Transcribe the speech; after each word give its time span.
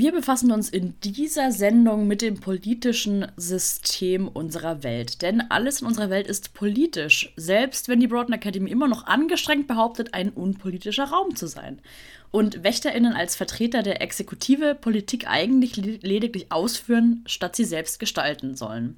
Wir 0.00 0.12
befassen 0.12 0.52
uns 0.52 0.68
in 0.68 0.94
dieser 1.00 1.50
Sendung 1.50 2.06
mit 2.06 2.22
dem 2.22 2.38
politischen 2.38 3.26
System 3.36 4.28
unserer 4.28 4.84
Welt. 4.84 5.22
Denn 5.22 5.40
alles 5.50 5.80
in 5.80 5.88
unserer 5.88 6.08
Welt 6.08 6.28
ist 6.28 6.54
politisch, 6.54 7.32
selbst 7.34 7.88
wenn 7.88 7.98
die 7.98 8.06
Broughton 8.06 8.32
Academy 8.32 8.70
immer 8.70 8.86
noch 8.86 9.08
angestrengt 9.08 9.66
behauptet, 9.66 10.14
ein 10.14 10.30
unpolitischer 10.30 11.06
Raum 11.06 11.34
zu 11.34 11.48
sein. 11.48 11.82
Und 12.30 12.62
WächterInnen 12.62 13.12
als 13.12 13.34
Vertreter 13.34 13.82
der 13.82 14.00
Exekutive 14.00 14.76
Politik 14.76 15.26
eigentlich 15.26 15.74
lediglich 15.74 16.52
ausführen, 16.52 17.24
statt 17.26 17.56
sie 17.56 17.64
selbst 17.64 17.98
gestalten 17.98 18.54
sollen. 18.54 18.96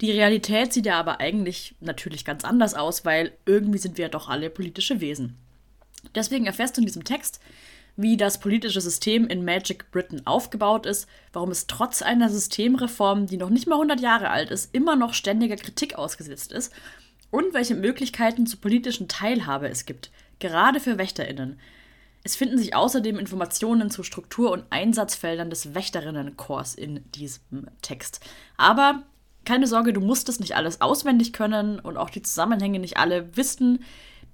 Die 0.00 0.10
Realität 0.10 0.72
sieht 0.72 0.86
ja 0.86 0.98
aber 0.98 1.20
eigentlich 1.20 1.76
natürlich 1.78 2.24
ganz 2.24 2.42
anders 2.42 2.74
aus, 2.74 3.04
weil 3.04 3.30
irgendwie 3.46 3.78
sind 3.78 3.96
wir 3.96 4.06
ja 4.06 4.10
doch 4.10 4.28
alle 4.28 4.50
politische 4.50 5.00
Wesen. 5.00 5.36
Deswegen 6.16 6.46
erfährst 6.46 6.76
du 6.76 6.80
in 6.80 6.86
diesem 6.86 7.04
Text, 7.04 7.40
wie 7.96 8.16
das 8.16 8.40
politische 8.40 8.80
System 8.80 9.26
in 9.26 9.44
Magic 9.44 9.90
Britain 9.90 10.26
aufgebaut 10.26 10.86
ist, 10.86 11.08
warum 11.32 11.50
es 11.50 11.66
trotz 11.66 12.02
einer 12.02 12.28
Systemreform, 12.28 13.26
die 13.26 13.38
noch 13.38 13.50
nicht 13.50 13.66
mal 13.66 13.76
100 13.76 14.00
Jahre 14.00 14.30
alt 14.30 14.50
ist, 14.50 14.74
immer 14.74 14.96
noch 14.96 15.14
ständiger 15.14 15.56
Kritik 15.56 15.94
ausgesetzt 15.96 16.52
ist 16.52 16.72
und 17.30 17.54
welche 17.54 17.74
Möglichkeiten 17.74 18.46
zur 18.46 18.60
politischen 18.60 19.08
Teilhabe 19.08 19.68
es 19.68 19.86
gibt, 19.86 20.10
gerade 20.38 20.80
für 20.80 20.98
Wächterinnen. 20.98 21.58
Es 22.22 22.34
finden 22.34 22.58
sich 22.58 22.74
außerdem 22.74 23.18
Informationen 23.18 23.88
zu 23.88 24.02
Struktur- 24.02 24.50
und 24.50 24.64
Einsatzfeldern 24.70 25.48
des 25.48 25.74
Wächterinnenkorps 25.74 26.74
in 26.74 27.04
diesem 27.12 27.68
Text. 27.82 28.20
Aber 28.56 29.04
keine 29.44 29.68
Sorge, 29.68 29.92
du 29.92 30.00
musst 30.00 30.28
es 30.28 30.40
nicht 30.40 30.56
alles 30.56 30.80
auswendig 30.80 31.32
können 31.32 31.78
und 31.78 31.96
auch 31.96 32.10
die 32.10 32.22
Zusammenhänge 32.22 32.80
nicht 32.80 32.96
alle 32.96 33.36
wissen. 33.36 33.84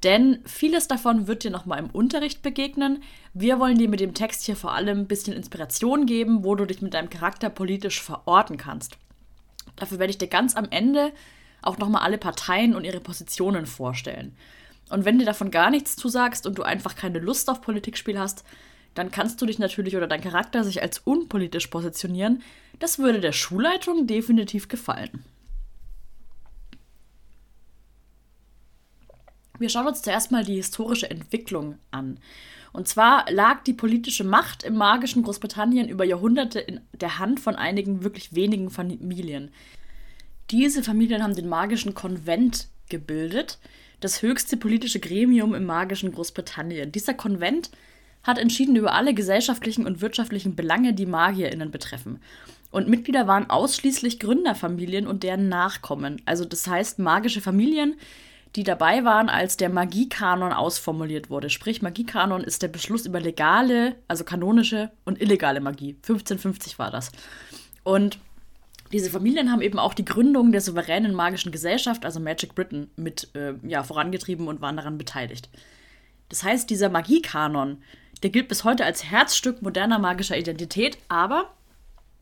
Denn 0.03 0.41
vieles 0.45 0.89
davon 0.89 1.29
wird 1.29 1.45
dir 1.45 1.51
nochmal 1.51 1.79
im 1.79 1.91
Unterricht 1.91 2.43
begegnen. 2.43 3.03
Wir 3.35 3.61
wollen 3.61 3.79
dir 3.79 3.89
mit 3.89 4.01
dem 4.01 4.15
Text 4.15 4.45
hier 4.45 4.57
vor 4.57 4.73
allem 4.73 5.01
ein 5.01 5.07
bisschen 5.07 5.35
Inspiration 5.35 6.07
geben, 6.07 6.45
wo 6.45 6.57
du 6.57 6.67
dich 6.67 6.83
mit 6.83 6.95
deinem 6.95 7.11
Charakter 7.11 7.51
politisch 7.51 8.03
verorten 8.03 8.57
kannst. 8.57 8.99
Dafür 9.77 9.99
werde 10.01 10.11
ich 10.11 10.19
dir 10.19 10.29
ganz 10.29 10.57
am 10.57 10.67
Ende 10.71 11.13
auch 11.63 11.79
nochmal 11.79 12.03
alle 12.03 12.19
Parteien 12.19 12.75
und 12.75 12.85
ihre 12.85 13.01
Positionen 13.01 13.67
vorstellen. 13.67 14.37
Und 14.91 15.05
wenn 15.05 15.19
dir 15.19 15.25
davon 15.25 15.53
gar 15.53 15.71
nichts 15.71 15.95
zusagst 15.95 16.47
und 16.47 16.59
du 16.59 16.65
einfach 16.65 16.97
keine 16.97 17.21
Lust 17.21 17.49
auf 17.49 17.61
Politikspiel 17.61 18.19
hast, 18.19 18.45
dann 18.95 19.11
kannst 19.11 19.41
du 19.41 19.47
dich 19.47 19.59
natürlich 19.59 19.97
oder 19.97 20.07
dein 20.07 20.21
Charakter 20.21 20.65
sich 20.65 20.83
als 20.83 20.99
unpolitisch 20.99 21.69
positionieren. 21.69 22.43
Das 22.79 22.99
würde 22.99 23.21
der 23.21 23.33
Schulleitung 23.33 24.07
definitiv 24.07 24.69
gefallen. 24.69 25.25
Wir 29.63 29.69
schauen 29.69 29.87
uns 29.87 30.03
zuerst 30.03 30.33
mal 30.33 30.45
die 30.45 30.57
historische 30.57 31.09
Entwicklung 31.09 31.77
an. 31.93 32.19
Und 32.73 32.89
zwar 32.89 33.31
lag 33.31 33.63
die 33.63 33.75
politische 33.75 34.25
Macht 34.25 34.65
im 34.65 34.75
magischen 34.75 35.23
Großbritannien 35.23 35.89
über 35.89 36.05
Jahrhunderte 36.05 36.59
in 36.59 36.81
der 36.93 37.21
Hand 37.21 37.39
von 37.39 37.55
einigen 37.55 38.03
wirklich 38.03 38.35
wenigen 38.35 38.71
Familien. 38.71 39.53
Diese 40.51 40.83
Familien 40.83 41.23
haben 41.23 41.37
den 41.37 41.49
magischen 41.49 41.95
Konvent 41.95 42.69
gebildet, 42.89 43.59
das 44.01 44.21
höchste 44.21 44.57
politische 44.57 44.99
Gremium 44.99 45.55
im 45.55 45.65
magischen 45.65 46.13
Großbritannien. 46.13 46.91
Dieser 46.91 47.15
Konvent 47.15 47.71
hat 48.25 48.39
entschieden 48.39 48.75
über 48.75 48.95
alle 48.95 49.15
gesellschaftlichen 49.15 49.87
und 49.87 50.01
wirtschaftlichen 50.01 50.57
Belange, 50.57 50.93
die 50.93 51.07
MagierInnen 51.07 51.71
betreffen. 51.71 52.21
Und 52.73 52.89
Mitglieder 52.89 53.29
waren 53.29 53.49
ausschließlich 53.49 54.19
Gründerfamilien 54.19 55.07
und 55.07 55.23
deren 55.23 55.49
Nachkommen. 55.49 56.21
Also 56.25 56.45
das 56.45 56.67
heißt 56.67 56.99
magische 56.99 57.41
Familien, 57.41 57.95
die 58.57 58.65
dabei 58.65 59.05
waren, 59.05 59.29
als 59.29 59.57
der 59.57 59.71
Magiekanon 59.71 60.53
ausformuliert 60.53 61.31
wurde. 61.31 61.49
Sprich, 61.49 61.81
Magiekanon 61.81 62.45
ist 62.45 62.63
der 62.63 62.69
Beschluss 62.69 63.07
über 63.07 63.21
legale, 63.21 63.97
also 64.09 64.25
kanonische 64.25 64.91
und 65.05 65.21
illegale 65.21 65.61
Magie. 65.61 65.95
1550 65.95 66.79
war 66.79 66.91
das. 66.91 67.13
Und 67.83 68.19
diese 68.93 69.11
Familien 69.11 69.51
haben 69.51 69.63
eben 69.63 69.79
auch 69.79 69.95
die 69.95 70.05
Gründung 70.05 70.53
der 70.53 70.61
souveränen 70.61 71.15
magischen 71.15 71.51
Gesellschaft, 71.51 72.05
also 72.05 72.21
Magic 72.21 72.55
Britain, 72.55 72.91
mit 72.97 73.35
äh, 73.35 73.55
ja, 73.63 73.83
vorangetrieben 73.83 74.49
und 74.49 74.61
waren 74.61 74.77
daran 74.77 74.99
beteiligt. 74.99 75.49
Das 76.29 76.45
heißt, 76.45 76.69
dieser 76.69 76.91
Magiekanon, 76.91 77.83
der 78.23 78.31
gilt 78.31 78.49
bis 78.49 78.65
heute 78.65 78.85
als 78.85 79.05
Herzstück 79.05 79.63
moderner 79.63 79.99
magischer 79.99 80.37
Identität, 80.37 80.99
aber 81.09 81.55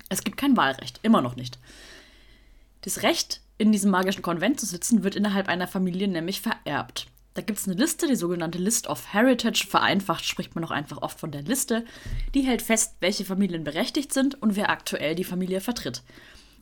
es 0.09 0.23
gibt 0.23 0.37
kein 0.37 0.57
Wahlrecht, 0.57 1.01
immer 1.03 1.23
noch 1.23 1.35
nicht. 1.35 1.59
Das 2.83 3.03
Recht, 3.03 3.41
in 3.61 3.73
diesem 3.73 3.91
magischen 3.91 4.23
Konvent 4.23 4.59
zu 4.59 4.65
sitzen, 4.65 5.05
wird 5.05 5.15
innerhalb 5.15 5.49
einer 5.49 5.69
Familie 5.69 6.09
nämlich 6.09 6.41
vererbt. 6.41 7.09
Da 7.35 7.43
gibt 7.43 7.59
es 7.59 7.69
eine 7.69 7.77
Liste, 7.77 8.07
die 8.07 8.17
sogenannte 8.17 8.59
List 8.59 8.89
of 8.89 9.13
Heritage. 9.13 9.67
Vereinfacht 9.69 10.25
spricht 10.25 10.55
man 10.55 10.65
auch 10.65 10.71
einfach 10.71 11.03
oft 11.03 11.21
von 11.21 11.31
der 11.31 11.43
Liste. 11.43 11.85
Die 12.35 12.41
hält 12.41 12.63
fest, 12.63 12.97
welche 13.01 13.27
Familien 13.27 13.63
berechtigt 13.63 14.15
sind 14.15 14.41
und 14.43 14.57
wer 14.57 14.71
aktuell 14.71 15.15
die 15.15 15.25
Familie 15.25 15.61
vertritt. 15.61 16.03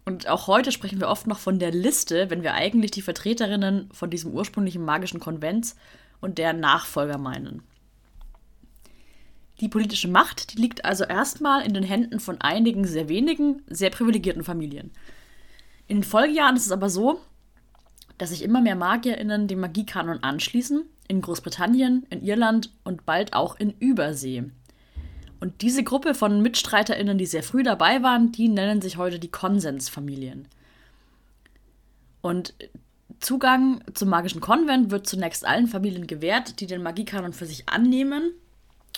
Und 0.05 0.27
auch 0.27 0.49
heute 0.49 0.73
sprechen 0.73 1.01
wir 1.01 1.09
oft 1.09 1.29
noch 1.29 1.39
von 1.39 1.61
der 1.61 1.71
Liste, 1.71 2.31
wenn 2.31 2.43
wir 2.43 2.55
eigentlich 2.55 2.91
die 2.91 3.03
Vertreterinnen 3.03 3.91
von 3.93 4.11
diesem 4.11 4.33
ursprünglichen 4.33 4.85
magischen 4.85 5.21
Konvent 5.21 5.77
und 6.21 6.39
deren 6.39 6.59
Nachfolger 6.59 7.17
meinen. 7.17 7.63
Die 9.61 9.69
politische 9.69 10.09
Macht, 10.09 10.53
die 10.53 10.61
liegt 10.61 10.85
also 10.85 11.05
erstmal 11.05 11.65
in 11.65 11.75
den 11.75 11.85
Händen 11.85 12.19
von 12.19 12.41
einigen 12.41 12.85
sehr 12.85 13.09
wenigen, 13.09 13.63
sehr 13.69 13.91
privilegierten 13.91 14.43
Familien. 14.43 14.91
In 15.89 15.99
den 15.99 16.05
Folgejahren 16.05 16.57
ist 16.57 16.67
es 16.67 16.73
aber 16.73 16.91
so, 16.91 17.21
dass 18.19 18.29
sich 18.29 18.43
immer 18.43 18.61
mehr 18.61 18.77
MagierInnen 18.77 19.49
dem 19.49 19.61
Magiekanon 19.61 20.23
anschließen, 20.23 20.85
in 21.09 21.23
Großbritannien, 21.23 22.07
in 22.11 22.23
Irland 22.23 22.71
und 22.85 23.07
bald 23.07 23.33
auch 23.33 23.57
in 23.57 23.71
Übersee. 23.79 24.45
Und 25.41 25.63
diese 25.63 25.85
Gruppe 25.85 26.15
von 26.15 26.43
MitstreiterInnen, 26.43 27.17
die 27.17 27.27
sehr 27.27 27.43
früh 27.43 27.63
dabei 27.63 28.03
waren, 28.03 28.33
die 28.33 28.49
nennen 28.49 28.83
sich 28.83 28.97
heute 28.99 29.19
die 29.19 29.31
Konsensfamilien. 29.31 30.47
Und 32.21 32.55
Zugang 33.21 33.83
zum 33.95 34.11
magischen 34.11 34.41
Konvent 34.41 34.91
wird 34.91 35.07
zunächst 35.07 35.47
allen 35.47 35.69
Familien 35.69 36.07
gewährt, 36.07 36.61
die 36.61 36.67
den 36.67 36.83
Magiekanon 36.83 37.33
für 37.33 37.47
sich 37.47 37.69
annehmen 37.69 38.33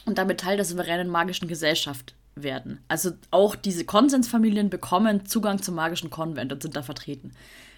und 0.07 0.19
damit 0.19 0.41
Teil 0.41 0.57
der 0.57 0.65
souveränen 0.65 1.09
magischen 1.09 1.47
Gesellschaft 1.47 2.15
werden. 2.35 2.81
Also 2.89 3.13
auch 3.31 3.57
diese 3.57 3.85
Konsensfamilien 3.85 4.71
bekommen 4.71 5.27
Zugang 5.27 5.63
zum 5.63 5.75
magischen 5.75 6.11
Konvent 6.11 6.53
und 6.53 6.63
sind 6.63 6.77
da 6.77 6.83
vertreten. 6.83 7.33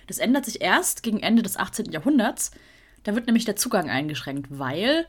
Das 0.07 0.19
ändert 0.19 0.45
sich 0.45 0.61
erst 0.61 1.03
gegen 1.03 1.21
Ende 1.21 1.43
des 1.43 1.57
18. 1.57 1.93
Jahrhunderts. 1.93 2.51
Da 3.03 3.15
wird 3.15 3.27
nämlich 3.27 3.45
der 3.45 3.57
Zugang 3.57 3.91
eingeschränkt, 3.91 4.47
weil 4.51 5.07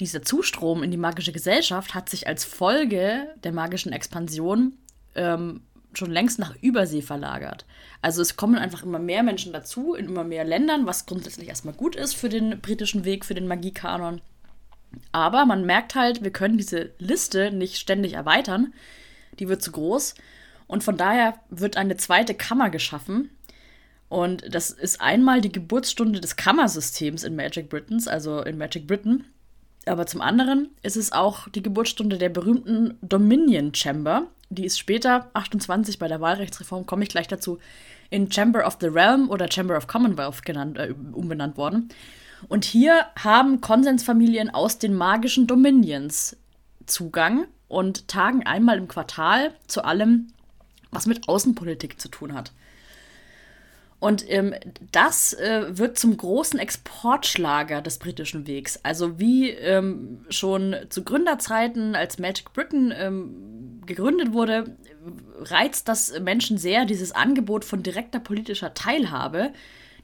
dieser 0.00 0.22
Zustrom 0.22 0.82
in 0.82 0.90
die 0.90 0.96
magische 0.96 1.32
Gesellschaft 1.32 1.94
hat 1.94 2.08
sich 2.08 2.26
als 2.26 2.44
Folge 2.44 3.28
der 3.42 3.52
magischen 3.52 3.92
Expansion 3.92 4.76
ähm, 5.14 5.62
schon 5.94 6.10
längst 6.10 6.38
nach 6.38 6.54
Übersee 6.60 7.00
verlagert. 7.00 7.64
Also 8.02 8.20
es 8.20 8.36
kommen 8.36 8.56
einfach 8.56 8.82
immer 8.82 8.98
mehr 8.98 9.22
Menschen 9.22 9.52
dazu 9.52 9.94
in 9.94 10.06
immer 10.06 10.24
mehr 10.24 10.44
Ländern, 10.44 10.86
was 10.86 11.06
grundsätzlich 11.06 11.48
erstmal 11.48 11.74
gut 11.74 11.96
ist 11.96 12.14
für 12.14 12.28
den 12.28 12.60
britischen 12.60 13.04
Weg, 13.04 13.24
für 13.24 13.34
den 13.34 13.48
Magiekanon. 13.48 14.20
Aber 15.12 15.46
man 15.46 15.64
merkt 15.64 15.94
halt, 15.94 16.22
wir 16.22 16.30
können 16.30 16.58
diese 16.58 16.90
Liste 16.98 17.50
nicht 17.50 17.76
ständig 17.76 18.14
erweitern. 18.14 18.72
Die 19.38 19.48
wird 19.48 19.62
zu 19.62 19.72
groß. 19.72 20.14
Und 20.66 20.82
von 20.82 20.96
daher 20.96 21.34
wird 21.48 21.76
eine 21.76 21.96
zweite 21.96 22.34
Kammer 22.34 22.70
geschaffen. 22.70 23.30
Und 24.08 24.44
das 24.54 24.70
ist 24.70 25.00
einmal 25.00 25.40
die 25.40 25.52
Geburtsstunde 25.52 26.20
des 26.20 26.36
Kammersystems 26.36 27.24
in 27.24 27.36
Magic 27.36 27.68
Britons, 27.68 28.06
also 28.08 28.42
in 28.42 28.58
Magic 28.58 28.86
Britain. 28.86 29.24
Aber 29.86 30.06
zum 30.06 30.20
anderen 30.20 30.70
ist 30.82 30.96
es 30.96 31.12
auch 31.12 31.48
die 31.48 31.62
Geburtsstunde 31.62 32.18
der 32.18 32.28
berühmten 32.28 32.98
Dominion 33.02 33.74
Chamber. 33.74 34.26
Die 34.50 34.64
ist 34.64 34.78
später, 34.78 35.30
28 35.34 35.98
bei 35.98 36.08
der 36.08 36.20
Wahlrechtsreform, 36.20 36.86
komme 36.86 37.04
ich 37.04 37.08
gleich 37.08 37.28
dazu, 37.28 37.58
in 38.10 38.30
Chamber 38.30 38.66
of 38.66 38.78
the 38.80 38.86
Realm 38.86 39.30
oder 39.30 39.50
Chamber 39.50 39.76
of 39.76 39.86
Commonwealth 39.86 40.44
genannt, 40.44 40.78
äh, 40.78 40.94
umbenannt 41.12 41.56
worden. 41.56 41.88
Und 42.48 42.64
hier 42.64 43.06
haben 43.18 43.60
Konsensfamilien 43.60 44.50
aus 44.50 44.78
den 44.78 44.94
magischen 44.94 45.46
Dominions 45.46 46.36
Zugang 46.86 47.46
und 47.68 48.08
tagen 48.08 48.46
einmal 48.46 48.78
im 48.78 48.88
Quartal 48.88 49.52
zu 49.66 49.84
allem, 49.84 50.28
was 50.90 51.06
mit 51.06 51.28
Außenpolitik 51.28 52.00
zu 52.00 52.08
tun 52.08 52.34
hat. 52.34 52.52
Und 53.98 54.30
ähm, 54.30 54.54
das 54.92 55.32
äh, 55.32 55.78
wird 55.78 55.98
zum 55.98 56.16
großen 56.16 56.58
Exportschlager 56.60 57.80
des 57.80 57.98
britischen 57.98 58.46
Wegs. 58.46 58.78
Also 58.82 59.18
wie 59.18 59.50
ähm, 59.50 60.24
schon 60.28 60.76
zu 60.90 61.02
Gründerzeiten, 61.02 61.96
als 61.96 62.18
Magic 62.18 62.52
Britain 62.52 62.92
ähm, 62.96 63.80
gegründet 63.86 64.32
wurde, 64.32 64.76
reizt 65.38 65.88
das 65.88 66.18
Menschen 66.20 66.58
sehr, 66.58 66.84
dieses 66.84 67.12
Angebot 67.12 67.64
von 67.64 67.82
direkter 67.82 68.20
politischer 68.20 68.74
Teilhabe, 68.74 69.52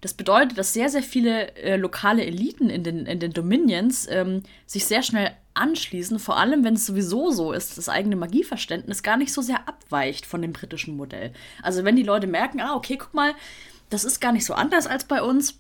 das 0.02 0.14
bedeutet, 0.14 0.58
dass 0.58 0.72
sehr, 0.72 0.88
sehr 0.88 1.02
viele 1.02 1.54
äh, 1.54 1.76
lokale 1.76 2.26
Eliten 2.26 2.69
in 2.69 2.82
den, 2.82 3.06
in 3.06 3.20
den 3.20 3.32
Dominions 3.32 4.08
ähm, 4.10 4.43
sich 4.66 4.84
sehr 4.84 5.02
schnell 5.02 5.31
anschließen, 5.54 6.19
vor 6.19 6.38
allem 6.38 6.64
wenn 6.64 6.75
es 6.75 6.87
sowieso 6.87 7.31
so 7.31 7.52
ist, 7.52 7.78
das 7.78 7.88
eigene 7.88 8.16
Magieverständnis 8.16 9.04
gar 9.04 9.16
nicht 9.16 9.32
so 9.32 9.43
sehr 9.43 9.69
abweicht 9.69 10.26
von 10.26 10.43
dem 10.43 10.52
britischen 10.52 10.96
Modell. 10.96 11.32
Also 11.62 11.84
wenn 11.84 11.94
die 11.94 12.02
Leute 12.02 12.26
merken, 12.26 12.60
ah, 12.60 12.75
okay, 12.75 12.96
guck 12.96 13.14
mal, 13.14 13.32
das 13.90 14.04
ist 14.04 14.20
gar 14.20 14.32
nicht 14.32 14.44
so 14.44 14.54
anders 14.54 14.88
als 14.88 15.04
bei 15.04 15.22
uns, 15.22 15.58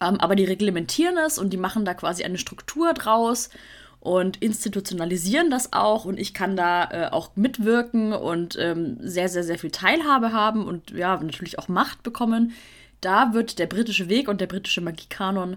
ähm, 0.00 0.18
aber 0.18 0.34
die 0.34 0.44
reglementieren 0.44 1.18
es 1.18 1.38
und 1.38 1.50
die 1.50 1.58
machen 1.58 1.84
da 1.84 1.92
quasi 1.92 2.24
eine 2.24 2.38
Struktur 2.38 2.94
draus 2.94 3.50
und 4.00 4.38
institutionalisieren 4.38 5.50
das 5.50 5.74
auch 5.74 6.06
und 6.06 6.18
ich 6.18 6.32
kann 6.32 6.56
da 6.56 6.84
äh, 6.90 7.08
auch 7.10 7.32
mitwirken 7.34 8.14
und 8.14 8.56
ähm, 8.58 8.96
sehr, 9.00 9.28
sehr, 9.28 9.44
sehr 9.44 9.58
viel 9.58 9.72
Teilhabe 9.72 10.32
haben 10.32 10.66
und 10.66 10.92
ja, 10.92 11.18
natürlich 11.18 11.58
auch 11.58 11.68
Macht 11.68 12.02
bekommen. 12.02 12.54
Da 13.00 13.32
wird 13.34 13.58
der 13.58 13.66
britische 13.66 14.08
Weg 14.08 14.28
und 14.28 14.40
der 14.40 14.46
britische 14.46 14.80
Magiekanon 14.80 15.56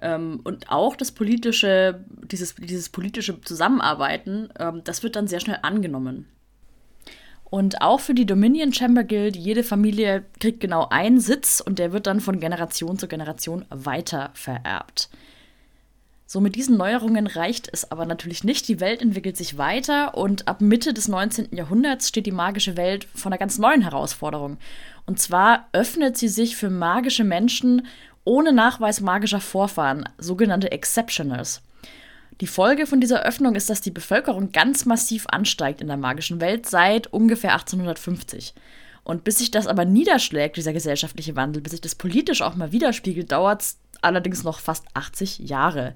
ähm, 0.00 0.40
und 0.44 0.70
auch 0.70 0.96
das 0.96 1.12
politische, 1.12 2.04
dieses, 2.08 2.54
dieses 2.54 2.88
politische 2.88 3.40
Zusammenarbeiten, 3.40 4.50
ähm, 4.58 4.82
das 4.84 5.02
wird 5.02 5.16
dann 5.16 5.28
sehr 5.28 5.40
schnell 5.40 5.58
angenommen. 5.62 6.26
Und 7.48 7.80
auch 7.80 8.00
für 8.00 8.14
die 8.14 8.26
Dominion 8.26 8.72
Chamber 8.72 9.04
gilt, 9.04 9.36
jede 9.36 9.62
Familie 9.62 10.24
kriegt 10.40 10.60
genau 10.60 10.88
einen 10.90 11.20
Sitz 11.20 11.60
und 11.60 11.78
der 11.78 11.92
wird 11.92 12.06
dann 12.06 12.20
von 12.20 12.40
Generation 12.40 12.98
zu 12.98 13.06
Generation 13.06 13.64
weiter 13.70 14.30
vererbt. 14.34 15.08
So 16.28 16.40
mit 16.40 16.56
diesen 16.56 16.76
Neuerungen 16.76 17.28
reicht 17.28 17.70
es 17.72 17.92
aber 17.92 18.04
natürlich 18.04 18.42
nicht. 18.42 18.66
Die 18.66 18.80
Welt 18.80 19.00
entwickelt 19.00 19.36
sich 19.36 19.58
weiter 19.58 20.16
und 20.16 20.48
ab 20.48 20.60
Mitte 20.60 20.92
des 20.92 21.06
19. 21.06 21.50
Jahrhunderts 21.52 22.08
steht 22.08 22.26
die 22.26 22.32
magische 22.32 22.76
Welt 22.76 23.06
vor 23.14 23.30
einer 23.30 23.38
ganz 23.38 23.58
neuen 23.58 23.82
Herausforderung. 23.82 24.58
Und 25.06 25.20
zwar 25.20 25.68
öffnet 25.72 26.16
sie 26.16 26.28
sich 26.28 26.56
für 26.56 26.68
magische 26.68 27.24
Menschen 27.24 27.86
ohne 28.24 28.52
Nachweis 28.52 29.00
magischer 29.00 29.40
Vorfahren, 29.40 30.08
sogenannte 30.18 30.72
Exceptionals. 30.72 31.62
Die 32.40 32.48
Folge 32.48 32.86
von 32.86 33.00
dieser 33.00 33.22
Öffnung 33.22 33.54
ist, 33.54 33.70
dass 33.70 33.80
die 33.80 33.92
Bevölkerung 33.92 34.52
ganz 34.52 34.84
massiv 34.84 35.26
ansteigt 35.28 35.80
in 35.80 35.86
der 35.86 35.96
magischen 35.96 36.40
Welt 36.40 36.66
seit 36.66 37.06
ungefähr 37.06 37.52
1850. 37.52 38.52
Und 39.04 39.22
bis 39.24 39.38
sich 39.38 39.52
das 39.52 39.68
aber 39.68 39.84
niederschlägt, 39.84 40.56
dieser 40.56 40.72
gesellschaftliche 40.72 41.36
Wandel, 41.36 41.62
bis 41.62 41.70
sich 41.70 41.80
das 41.80 41.94
politisch 41.94 42.42
auch 42.42 42.56
mal 42.56 42.72
widerspiegelt, 42.72 43.30
dauert 43.30 43.62
es 43.62 43.78
allerdings 44.02 44.42
noch 44.42 44.58
fast 44.58 44.84
80 44.94 45.38
Jahre. 45.38 45.94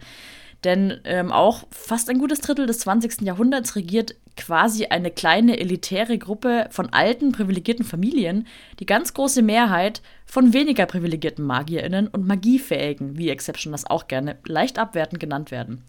Denn 0.65 1.01
ähm, 1.05 1.33
auch 1.33 1.65
fast 1.71 2.09
ein 2.09 2.19
gutes 2.19 2.41
Drittel 2.41 2.67
des 2.67 2.81
20. 2.81 3.23
Jahrhunderts 3.23 3.77
regiert 3.77 4.15
quasi 4.37 4.87
eine 4.87 5.11
kleine 5.11 5.59
elitäre 5.59 6.19
Gruppe 6.19 6.69
von 6.71 6.93
alten, 6.93 7.33
privilegierten 7.33 7.85
Familien, 7.85 8.47
die 8.79 8.87
ganz 8.87 9.15
große 9.15 9.43
Mehrheit 9.43 10.03
von 10.27 10.53
weniger 10.53 10.87
privilegierten 10.87 11.45
MagierInnen 11.45 12.09
und 12.09 12.27
Magiefähigen, 12.27 13.19
wie 13.19 13.31
Exception 13.31 13.73
das 13.73 13.87
auch 13.87 14.09
gerne 14.09 14.37
leicht 14.47 14.79
abwertend 14.79 15.21
genannt 15.21 15.51
werden. 15.51 15.85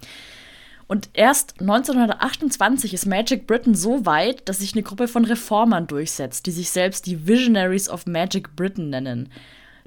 Und 0.91 1.09
erst 1.13 1.61
1928 1.61 2.93
ist 2.93 3.05
Magic 3.05 3.47
Britain 3.47 3.75
so 3.75 4.05
weit, 4.05 4.49
dass 4.49 4.59
sich 4.59 4.73
eine 4.73 4.83
Gruppe 4.83 5.07
von 5.07 5.23
Reformern 5.23 5.87
durchsetzt, 5.87 6.45
die 6.47 6.51
sich 6.51 6.69
selbst 6.69 7.05
die 7.05 7.27
Visionaries 7.27 7.89
of 7.89 8.05
Magic 8.07 8.57
Britain 8.57 8.89
nennen. 8.89 9.31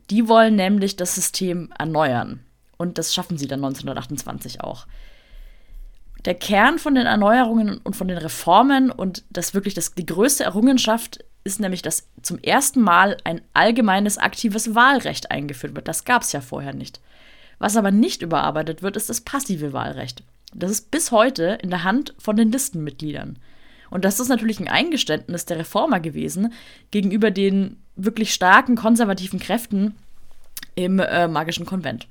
Die 0.09 0.29
wollen 0.29 0.57
nämlich 0.57 0.97
das 0.97 1.15
System 1.15 1.71
erneuern. 1.79 2.41
Und 2.79 2.97
das 2.97 3.13
schaffen 3.13 3.37
sie 3.37 3.47
dann 3.47 3.63
1928 3.63 4.63
auch. 4.63 4.87
Der 6.25 6.35
Kern 6.35 6.79
von 6.79 6.95
den 6.95 7.07
Erneuerungen 7.07 7.79
und 7.79 7.97
von 7.97 8.09
den 8.09 8.19
Reformen 8.19 8.91
und 8.91 9.25
das 9.31 9.53
wirklich 9.53 9.75
das, 9.75 9.95
die 9.95 10.07
größte 10.07 10.45
Errungenschaft 10.45 11.25
ist 11.45 11.61
nämlich, 11.61 11.83
dass 11.83 12.09
zum 12.23 12.39
ersten 12.39 12.81
Mal 12.81 13.19
ein 13.25 13.43
allgemeines 13.53 14.17
aktives 14.17 14.75
Wahlrecht 14.75 15.31
eingeführt 15.31 15.75
wird. 15.75 15.87
Das 15.87 16.05
gab 16.05 16.23
es 16.23 16.33
ja 16.33 16.41
vorher 16.41 16.73
nicht. 16.73 17.01
Was 17.59 17.77
aber 17.77 17.91
nicht 17.91 18.23
überarbeitet 18.23 18.83
wird, 18.83 18.97
ist 18.97 19.11
das 19.11 19.21
passive 19.21 19.75
Wahlrecht. 19.75 20.23
Das 20.55 20.71
ist 20.71 20.91
bis 20.91 21.11
heute 21.11 21.59
in 21.63 21.71
der 21.71 21.85
Hand 21.85 22.15
von 22.19 22.37
den 22.37 22.51
Listenmitgliedern. 22.51 23.39
Und 23.91 24.05
das 24.05 24.19
ist 24.19 24.29
natürlich 24.29 24.59
ein 24.59 24.69
Eingeständnis 24.69 25.45
der 25.45 25.59
Reformer 25.59 26.01
gewesen 26.01 26.53
gegenüber 26.91 27.31
den 27.31 27.77
wirklich 27.97 28.33
starken 28.33 28.75
konservativen 28.75 29.39
Kräften 29.39 29.95
im 30.75 30.99
äh, 30.99 31.29
magischen 31.29 31.67
Konvent. 31.67 32.09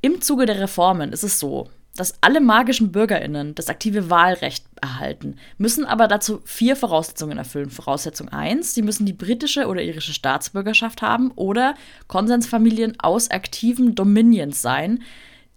Im 0.00 0.20
Zuge 0.20 0.46
der 0.46 0.60
Reformen 0.60 1.12
ist 1.12 1.24
es 1.24 1.40
so, 1.40 1.68
dass 1.96 2.14
alle 2.20 2.40
magischen 2.40 2.92
BürgerInnen 2.92 3.56
das 3.56 3.68
aktive 3.68 4.08
Wahlrecht 4.08 4.64
erhalten, 4.80 5.36
müssen 5.56 5.84
aber 5.84 6.06
dazu 6.06 6.40
vier 6.44 6.76
Voraussetzungen 6.76 7.38
erfüllen. 7.38 7.70
Voraussetzung 7.70 8.28
1, 8.28 8.74
sie 8.74 8.82
müssen 8.82 9.06
die 9.06 9.12
britische 9.12 9.66
oder 9.66 9.82
irische 9.82 10.12
Staatsbürgerschaft 10.12 11.02
haben 11.02 11.32
oder 11.32 11.74
Konsensfamilien 12.06 13.00
aus 13.00 13.32
aktiven 13.32 13.96
Dominions 13.96 14.62
sein, 14.62 15.02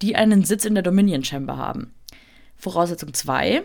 die 0.01 0.15
einen 0.15 0.43
Sitz 0.43 0.65
in 0.65 0.73
der 0.73 0.83
Dominion 0.83 1.23
Chamber 1.23 1.57
haben. 1.57 1.93
Voraussetzung 2.57 3.13
2, 3.13 3.63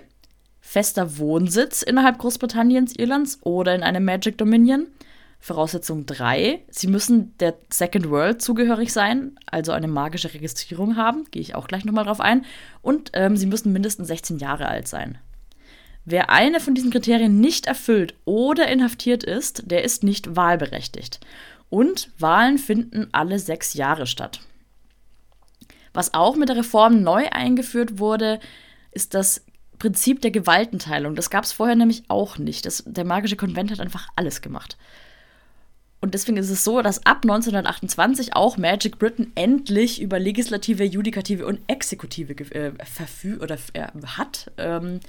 fester 0.60 1.16
Wohnsitz 1.16 1.80
innerhalb 1.80 2.18
Großbritanniens, 2.18 2.94
Irlands 2.96 3.38
oder 3.42 3.74
in 3.74 3.82
einem 3.82 4.04
Magic 4.04 4.36
Dominion. 4.36 4.88
Voraussetzung 5.38 6.06
3, 6.06 6.64
sie 6.68 6.86
müssen 6.88 7.36
der 7.38 7.54
Second 7.70 8.10
World 8.10 8.42
zugehörig 8.42 8.92
sein, 8.92 9.38
also 9.46 9.72
eine 9.72 9.88
magische 9.88 10.32
Registrierung 10.34 10.96
haben, 10.96 11.24
gehe 11.30 11.42
ich 11.42 11.54
auch 11.54 11.68
gleich 11.68 11.84
nochmal 11.84 12.04
drauf 12.04 12.20
ein. 12.20 12.44
Und 12.82 13.10
ähm, 13.12 13.36
sie 13.36 13.46
müssen 13.46 13.72
mindestens 13.72 14.08
16 14.08 14.38
Jahre 14.38 14.66
alt 14.66 14.88
sein. 14.88 15.18
Wer 16.04 16.30
eine 16.30 16.60
von 16.60 16.74
diesen 16.74 16.90
Kriterien 16.90 17.40
nicht 17.40 17.66
erfüllt 17.66 18.14
oder 18.24 18.68
inhaftiert 18.68 19.24
ist, 19.24 19.70
der 19.70 19.84
ist 19.84 20.04
nicht 20.04 20.36
wahlberechtigt. 20.36 21.20
Und 21.68 22.10
Wahlen 22.18 22.58
finden 22.58 23.08
alle 23.12 23.38
sechs 23.38 23.74
Jahre 23.74 24.06
statt. 24.06 24.40
Was 25.92 26.14
auch 26.14 26.36
mit 26.36 26.48
der 26.48 26.56
Reform 26.56 27.02
neu 27.02 27.28
eingeführt 27.30 27.98
wurde, 27.98 28.38
ist 28.92 29.14
das 29.14 29.44
Prinzip 29.78 30.22
der 30.22 30.30
Gewaltenteilung. 30.30 31.16
Das 31.16 31.30
gab 31.30 31.44
es 31.44 31.52
vorher 31.52 31.76
nämlich 31.76 32.04
auch 32.08 32.38
nicht. 32.38 32.66
Das, 32.66 32.84
der 32.86 33.04
magische 33.04 33.36
Konvent 33.36 33.70
hat 33.70 33.80
einfach 33.80 34.08
alles 34.14 34.40
gemacht. 34.40 34.76
Und 36.06 36.14
deswegen 36.14 36.36
ist 36.36 36.50
es 36.50 36.62
so, 36.62 36.82
dass 36.82 37.04
ab 37.04 37.22
1928 37.24 38.36
auch 38.36 38.56
Magic 38.58 39.00
Britain 39.00 39.32
endlich 39.34 40.00
über 40.00 40.20
Legislative, 40.20 40.84
Judikative 40.84 41.44
und 41.44 41.58
Exekutive 41.66 42.32
äh, 42.54 42.70
verfügt 42.84 43.42
oder 43.42 43.56
äh, 43.72 43.88
hat. 44.16 44.52
Ähm, 44.56 45.00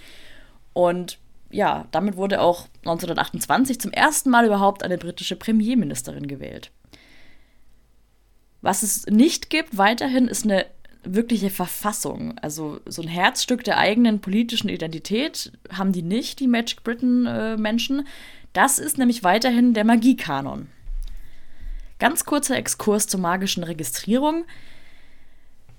und 0.74 1.20
ja, 1.52 1.86
damit 1.92 2.18
wurde 2.18 2.42
auch 2.42 2.68
1928 2.78 3.80
zum 3.80 3.92
ersten 3.92 4.32
Mal 4.32 4.48
überhaupt 4.48 4.82
eine 4.82 4.98
britische 4.98 5.36
Premierministerin 5.36 6.26
gewählt. 6.26 6.72
Was 8.62 8.82
es 8.82 9.06
nicht 9.06 9.52
gibt 9.52 9.78
weiterhin 9.78 10.28
ist 10.28 10.46
eine 10.46 10.66
wirkliche 11.04 11.52
Verfassung. 11.52 12.40
Also 12.40 12.80
so 12.88 13.04
ein 13.04 13.08
Herzstück 13.08 13.64
der 13.64 13.78
eigenen 13.78 14.20
politischen 14.20 14.68
Identität 14.68 15.52
haben 15.72 15.92
die 15.92 16.02
nicht, 16.02 16.40
die 16.40 16.48
Magic 16.48 16.84
Britain-Menschen. 16.84 18.00
Äh, 18.00 18.04
das 18.54 18.80
ist 18.80 18.98
nämlich 18.98 19.24
weiterhin 19.24 19.76
der 19.76 19.84
Magiekanon. 19.84 20.70
Ganz 22.00 22.26
kurzer 22.26 22.58
Exkurs 22.58 23.08
zur 23.08 23.20
magischen 23.20 23.64
Registrierung. 23.64 24.46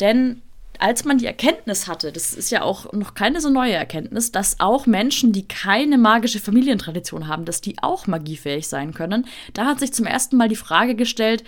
Denn 0.01 0.43
als 0.79 1.05
man 1.05 1.19
die 1.19 1.27
Erkenntnis 1.27 1.89
hatte, 1.89 2.13
das 2.13 2.33
ist 2.35 2.51
ja 2.51 2.63
auch 2.63 2.93
noch 2.93 3.15
keine 3.15 3.41
so 3.41 3.51
neue 3.51 3.73
Erkenntnis, 3.73 4.31
dass 4.31 4.61
auch 4.61 4.87
Menschen, 4.87 5.33
die 5.33 5.47
keine 5.47 5.99
magische 5.99 6.39
Familientradition 6.39 7.27
haben, 7.27 7.45
dass 7.45 7.61
die 7.61 7.77
auch 7.83 8.07
magiefähig 8.07 8.69
sein 8.69 8.95
können, 8.95 9.27
da 9.55 9.67
hat 9.67 9.81
sich 9.81 9.93
zum 9.93 10.07
ersten 10.07 10.37
Mal 10.37 10.49
die 10.49 10.57
Frage 10.57 10.95
gestellt, 10.95 11.43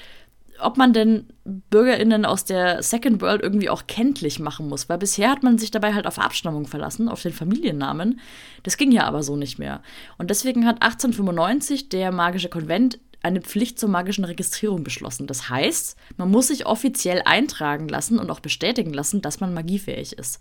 ob 0.61 0.76
man 0.76 0.92
denn 0.92 1.26
BürgerInnen 1.45 2.25
aus 2.25 2.45
der 2.45 2.83
Second 2.83 3.23
World 3.23 3.40
irgendwie 3.42 3.71
auch 3.71 3.87
kenntlich 3.87 4.38
machen 4.38 4.68
muss. 4.68 4.88
Weil 4.88 4.99
bisher 4.99 5.30
hat 5.30 5.42
man 5.42 5.59
sich 5.59 5.71
dabei 5.71 5.95
halt 5.95 6.06
auf 6.06 6.18
Abstammung 6.18 6.66
verlassen, 6.66 7.09
auf 7.09 7.23
den 7.23 7.33
Familiennamen. 7.33 8.21
Das 8.62 8.76
ging 8.76 8.92
ja 8.92 9.04
aber 9.04 9.23
so 9.23 9.37
nicht 9.37 9.59
mehr. 9.59 9.83
Und 10.18 10.28
deswegen 10.28 10.66
hat 10.66 10.83
1895 10.83 11.88
der 11.88 12.12
Magische 12.12 12.49
Konvent 12.50 12.99
eine 13.23 13.41
Pflicht 13.41 13.79
zur 13.79 13.89
magischen 13.89 14.25
Registrierung 14.25 14.83
beschlossen. 14.83 15.27
Das 15.27 15.49
heißt, 15.49 15.97
man 16.17 16.31
muss 16.31 16.49
sich 16.49 16.67
offiziell 16.67 17.23
eintragen 17.25 17.89
lassen 17.89 18.19
und 18.19 18.31
auch 18.31 18.41
bestätigen 18.41 18.93
lassen, 18.93 19.21
dass 19.23 19.41
man 19.41 19.55
magiefähig 19.55 20.15
ist. 20.15 20.41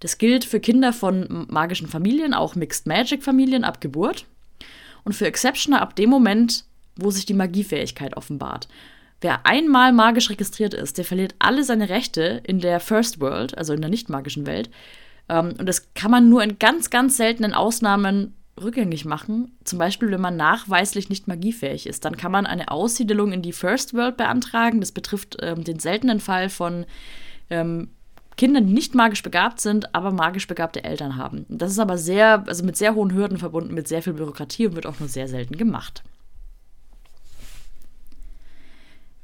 Das 0.00 0.16
gilt 0.16 0.44
für 0.44 0.60
Kinder 0.60 0.92
von 0.92 1.46
magischen 1.50 1.88
Familien, 1.88 2.32
auch 2.32 2.54
Mixed 2.54 2.86
Magic 2.86 3.22
Familien 3.22 3.64
ab 3.64 3.80
Geburt. 3.80 4.26
Und 5.04 5.14
für 5.14 5.26
Exceptioner 5.26 5.80
ab 5.82 5.96
dem 5.96 6.10
Moment, 6.10 6.64
wo 6.96 7.10
sich 7.10 7.26
die 7.26 7.34
Magiefähigkeit 7.34 8.16
offenbart. 8.16 8.68
Wer 9.20 9.44
einmal 9.46 9.92
magisch 9.92 10.30
registriert 10.30 10.72
ist, 10.72 10.96
der 10.96 11.04
verliert 11.04 11.34
alle 11.38 11.64
seine 11.64 11.90
Rechte 11.90 12.42
in 12.44 12.60
der 12.60 12.80
First 12.80 13.20
World, 13.20 13.56
also 13.56 13.74
in 13.74 13.80
der 13.80 13.90
nicht 13.90 14.08
magischen 14.08 14.46
Welt. 14.46 14.70
Ähm, 15.28 15.54
und 15.58 15.66
das 15.66 15.92
kann 15.94 16.10
man 16.10 16.28
nur 16.28 16.42
in 16.42 16.58
ganz, 16.58 16.88
ganz 16.88 17.18
seltenen 17.18 17.52
Ausnahmen 17.52 18.34
rückgängig 18.62 19.04
machen. 19.04 19.56
Zum 19.64 19.78
Beispiel, 19.78 20.10
wenn 20.10 20.20
man 20.20 20.36
nachweislich 20.36 21.08
nicht 21.08 21.28
magiefähig 21.28 21.86
ist. 21.86 22.04
Dann 22.04 22.16
kann 22.16 22.32
man 22.32 22.46
eine 22.46 22.70
Aussiedelung 22.70 23.32
in 23.32 23.42
die 23.42 23.52
First 23.52 23.94
World 23.94 24.16
beantragen. 24.16 24.80
Das 24.80 24.92
betrifft 24.92 25.36
ähm, 25.40 25.64
den 25.64 25.78
seltenen 25.78 26.20
Fall 26.20 26.48
von 26.48 26.86
ähm, 27.48 27.88
Kindern, 28.36 28.66
die 28.66 28.72
nicht 28.72 28.94
magisch 28.94 29.22
begabt 29.22 29.60
sind, 29.60 29.94
aber 29.94 30.12
magisch 30.12 30.46
begabte 30.46 30.84
Eltern 30.84 31.16
haben. 31.16 31.44
Das 31.48 31.70
ist 31.70 31.78
aber 31.78 31.98
sehr, 31.98 32.44
also 32.46 32.64
mit 32.64 32.76
sehr 32.76 32.94
hohen 32.94 33.12
Hürden 33.12 33.38
verbunden, 33.38 33.74
mit 33.74 33.88
sehr 33.88 34.02
viel 34.02 34.14
Bürokratie 34.14 34.66
und 34.66 34.76
wird 34.76 34.86
auch 34.86 34.98
nur 34.98 35.08
sehr 35.08 35.28
selten 35.28 35.56
gemacht. 35.56 36.02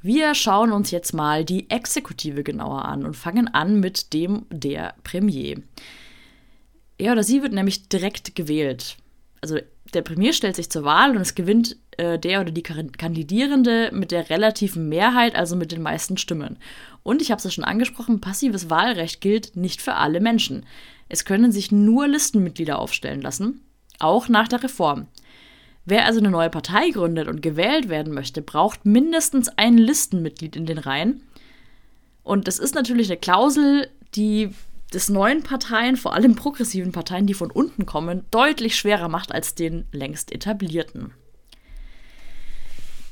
Wir 0.01 0.35
schauen 0.35 0.71
uns 0.71 0.91
jetzt 0.91 1.13
mal 1.13 1.43
die 1.43 1.69
Exekutive 1.69 2.43
genauer 2.43 2.85
an 2.85 3.05
und 3.05 3.15
fangen 3.15 3.47
an 3.47 3.79
mit 3.79 4.13
dem 4.13 4.45
der 4.51 4.93
Premier. 5.03 5.61
Er 6.99 7.13
oder 7.13 7.23
sie 7.23 7.41
wird 7.41 7.53
nämlich 7.53 7.89
direkt 7.89 8.35
gewählt 8.35 8.97
also 9.47 9.65
der 9.93 10.01
Premier 10.01 10.33
stellt 10.33 10.57
sich 10.57 10.69
zur 10.69 10.83
Wahl 10.83 11.11
und 11.11 11.21
es 11.21 11.33
gewinnt 11.33 11.77
äh, 11.95 12.19
der 12.19 12.41
oder 12.41 12.51
die 12.51 12.63
Kandidierende 12.63 13.89
mit 13.93 14.11
der 14.11 14.29
relativen 14.29 14.89
Mehrheit, 14.89 15.35
also 15.35 15.55
mit 15.55 15.71
den 15.71 15.81
meisten 15.81 16.17
Stimmen. 16.17 16.57
Und 17.03 17.21
ich 17.21 17.31
habe 17.31 17.37
es 17.37 17.45
ja 17.45 17.51
schon 17.51 17.63
angesprochen, 17.63 18.19
passives 18.19 18.69
Wahlrecht 18.69 19.21
gilt 19.21 19.55
nicht 19.55 19.81
für 19.81 19.93
alle 19.93 20.19
Menschen. 20.19 20.65
Es 21.07 21.23
können 21.23 21.53
sich 21.53 21.71
nur 21.71 22.09
Listenmitglieder 22.09 22.77
aufstellen 22.77 23.21
lassen, 23.21 23.61
auch 23.99 24.27
nach 24.27 24.49
der 24.49 24.61
Reform. 24.61 25.07
Wer 25.85 26.05
also 26.05 26.19
eine 26.19 26.31
neue 26.31 26.49
Partei 26.49 26.89
gründet 26.89 27.29
und 27.29 27.41
gewählt 27.41 27.87
werden 27.87 28.13
möchte, 28.13 28.41
braucht 28.41 28.85
mindestens 28.85 29.47
ein 29.47 29.77
Listenmitglied 29.77 30.57
in 30.57 30.65
den 30.65 30.79
Reihen. 30.79 31.23
Und 32.23 32.49
das 32.49 32.59
ist 32.59 32.75
natürlich 32.75 33.07
eine 33.07 33.17
Klausel, 33.17 33.87
die 34.13 34.49
des 34.93 35.09
neuen 35.09 35.43
Parteien, 35.43 35.97
vor 35.97 36.13
allem 36.13 36.35
progressiven 36.35 36.91
Parteien, 36.91 37.27
die 37.27 37.33
von 37.33 37.51
unten 37.51 37.85
kommen, 37.85 38.25
deutlich 38.31 38.75
schwerer 38.75 39.09
macht 39.09 39.31
als 39.31 39.55
den 39.55 39.85
längst 39.91 40.31
etablierten. 40.31 41.11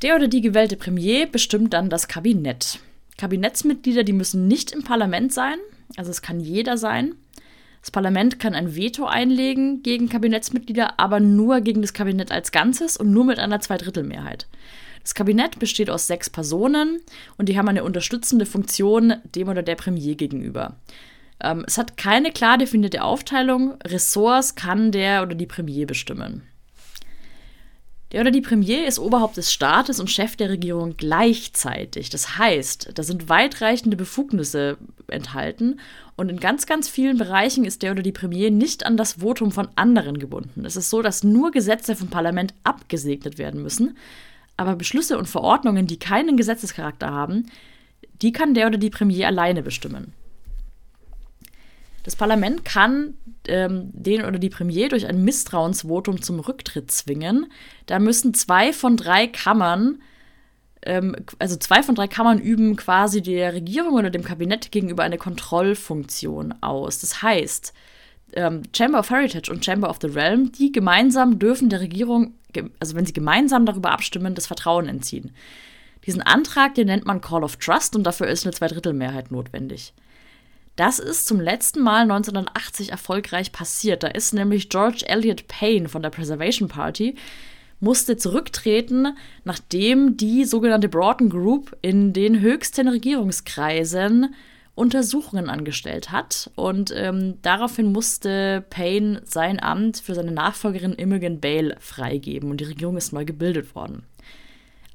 Der 0.01 0.15
oder 0.15 0.27
die 0.27 0.41
gewählte 0.41 0.77
Premier 0.77 1.25
bestimmt 1.25 1.73
dann 1.73 1.89
das 1.89 2.07
Kabinett. 2.07 2.79
Kabinettsmitglieder, 3.17 4.03
die 4.03 4.13
müssen 4.13 4.47
nicht 4.47 4.71
im 4.71 4.83
Parlament 4.83 5.33
sein, 5.33 5.57
also 5.95 6.11
es 6.11 6.21
kann 6.21 6.39
jeder 6.39 6.77
sein. 6.77 7.15
Das 7.81 7.91
Parlament 7.91 8.39
kann 8.39 8.55
ein 8.55 8.75
Veto 8.75 9.05
einlegen 9.05 9.83
gegen 9.83 10.09
Kabinettsmitglieder, 10.09 10.99
aber 10.99 11.19
nur 11.19 11.61
gegen 11.61 11.81
das 11.81 11.93
Kabinett 11.93 12.31
als 12.31 12.51
Ganzes 12.51 12.97
und 12.97 13.11
nur 13.11 13.25
mit 13.25 13.37
einer 13.37 13.59
Zweidrittelmehrheit. 13.59 14.47
Das 15.03 15.13
Kabinett 15.13 15.59
besteht 15.59 15.91
aus 15.91 16.07
sechs 16.07 16.31
Personen 16.31 16.99
und 17.37 17.47
die 17.47 17.57
haben 17.59 17.67
eine 17.67 17.83
unterstützende 17.83 18.47
Funktion 18.47 19.13
dem 19.23 19.49
oder 19.49 19.61
der 19.61 19.75
Premier 19.75 20.15
gegenüber. 20.15 20.77
Ähm, 21.41 21.63
es 21.67 21.77
hat 21.77 21.97
keine 21.97 22.31
klar 22.31 22.57
definierte 22.57 23.03
Aufteilung. 23.03 23.75
Ressorts 23.83 24.55
kann 24.55 24.91
der 24.91 25.23
oder 25.23 25.35
die 25.35 25.47
Premier 25.47 25.85
bestimmen. 25.85 26.43
Der 28.11 28.21
oder 28.21 28.31
die 28.31 28.41
Premier 28.41 28.87
ist 28.87 28.99
Oberhaupt 28.99 29.35
des 29.35 29.51
Staates 29.51 29.99
und 29.99 30.09
Chef 30.09 30.35
der 30.35 30.49
Regierung 30.49 30.95
gleichzeitig. 30.95 32.09
Das 32.09 32.37
heißt, 32.37 32.91
da 32.93 33.03
sind 33.03 33.29
weitreichende 33.29 33.97
Befugnisse 33.97 34.77
enthalten 35.07 35.79
und 36.15 36.29
in 36.29 36.39
ganz, 36.39 36.65
ganz 36.65 36.87
vielen 36.87 37.17
Bereichen 37.17 37.65
ist 37.65 37.81
der 37.81 37.91
oder 37.91 38.03
die 38.03 38.11
Premier 38.11 38.51
nicht 38.51 38.85
an 38.85 38.95
das 38.95 39.13
Votum 39.13 39.51
von 39.51 39.67
anderen 39.75 40.17
gebunden. 40.17 40.65
Es 40.65 40.77
ist 40.77 40.89
so, 40.89 41.01
dass 41.01 41.23
nur 41.23 41.51
Gesetze 41.51 41.95
vom 41.95 42.07
Parlament 42.07 42.53
abgesegnet 42.63 43.37
werden 43.37 43.61
müssen, 43.61 43.97
aber 44.55 44.75
Beschlüsse 44.75 45.17
und 45.17 45.27
Verordnungen, 45.27 45.87
die 45.87 45.99
keinen 45.99 46.37
Gesetzescharakter 46.37 47.11
haben, 47.11 47.47
die 48.21 48.31
kann 48.31 48.53
der 48.53 48.67
oder 48.67 48.77
die 48.77 48.91
Premier 48.91 49.27
alleine 49.27 49.61
bestimmen. 49.61 50.13
Das 52.05 52.15
Parlament 52.15 52.63
kann 52.63 53.15
ähm, 53.47 53.89
den 53.91 54.23
oder 54.25 54.37
die 54.37 54.51
Premier 54.51 54.89
durch 54.89 55.07
ein 55.07 55.23
Misstrauensvotum 55.23 56.21
zum 56.21 56.39
Rücktritt 56.39 56.91
zwingen. 56.91 57.47
Da 57.87 57.97
müssen 57.97 58.35
zwei 58.35 58.73
von 58.73 58.95
drei 58.95 59.25
Kammern, 59.25 60.03
ähm, 60.83 61.15
also 61.39 61.55
zwei 61.55 61.81
von 61.81 61.95
drei 61.95 62.07
Kammern 62.07 62.37
üben 62.37 62.75
quasi 62.75 63.23
der 63.23 63.53
Regierung 63.53 63.95
oder 63.95 64.11
dem 64.11 64.23
Kabinett 64.23 64.71
gegenüber 64.71 65.01
eine 65.01 65.17
Kontrollfunktion 65.17 66.53
aus. 66.61 66.99
Das 66.99 67.23
heißt, 67.23 67.73
ähm, 68.33 68.61
Chamber 68.77 68.99
of 68.99 69.09
Heritage 69.09 69.51
und 69.51 69.65
Chamber 69.65 69.89
of 69.89 69.97
the 69.99 70.07
Realm, 70.07 70.51
die 70.51 70.71
gemeinsam 70.71 71.39
dürfen 71.39 71.69
der 71.69 71.79
Regierung, 71.79 72.35
also 72.79 72.95
wenn 72.95 73.07
sie 73.07 73.13
gemeinsam 73.13 73.65
darüber 73.65 73.89
abstimmen, 73.89 74.35
das 74.35 74.45
Vertrauen 74.45 74.87
entziehen. 74.87 75.31
Diesen 76.05 76.21
Antrag, 76.21 76.75
den 76.75 76.85
nennt 76.85 77.07
man 77.07 77.19
Call 77.19 77.43
of 77.43 77.55
Trust 77.55 77.95
und 77.95 78.03
dafür 78.03 78.27
ist 78.27 78.45
eine 78.45 78.53
Zweidrittelmehrheit 78.53 79.31
notwendig. 79.31 79.91
Das 80.75 80.99
ist 80.99 81.25
zum 81.25 81.39
letzten 81.39 81.81
Mal 81.81 82.01
1980 82.01 82.91
erfolgreich 82.91 83.51
passiert. 83.51 84.03
Da 84.03 84.07
ist 84.07 84.33
nämlich 84.33 84.69
George 84.69 85.05
Eliot 85.07 85.47
Payne 85.47 85.87
von 85.87 86.01
der 86.01 86.09
Preservation 86.09 86.67
Party 86.67 87.15
musste 87.79 88.17
zurücktreten, 88.17 89.17
nachdem 89.43 90.17
die 90.17 90.45
sogenannte 90.45 90.89
Broughton 90.89 91.29
Group 91.29 91.77
in 91.81 92.13
den 92.13 92.39
höchsten 92.39 92.87
Regierungskreisen 92.87 94.33
Untersuchungen 94.75 95.49
angestellt 95.49 96.11
hat. 96.11 96.51
Und 96.55 96.93
ähm, 96.95 97.35
daraufhin 97.41 97.91
musste 97.91 98.65
Payne 98.69 99.21
sein 99.25 99.61
Amt 99.61 99.97
für 99.97 100.15
seine 100.15 100.31
Nachfolgerin 100.31 100.93
Imogen 100.93 101.39
Bale 101.39 101.77
freigeben 101.79 102.51
und 102.51 102.59
die 102.59 102.65
Regierung 102.65 102.97
ist 102.97 103.13
neu 103.13 103.23
gebildet 103.23 103.73
worden. 103.75 104.03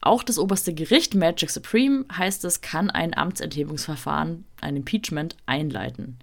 Auch 0.00 0.23
das 0.23 0.38
oberste 0.38 0.73
Gericht, 0.73 1.14
Magic 1.14 1.50
Supreme, 1.50 2.07
heißt 2.16 2.45
es, 2.45 2.62
kann 2.62 2.90
ein 2.90 3.16
Amtsenthebungsverfahren, 3.16 4.45
ein 4.61 4.76
Impeachment, 4.76 5.37
einleiten. 5.47 6.19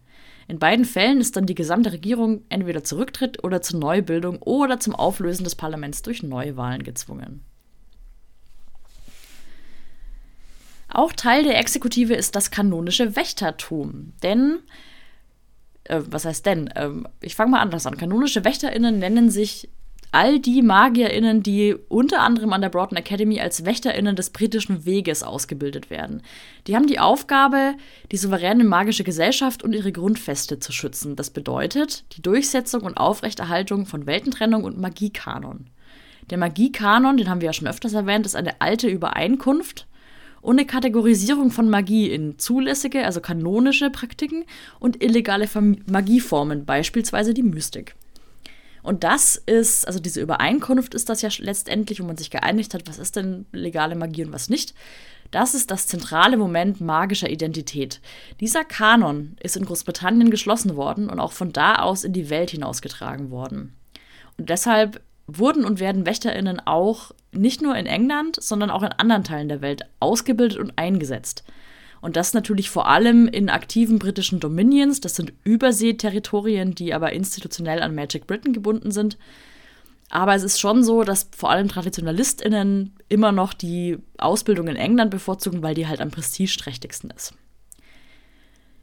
In 0.47 0.59
beiden 0.59 0.85
Fällen 0.85 1.19
ist 1.19 1.35
dann 1.35 1.45
die 1.45 1.55
gesamte 1.55 1.91
Regierung 1.91 2.43
entweder 2.49 2.83
zurücktritt 2.83 3.43
oder 3.43 3.61
zur 3.61 3.79
Neubildung 3.79 4.41
oder 4.41 4.79
zum 4.79 4.95
Auflösen 4.95 5.43
des 5.43 5.55
Parlaments 5.55 6.01
durch 6.01 6.23
Neuwahlen 6.23 6.83
gezwungen. 6.83 7.43
Auch 10.87 11.11
Teil 11.11 11.43
der 11.43 11.59
Exekutive 11.59 12.15
ist 12.15 12.35
das 12.35 12.49
kanonische 12.49 13.15
Wächtertum. 13.17 14.13
Denn, 14.23 14.59
äh, 15.83 16.01
was 16.05 16.23
heißt 16.23 16.45
denn? 16.45 16.67
Äh, 16.67 16.89
ich 17.19 17.35
fange 17.35 17.51
mal 17.51 17.59
anders 17.59 17.85
an. 17.85 17.97
Kanonische 17.97 18.45
WächterInnen 18.45 18.97
nennen 18.97 19.29
sich 19.29 19.69
all 20.11 20.39
die 20.39 20.61
MagierInnen, 20.61 21.43
die 21.43 21.75
unter 21.89 22.21
anderem 22.21 22.53
an 22.53 22.61
der 22.61 22.69
Broughton 22.69 22.97
Academy 22.97 23.39
als 23.39 23.65
WächterInnen 23.65 24.15
des 24.15 24.29
britischen 24.29 24.85
Weges 24.85 25.23
ausgebildet 25.23 25.89
werden. 25.89 26.21
Die 26.65 26.75
haben 26.75 26.87
die 26.87 26.99
Aufgabe, 26.99 27.73
die 28.11 28.17
souveräne 28.17 28.63
magische 28.63 29.03
Gesellschaft 29.03 29.63
und 29.63 29.73
ihre 29.73 29.91
Grundfeste 29.91 30.59
zu 30.59 30.71
schützen. 30.71 31.15
Das 31.15 31.29
bedeutet 31.29 32.05
die 32.15 32.21
Durchsetzung 32.21 32.81
und 32.81 32.97
Aufrechterhaltung 32.97 33.85
von 33.85 34.05
Weltentrennung 34.05 34.63
und 34.63 34.79
Magiekanon. 34.79 35.67
Der 36.29 36.37
Magiekanon, 36.37 37.17
den 37.17 37.29
haben 37.29 37.41
wir 37.41 37.47
ja 37.47 37.53
schon 37.53 37.67
öfters 37.67 37.93
erwähnt, 37.93 38.25
ist 38.25 38.35
eine 38.35 38.59
alte 38.59 38.87
Übereinkunft 38.87 39.87
und 40.41 40.57
eine 40.57 40.67
Kategorisierung 40.67 41.51
von 41.51 41.69
Magie 41.69 42.09
in 42.09 42.37
zulässige, 42.37 43.05
also 43.05 43.21
kanonische 43.21 43.89
Praktiken 43.89 44.45
und 44.79 45.01
illegale 45.03 45.47
Magieformen, 45.85 46.65
beispielsweise 46.65 47.33
die 47.33 47.43
Mystik. 47.43 47.95
Und 48.83 49.03
das 49.03 49.35
ist, 49.35 49.87
also 49.87 49.99
diese 49.99 50.21
Übereinkunft 50.21 50.93
ist 50.93 51.09
das 51.09 51.21
ja 51.21 51.29
letztendlich, 51.39 52.01
wo 52.01 52.05
man 52.05 52.17
sich 52.17 52.29
geeinigt 52.29 52.73
hat, 52.73 52.87
was 52.87 52.99
ist 52.99 53.15
denn 53.15 53.45
legale 53.51 53.95
Magie 53.95 54.25
und 54.25 54.31
was 54.33 54.49
nicht. 54.49 54.73
Das 55.31 55.53
ist 55.53 55.71
das 55.71 55.87
zentrale 55.87 56.37
Moment 56.37 56.79
magischer 56.79 57.29
Identität. 57.29 57.99
Dieser 58.39 58.63
Kanon 58.63 59.35
ist 59.41 59.57
in 59.57 59.65
Großbritannien 59.65 60.31
geschlossen 60.31 60.75
worden 60.75 61.09
und 61.09 61.19
auch 61.19 61.33
von 61.33 61.51
da 61.51 61.75
aus 61.75 62.03
in 62.03 62.13
die 62.13 62.29
Welt 62.29 62.51
hinausgetragen 62.51 63.29
worden. 63.29 63.75
Und 64.37 64.49
deshalb 64.49 65.01
wurden 65.27 65.65
und 65.65 65.79
werden 65.79 66.05
Wächterinnen 66.05 66.61
auch 66.65 67.11
nicht 67.33 67.61
nur 67.61 67.75
in 67.75 67.85
England, 67.85 68.41
sondern 68.41 68.69
auch 68.69 68.83
in 68.83 68.93
anderen 68.93 69.25
Teilen 69.25 69.49
der 69.49 69.61
Welt 69.61 69.83
ausgebildet 69.99 70.57
und 70.57 70.77
eingesetzt. 70.77 71.43
Und 72.01 72.15
das 72.15 72.33
natürlich 72.33 72.69
vor 72.69 72.87
allem 72.87 73.27
in 73.27 73.49
aktiven 73.49 73.99
britischen 73.99 74.39
Dominions. 74.39 75.01
Das 75.01 75.15
sind 75.15 75.33
Überseeterritorien, 75.43 76.75
die 76.75 76.93
aber 76.93 77.13
institutionell 77.13 77.81
an 77.81 77.95
Magic 77.95 78.27
Britain 78.27 78.53
gebunden 78.53 78.91
sind. 78.91 79.17
Aber 80.09 80.35
es 80.35 80.43
ist 80.43 80.59
schon 80.59 80.83
so, 80.83 81.03
dass 81.03 81.29
vor 81.35 81.49
allem 81.49 81.67
TraditionalistInnen 81.67 82.93
immer 83.09 83.31
noch 83.31 83.53
die 83.53 83.97
Ausbildung 84.17 84.67
in 84.67 84.77
England 84.77 85.11
bevorzugen, 85.11 85.61
weil 85.63 85.75
die 85.75 85.87
halt 85.87 85.99
am 85.99 86.11
prestigeträchtigsten 86.11 87.09
ist. 87.09 87.33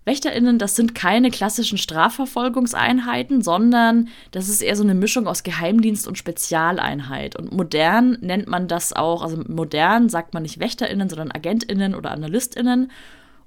WächterInnen, 0.04 0.58
das 0.58 0.76
sind 0.76 0.94
keine 0.94 1.30
klassischen 1.30 1.78
Strafverfolgungseinheiten, 1.78 3.42
sondern 3.42 4.08
das 4.32 4.48
ist 4.48 4.60
eher 4.60 4.76
so 4.76 4.82
eine 4.82 4.94
Mischung 4.94 5.26
aus 5.26 5.42
Geheimdienst 5.42 6.06
und 6.06 6.18
Spezialeinheit. 6.18 7.36
Und 7.36 7.52
modern 7.52 8.18
nennt 8.20 8.46
man 8.46 8.68
das 8.68 8.92
auch, 8.92 9.22
also 9.22 9.42
modern 9.48 10.08
sagt 10.08 10.34
man 10.34 10.42
nicht 10.42 10.60
WächterInnen, 10.60 11.08
sondern 11.08 11.30
AgentInnen 11.30 11.94
oder 11.94 12.10
AnalystInnen. 12.10 12.90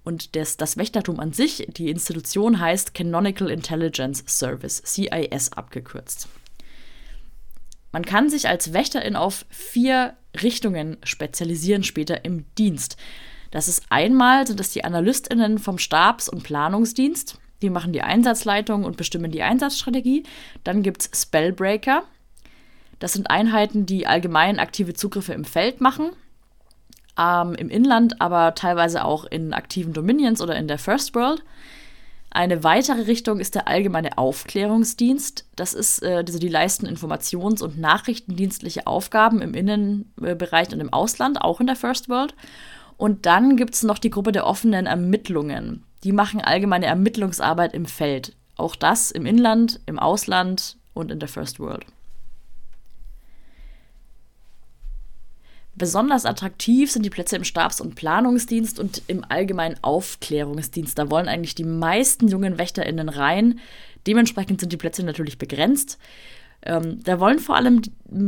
Und 0.04 0.36
das, 0.36 0.58
das 0.58 0.78
Wächtertum 0.78 1.20
an 1.20 1.34
sich, 1.34 1.68
die 1.70 1.90
Institution 1.90 2.60
heißt 2.60 2.94
Canonical 2.94 3.50
Intelligence 3.50 4.24
Service, 4.26 4.82
CIS 4.86 5.52
abgekürzt. 5.52 6.28
Man 7.92 8.06
kann 8.06 8.30
sich 8.30 8.48
als 8.48 8.74
Wächterin 8.74 9.16
auf 9.16 9.46
vier 9.50 10.16
Richtungen 10.42 10.98
spezialisieren 11.04 11.84
später 11.84 12.26
im 12.26 12.46
Dienst. 12.58 12.98
Das 13.52 13.68
ist 13.68 13.84
einmal, 13.90 14.46
sind 14.46 14.60
es 14.60 14.72
die 14.72 14.84
AnalystInnen 14.84 15.58
vom 15.58 15.78
Stabs- 15.78 16.30
und 16.30 16.44
Planungsdienst. 16.44 17.40
Die 17.62 17.70
machen 17.70 17.94
die 17.94 18.02
Einsatzleitung 18.02 18.84
und 18.84 18.98
bestimmen 18.98 19.32
die 19.32 19.42
Einsatzstrategie. 19.42 20.24
Dann 20.64 20.84
gibt 20.84 21.02
es 21.02 21.22
Spellbreaker. 21.22 22.04
Das 23.00 23.14
sind 23.14 23.30
Einheiten, 23.30 23.86
die 23.86 24.08
allgemein 24.08 24.60
aktive 24.60 24.94
Zugriffe 24.94 25.34
im 25.34 25.46
Feld 25.46 25.82
machen. 25.82 26.12
Ähm, 27.18 27.56
Im 27.56 27.70
Inland, 27.70 28.22
aber 28.22 28.54
teilweise 28.54 29.04
auch 29.04 29.26
in 29.26 29.54
aktiven 29.54 29.94
Dominions 29.94 30.42
oder 30.42 30.56
in 30.56 30.68
der 30.68 30.78
First 30.78 31.16
World. 31.16 31.44
Eine 32.30 32.64
weitere 32.64 33.04
Richtung 33.04 33.40
ist 33.40 33.56
der 33.56 33.68
allgemeine 33.68 34.18
Aufklärungsdienst. 34.18 35.46
Das 35.56 35.74
ist, 35.74 36.04
äh, 36.04 36.24
also 36.28 36.38
die 36.38 36.50
leisten 36.50 36.86
informations- 36.86 37.64
und 37.64 37.80
nachrichtendienstliche 37.80 38.86
Aufgaben 38.86 39.42
im 39.42 39.56
Innenbereich 39.56 40.72
und 40.72 40.80
im 40.80 40.94
Ausland, 40.94 41.42
auch 41.42 41.60
in 41.60 41.68
der 41.68 41.76
First 41.76 42.10
World. 42.10 42.36
Und 42.98 43.26
dann 43.26 43.56
gibt 43.58 43.76
es 43.76 43.84
noch 43.84 44.00
die 44.00 44.10
Gruppe 44.10 44.32
der 44.32 44.46
offenen 44.46 44.88
Ermittlungen. 44.88 45.84
Die 46.04 46.12
machen 46.12 46.42
allgemeine 46.42 46.88
Ermittlungsarbeit 46.88 47.74
im 47.74 47.86
Feld. 47.86 48.36
Auch 48.56 48.76
das 48.76 49.12
im 49.12 49.26
Inland, 49.26 49.80
im 49.86 50.00
Ausland 50.00 50.78
und 50.94 51.12
in 51.12 51.20
der 51.20 51.30
First 51.30 51.60
World. 51.60 51.86
Besonders 55.76 56.26
attraktiv 56.26 56.92
sind 56.92 57.04
die 57.04 57.12
Plätze 57.12 57.36
im 57.36 57.44
Stabs- 57.44 57.80
und 57.80 57.94
Planungsdienst 57.94 58.80
und 58.80 59.04
im 59.06 59.24
allgemeinen 59.30 59.78
Aufklärungsdienst. 59.84 60.98
Da 60.98 61.12
wollen 61.12 61.28
eigentlich 61.28 61.54
die 61.54 61.64
meisten 61.64 62.28
jungen 62.28 62.58
WächterInnen 62.58 63.10
rein. 63.10 63.60
Dementsprechend 64.08 64.60
sind 64.60 64.74
die 64.74 64.78
Plätze 64.78 65.04
natürlich 65.04 65.38
begrenzt. 65.38 66.00
Ähm, 66.64 67.00
da 67.04 67.20
wollen 67.20 67.40
vor 67.40 67.56
allem 67.56 67.82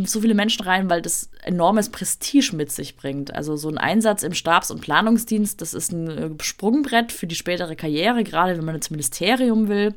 so 0.06 0.22
viele 0.22 0.36
Menschen 0.36 0.64
rein, 0.64 0.90
weil 0.90 1.02
das 1.02 1.30
enormes 1.44 1.90
Prestige 1.90 2.56
mit 2.56 2.72
sich 2.72 2.96
bringt. 2.96 3.34
Also 3.34 3.56
so 3.56 3.70
ein 3.70 3.78
Einsatz 3.78 4.24
im 4.24 4.34
Stabs- 4.34 4.72
und 4.72 4.82
Planungsdienst, 4.82 5.62
das 5.62 5.74
ist 5.74 5.92
ein 5.92 6.08
äh, 6.10 6.30
Sprungbrett 6.44 7.12
für 7.12 7.28
die 7.28 7.36
spätere 7.36 7.76
Karriere, 7.76 8.24
gerade 8.24 8.58
wenn 8.58 8.66
man 8.66 8.76
ins 8.76 8.92
Ministerium 8.92 9.68
will. 9.68 9.96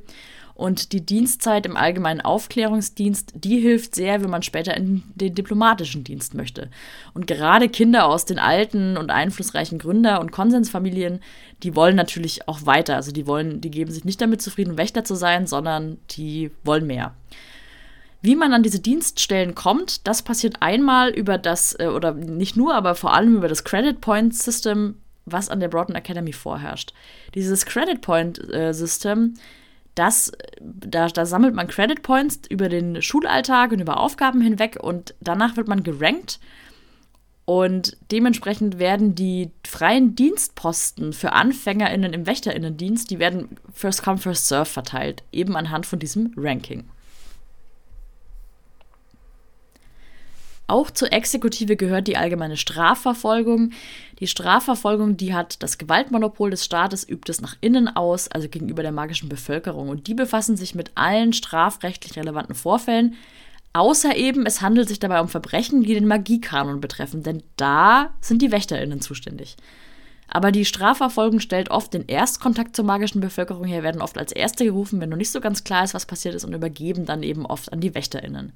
Und 0.55 0.93
die 0.93 1.05
Dienstzeit 1.05 1.67
im 1.67 1.77
allgemeinen 1.77 2.21
Aufklärungsdienst, 2.21 3.33
die 3.35 3.59
hilft 3.59 3.95
sehr, 3.95 4.23
wenn 4.23 4.31
man 4.31 4.43
später 4.43 4.77
in 4.77 5.03
den 5.15 5.35
diplomatischen 5.35 6.05
Dienst 6.05 6.35
möchte. 6.35 6.69
Und 7.15 7.27
gerade 7.27 7.69
Kinder 7.69 8.07
aus 8.07 8.27
den 8.27 8.39
alten 8.39 8.97
und 8.97 9.11
einflussreichen 9.11 9.79
Gründer- 9.79 10.21
und 10.21 10.31
Konsensfamilien, 10.31 11.21
die 11.63 11.75
wollen 11.75 11.97
natürlich 11.97 12.49
auch 12.49 12.67
weiter. 12.67 12.97
Also 12.97 13.13
die 13.13 13.27
wollen, 13.27 13.61
die 13.61 13.71
geben 13.71 13.91
sich 13.91 14.05
nicht 14.05 14.21
damit 14.21 14.43
zufrieden, 14.43 14.77
Wächter 14.77 15.05
zu 15.05 15.15
sein, 15.15 15.47
sondern 15.47 15.99
die 16.11 16.51
wollen 16.65 16.87
mehr. 16.87 17.15
Wie 18.23 18.37
man 18.37 18.53
an 18.53 18.63
diese 18.63 18.81
Dienststellen 18.81 19.55
kommt, 19.55 20.07
das 20.07 20.23
passiert 20.23 20.57
einmal 20.61 21.11
über 21.11 21.39
das, 21.39 21.79
äh, 21.79 21.89
oder 21.89 22.13
nicht 22.13 22.57
nur, 22.57 22.75
aber 22.75 22.95
vor 22.95 23.13
allem 23.15 23.37
über 23.37 23.49
das 23.49 23.65
Credit 23.65 24.01
Point 24.01 24.35
System, 24.35 24.97
was 25.27 25.49
an 25.49 25.61
der 25.61 25.69
Broughton 25.69 25.97
Academy 25.97 26.33
vorherrscht. 26.33 26.95
Dieses 27.35 27.67
Credit 27.67 28.01
Point 28.01 28.39
äh, 28.53 28.73
System 28.73 29.35
das, 29.95 30.33
da, 30.61 31.09
da 31.09 31.27
sammelt 31.27 31.55
man 31.55 31.69
Credit 31.69 32.03
Points 32.03 32.41
über 32.49 32.69
den 32.69 33.03
Schulalltag 33.03 33.73
und 33.73 33.81
über 33.81 34.01
Aufgaben 34.01 34.41
hinweg 34.41 34.79
und 34.81 35.15
danach 35.21 35.57
wird 35.57 35.69
man 35.69 35.83
gerankt. 35.83 36.41
Und 37.45 37.97
dementsprechend 38.11 38.79
werden 38.79 39.15
die 39.15 39.51
freien 39.67 40.15
Dienstposten 40.15 41.13
für 41.13 41.33
AnfängerInnen 41.33 42.13
im 42.13 42.27
WächterInnendienst, 42.27 43.11
die 43.11 43.19
werden 43.19 43.59
first 43.73 44.03
come, 44.03 44.17
first 44.17 44.47
serve 44.49 44.65
verteilt, 44.65 45.25
eben 45.33 45.57
anhand 45.57 45.85
von 45.85 45.99
diesem 45.99 46.33
Ranking. 46.37 46.85
Auch 50.67 50.91
zur 50.91 51.13
Exekutive 51.13 51.77
gehört 51.77 52.09
die 52.09 52.17
allgemeine 52.17 52.57
Strafverfolgung. 52.57 53.73
Die 54.21 54.27
Strafverfolgung, 54.27 55.17
die 55.17 55.35
hat 55.35 55.63
das 55.63 55.77
Gewaltmonopol 55.77 56.51
des 56.51 56.65
Staates, 56.65 57.07
übt 57.07 57.31
es 57.31 57.41
nach 57.41 57.57
innen 57.61 57.89
aus, 57.89 58.29
also 58.29 58.49
gegenüber 58.49 58.83
der 58.83 58.93
magischen 58.93 59.29
Bevölkerung. 59.29 59.89
Und 59.89 60.07
die 60.07 60.15
befassen 60.15 60.57
sich 60.57 60.75
mit 60.75 60.93
allen 60.95 61.33
strafrechtlich 61.33 62.17
relevanten 62.17 62.55
Vorfällen, 62.55 63.15
außer 63.73 64.17
eben, 64.17 64.47
es 64.47 64.61
handelt 64.61 64.89
sich 64.89 65.01
dabei 65.01 65.21
um 65.21 65.29
Verbrechen, 65.29 65.83
die 65.83 65.95
den 65.95 66.07
Magiekanon 66.07 66.81
betreffen, 66.81 67.23
denn 67.23 67.43
da 67.57 68.15
sind 68.21 68.43
die 68.43 68.53
WächterInnen 68.53 69.01
zuständig. 69.01 69.57
Aber 70.29 70.53
die 70.53 70.65
Strafverfolgung 70.65 71.41
stellt 71.41 71.71
oft 71.71 71.93
den 71.93 72.07
Erstkontakt 72.07 72.75
zur 72.75 72.87
magischen 72.87 73.21
Bevölkerung 73.21 73.65
her, 73.65 73.83
werden 73.83 74.01
oft 74.01 74.17
als 74.17 74.33
Erste 74.33 74.65
gerufen, 74.65 75.01
wenn 75.01 75.11
noch 75.11 75.19
nicht 75.19 75.31
so 75.31 75.41
ganz 75.41 75.65
klar 75.65 75.85
ist, 75.85 75.93
was 75.93 76.07
passiert 76.07 76.35
ist, 76.35 76.45
und 76.45 76.55
übergeben 76.55 77.05
dann 77.05 77.23
eben 77.23 77.45
oft 77.45 77.71
an 77.71 77.81
die 77.81 77.95
WächterInnen. 77.95 78.53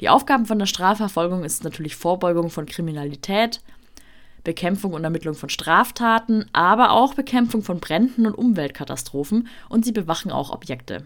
Die 0.00 0.08
Aufgaben 0.08 0.46
von 0.46 0.58
der 0.58 0.66
Strafverfolgung 0.66 1.44
ist 1.44 1.64
natürlich 1.64 1.96
Vorbeugung 1.96 2.50
von 2.50 2.66
Kriminalität, 2.66 3.60
Bekämpfung 4.44 4.92
und 4.92 5.04
Ermittlung 5.04 5.34
von 5.34 5.48
Straftaten, 5.48 6.46
aber 6.52 6.92
auch 6.92 7.14
Bekämpfung 7.14 7.62
von 7.62 7.80
Bränden 7.80 8.26
und 8.26 8.34
Umweltkatastrophen 8.34 9.48
und 9.68 9.84
sie 9.84 9.92
bewachen 9.92 10.30
auch 10.30 10.50
Objekte. 10.50 11.04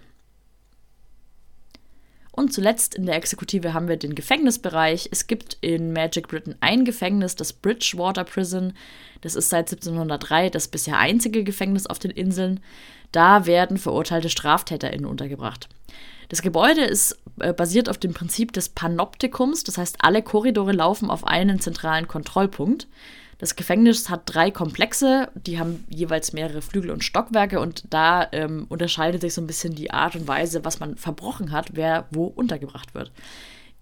Und 2.34 2.52
zuletzt 2.52 2.94
in 2.94 3.04
der 3.04 3.16
Exekutive 3.16 3.74
haben 3.74 3.88
wir 3.88 3.98
den 3.98 4.14
Gefängnisbereich. 4.14 5.08
Es 5.12 5.26
gibt 5.26 5.58
in 5.60 5.92
Magic 5.92 6.28
Britain 6.28 6.54
ein 6.60 6.86
Gefängnis, 6.86 7.36
das 7.36 7.52
Bridgewater 7.52 8.24
Prison. 8.24 8.72
Das 9.20 9.34
ist 9.34 9.50
seit 9.50 9.70
1703 9.70 10.48
das 10.48 10.68
bisher 10.68 10.98
einzige 10.98 11.44
Gefängnis 11.44 11.86
auf 11.86 11.98
den 11.98 12.10
Inseln. 12.10 12.60
Da 13.12 13.44
werden 13.44 13.76
verurteilte 13.76 14.30
StraftäterInnen 14.30 15.04
untergebracht. 15.04 15.68
Das 16.32 16.40
Gebäude 16.40 16.80
ist 16.80 17.20
äh, 17.40 17.52
basiert 17.52 17.90
auf 17.90 17.98
dem 17.98 18.14
Prinzip 18.14 18.54
des 18.54 18.70
Panoptikums, 18.70 19.64
das 19.64 19.76
heißt, 19.76 19.98
alle 20.00 20.22
Korridore 20.22 20.72
laufen 20.72 21.10
auf 21.10 21.26
einen 21.26 21.60
zentralen 21.60 22.08
Kontrollpunkt. 22.08 22.88
Das 23.36 23.54
Gefängnis 23.54 24.08
hat 24.08 24.22
drei 24.24 24.50
Komplexe, 24.50 25.28
die 25.34 25.58
haben 25.58 25.84
jeweils 25.90 26.32
mehrere 26.32 26.62
Flügel 26.62 26.90
und 26.90 27.04
Stockwerke 27.04 27.60
und 27.60 27.84
da 27.90 28.26
ähm, 28.32 28.64
unterscheidet 28.70 29.20
sich 29.20 29.34
so 29.34 29.42
ein 29.42 29.46
bisschen 29.46 29.74
die 29.74 29.90
Art 29.90 30.16
und 30.16 30.26
Weise, 30.26 30.64
was 30.64 30.80
man 30.80 30.96
verbrochen 30.96 31.52
hat, 31.52 31.76
wer 31.76 32.06
wo 32.12 32.24
untergebracht 32.24 32.94
wird. 32.94 33.12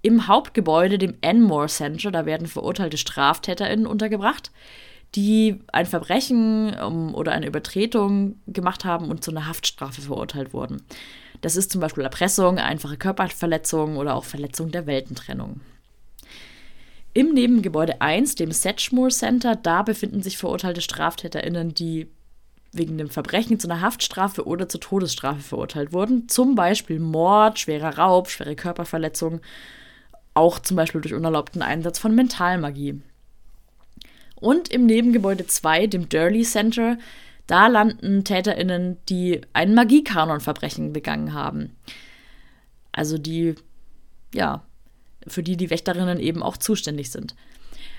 Im 0.03 0.27
Hauptgebäude, 0.27 0.99
dem 0.99 1.15
Enmore 1.21 1.69
Center, 1.69 2.11
da 2.11 2.27
werden 2.27 2.49
verurteilte 2.49 2.97
StraftäterInnen 2.97 3.87
untergebracht, 3.87 4.51
die 5.15 5.61
ein 5.73 5.87
Verbrechen 5.87 6.75
um, 6.81 7.15
oder 7.15 7.31
eine 7.31 7.47
Übertretung 7.47 8.41
gemacht 8.49 8.85
haben 8.85 9.09
und 9.09 9.23
zu 9.23 9.31
einer 9.31 9.47
Haftstrafe 9.47 10.03
verurteilt 10.03 10.53
wurden. 10.53 10.83
Das 11.41 11.57
ist 11.57 11.71
zum 11.71 11.81
Beispiel 11.81 12.05
Erpressung, 12.05 12.59
einfache 12.59 12.97
Körperverletzung 12.97 13.97
oder 13.97 14.15
auch 14.15 14.25
Verletzung 14.25 14.71
der 14.71 14.87
Weltentrennung. 14.87 15.61
Im 17.13 17.35
Nebengebäude 17.35 18.01
1, 18.01 18.37
dem 18.37 18.53
Sedgemoor 18.53 19.09
Center, 19.09 19.57
da 19.57 19.83
befinden 19.83 20.23
sich 20.23 20.39
verurteilte 20.39 20.81
StraftäterInnen, 20.81 21.75
die 21.75 22.09
wegen 22.73 22.99
dem 22.99 23.11
Verbrechen 23.11 23.59
zu 23.59 23.69
einer 23.69 23.81
Haftstrafe 23.81 24.47
oder 24.47 24.69
zur 24.69 24.81
Todesstrafe 24.81 25.41
verurteilt 25.41 25.93
wurden. 25.93 26.29
Zum 26.29 26.55
Beispiel 26.55 27.01
Mord, 27.01 27.59
schwerer 27.59 27.99
Raub, 27.99 28.31
schwere 28.31 28.55
Körperverletzung, 28.55 29.41
auch 30.35 30.61
zum 30.61 30.77
Beispiel 30.77 31.01
durch 31.01 31.15
unerlaubten 31.15 31.63
Einsatz 31.63 31.99
von 31.99 32.15
Mentalmagie. 32.15 33.01
Und 34.37 34.69
im 34.69 34.87
Nebengebäude 34.87 35.47
2, 35.47 35.89
dem 35.89 36.09
Durley 36.09 36.43
Center, 36.43 36.97
da 37.51 37.67
landen 37.67 38.25
TäterInnen, 38.25 38.99
die 39.09 39.41
ein 39.53 39.75
Magiekanon-Verbrechen 39.75 40.93
begangen 40.93 41.35
haben. 41.35 41.77
Also 42.93 43.19
die, 43.19 43.55
ja, 44.35 44.63
für 45.27 45.43
die 45.43 45.57
die 45.57 45.71
Wächterinnen 45.71 46.21
eben 46.21 46.43
auch 46.43 46.57
zuständig 46.57 47.11
sind. 47.11 47.35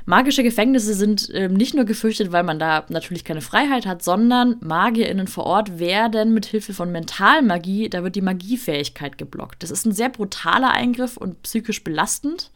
Magische 0.06 0.44
Gefängnisse 0.44 0.94
sind 0.96 1.30
äh, 1.30 1.48
nicht 1.48 1.76
nur 1.76 1.86
gefürchtet, 1.86 2.32
weil 2.32 2.44
man 2.44 2.58
da 2.58 2.86
natürlich 2.90 3.24
keine 3.24 3.42
Freiheit 3.42 3.86
hat, 3.86 4.04
sondern 4.04 4.58
MagierInnen 4.62 5.28
vor 5.28 5.46
Ort 5.46 5.78
werden 5.80 6.34
mit 6.34 6.46
Hilfe 6.46 6.74
von 6.74 6.92
Mentalmagie, 6.92 7.90
da 7.90 8.04
wird 8.04 8.16
die 8.16 8.22
Magiefähigkeit 8.22 9.18
geblockt. 9.18 9.62
Das 9.62 9.70
ist 9.70 9.86
ein 9.86 9.92
sehr 9.92 10.10
brutaler 10.10 10.72
Eingriff 10.72 11.18
und 11.18 11.44
psychisch 11.44 11.84
belastend. 11.84 12.52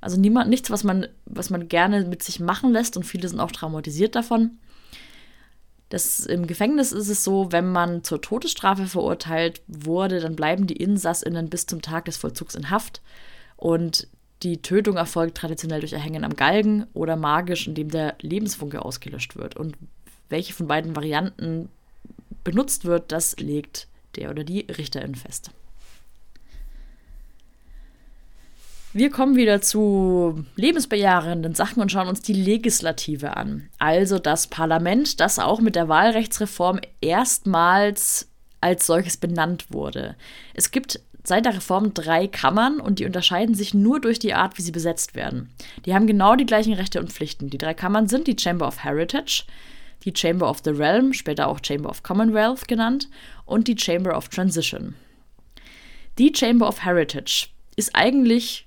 Also 0.00 0.20
niemand, 0.20 0.50
nichts, 0.50 0.70
was 0.70 0.82
man, 0.82 1.06
was 1.24 1.50
man 1.50 1.68
gerne 1.68 2.04
mit 2.04 2.22
sich 2.22 2.40
machen 2.40 2.72
lässt 2.72 2.96
und 2.96 3.04
viele 3.04 3.28
sind 3.28 3.40
auch 3.40 3.52
traumatisiert 3.52 4.16
davon. 4.16 4.58
Das, 5.88 6.26
Im 6.26 6.46
Gefängnis 6.46 6.90
ist 6.90 7.08
es 7.08 7.22
so, 7.22 7.52
wenn 7.52 7.70
man 7.70 8.02
zur 8.02 8.20
Todesstrafe 8.20 8.86
verurteilt 8.86 9.62
wurde, 9.68 10.20
dann 10.20 10.34
bleiben 10.34 10.66
die 10.66 10.76
InsassInnen 10.76 11.48
bis 11.48 11.66
zum 11.66 11.80
Tag 11.80 12.06
des 12.06 12.16
Vollzugs 12.16 12.56
in 12.56 12.70
Haft. 12.70 13.02
Und 13.56 14.08
die 14.42 14.60
Tötung 14.62 14.96
erfolgt 14.96 15.36
traditionell 15.36 15.80
durch 15.80 15.92
Erhängen 15.92 16.24
am 16.24 16.34
Galgen 16.34 16.86
oder 16.92 17.16
magisch, 17.16 17.68
indem 17.68 17.90
der 17.90 18.16
Lebensfunke 18.20 18.84
ausgelöscht 18.84 19.36
wird. 19.36 19.56
Und 19.56 19.76
welche 20.28 20.52
von 20.52 20.66
beiden 20.66 20.96
Varianten 20.96 21.68
benutzt 22.42 22.84
wird, 22.84 23.12
das 23.12 23.36
legt 23.38 23.86
der 24.16 24.30
oder 24.30 24.44
die 24.44 24.60
Richterin 24.60 25.14
fest. 25.14 25.50
Wir 28.96 29.10
kommen 29.10 29.36
wieder 29.36 29.60
zu 29.60 30.42
lebensbejahenden 30.54 31.54
Sachen 31.54 31.82
und 31.82 31.92
schauen 31.92 32.08
uns 32.08 32.22
die 32.22 32.32
Legislative 32.32 33.36
an. 33.36 33.68
Also 33.78 34.18
das 34.18 34.46
Parlament, 34.46 35.20
das 35.20 35.38
auch 35.38 35.60
mit 35.60 35.76
der 35.76 35.90
Wahlrechtsreform 35.90 36.80
erstmals 37.02 38.30
als 38.62 38.86
solches 38.86 39.18
benannt 39.18 39.66
wurde. 39.68 40.16
Es 40.54 40.70
gibt 40.70 40.98
seit 41.24 41.44
der 41.44 41.56
Reform 41.56 41.92
drei 41.92 42.26
Kammern 42.26 42.80
und 42.80 42.98
die 42.98 43.04
unterscheiden 43.04 43.54
sich 43.54 43.74
nur 43.74 44.00
durch 44.00 44.18
die 44.18 44.32
Art, 44.32 44.56
wie 44.56 44.62
sie 44.62 44.72
besetzt 44.72 45.14
werden. 45.14 45.50
Die 45.84 45.92
haben 45.92 46.06
genau 46.06 46.34
die 46.34 46.46
gleichen 46.46 46.72
Rechte 46.72 46.98
und 46.98 47.12
Pflichten. 47.12 47.50
Die 47.50 47.58
drei 47.58 47.74
Kammern 47.74 48.08
sind 48.08 48.26
die 48.26 48.36
Chamber 48.40 48.66
of 48.66 48.82
Heritage, 48.82 49.44
die 50.06 50.14
Chamber 50.16 50.48
of 50.48 50.62
the 50.64 50.70
Realm, 50.70 51.12
später 51.12 51.48
auch 51.48 51.60
Chamber 51.62 51.90
of 51.90 52.02
Commonwealth 52.02 52.66
genannt, 52.66 53.10
und 53.44 53.68
die 53.68 53.76
Chamber 53.78 54.16
of 54.16 54.30
Transition. 54.30 54.94
Die 56.16 56.32
Chamber 56.34 56.66
of 56.66 56.82
Heritage 56.82 57.48
ist 57.76 57.94
eigentlich 57.94 58.65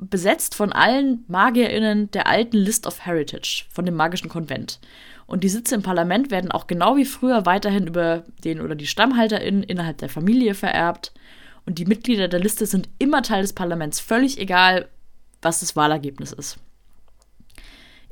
besetzt 0.00 0.54
von 0.54 0.72
allen 0.72 1.24
MagierInnen 1.28 2.10
der 2.10 2.26
alten 2.26 2.56
List 2.56 2.86
of 2.86 3.04
Heritage, 3.04 3.64
von 3.70 3.84
dem 3.86 3.94
magischen 3.94 4.28
Konvent. 4.28 4.80
Und 5.26 5.42
die 5.42 5.48
Sitze 5.48 5.74
im 5.74 5.82
Parlament 5.82 6.30
werden 6.30 6.52
auch 6.52 6.66
genau 6.66 6.96
wie 6.96 7.04
früher 7.04 7.46
weiterhin 7.46 7.86
über 7.86 8.24
den 8.44 8.60
oder 8.60 8.74
die 8.74 8.86
StammhalterInnen 8.86 9.62
innerhalb 9.62 9.98
der 9.98 10.08
Familie 10.08 10.54
vererbt. 10.54 11.12
Und 11.64 11.78
die 11.78 11.86
Mitglieder 11.86 12.28
der 12.28 12.40
Liste 12.40 12.66
sind 12.66 12.88
immer 12.98 13.22
Teil 13.22 13.42
des 13.42 13.52
Parlaments, 13.52 13.98
völlig 13.98 14.38
egal, 14.38 14.88
was 15.42 15.60
das 15.60 15.74
Wahlergebnis 15.74 16.32
ist. 16.32 16.58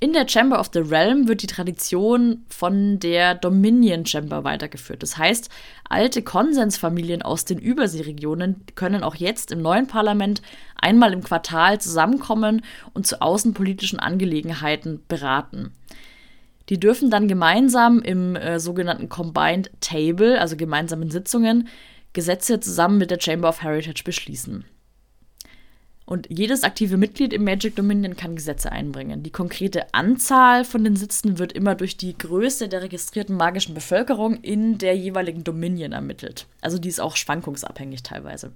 In 0.04 0.12
der 0.12 0.28
Chamber 0.28 0.60
of 0.60 0.68
the 0.74 0.80
Realm 0.80 1.28
wird 1.28 1.40
die 1.40 1.46
Tradition 1.46 2.44
von 2.50 2.98
der 2.98 3.34
Dominion 3.34 4.04
Chamber 4.04 4.44
weitergeführt. 4.44 5.02
Das 5.02 5.16
heißt, 5.16 5.48
alte 5.88 6.20
Konsensfamilien 6.20 7.22
aus 7.22 7.46
den 7.46 7.58
Überseeregionen 7.58 8.66
können 8.74 9.02
auch 9.02 9.14
jetzt 9.14 9.50
im 9.50 9.62
neuen 9.62 9.86
Parlament 9.86 10.42
einmal 10.78 11.14
im 11.14 11.22
Quartal 11.24 11.80
zusammenkommen 11.80 12.60
und 12.92 13.06
zu 13.06 13.22
außenpolitischen 13.22 13.98
Angelegenheiten 13.98 15.02
beraten. 15.08 15.72
Die 16.68 16.78
dürfen 16.78 17.08
dann 17.08 17.26
gemeinsam 17.26 18.02
im 18.02 18.36
äh, 18.36 18.60
sogenannten 18.60 19.08
Combined 19.08 19.70
Table, 19.80 20.38
also 20.38 20.58
gemeinsamen 20.58 21.10
Sitzungen, 21.10 21.68
Gesetze 22.12 22.60
zusammen 22.60 22.98
mit 22.98 23.10
der 23.10 23.20
Chamber 23.22 23.48
of 23.48 23.62
Heritage 23.62 24.04
beschließen. 24.04 24.66
Und 26.06 26.26
jedes 26.28 26.64
aktive 26.64 26.98
Mitglied 26.98 27.32
im 27.32 27.44
Magic 27.44 27.76
Dominion 27.76 28.14
kann 28.14 28.36
Gesetze 28.36 28.70
einbringen. 28.70 29.22
Die 29.22 29.30
konkrete 29.30 29.94
Anzahl 29.94 30.64
von 30.64 30.84
den 30.84 30.96
Sitzen 30.96 31.38
wird 31.38 31.52
immer 31.52 31.74
durch 31.74 31.96
die 31.96 32.16
Größe 32.16 32.68
der 32.68 32.82
registrierten 32.82 33.36
magischen 33.36 33.74
Bevölkerung 33.74 34.36
in 34.42 34.76
der 34.76 34.96
jeweiligen 34.96 35.44
Dominion 35.44 35.92
ermittelt. 35.92 36.46
Also 36.60 36.78
die 36.78 36.90
ist 36.90 37.00
auch 37.00 37.16
schwankungsabhängig 37.16 38.02
teilweise. 38.02 38.52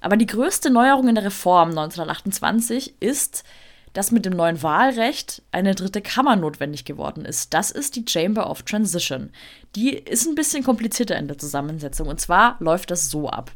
Aber 0.00 0.16
die 0.16 0.26
größte 0.26 0.70
Neuerung 0.70 1.08
in 1.08 1.14
der 1.14 1.24
Reform 1.24 1.70
1928 1.70 2.94
ist, 3.00 3.44
dass 3.92 4.10
mit 4.10 4.24
dem 4.24 4.34
neuen 4.34 4.62
Wahlrecht 4.62 5.42
eine 5.52 5.74
dritte 5.74 6.00
Kammer 6.00 6.36
notwendig 6.36 6.84
geworden 6.84 7.24
ist. 7.24 7.52
Das 7.52 7.70
ist 7.70 7.96
die 7.96 8.04
Chamber 8.08 8.48
of 8.48 8.62
Transition. 8.62 9.30
Die 9.74 9.90
ist 9.90 10.26
ein 10.26 10.34
bisschen 10.34 10.62
komplizierter 10.62 11.18
in 11.18 11.28
der 11.28 11.36
Zusammensetzung. 11.36 12.08
Und 12.08 12.20
zwar 12.20 12.56
läuft 12.60 12.90
das 12.90 13.10
so 13.10 13.28
ab. 13.28 13.50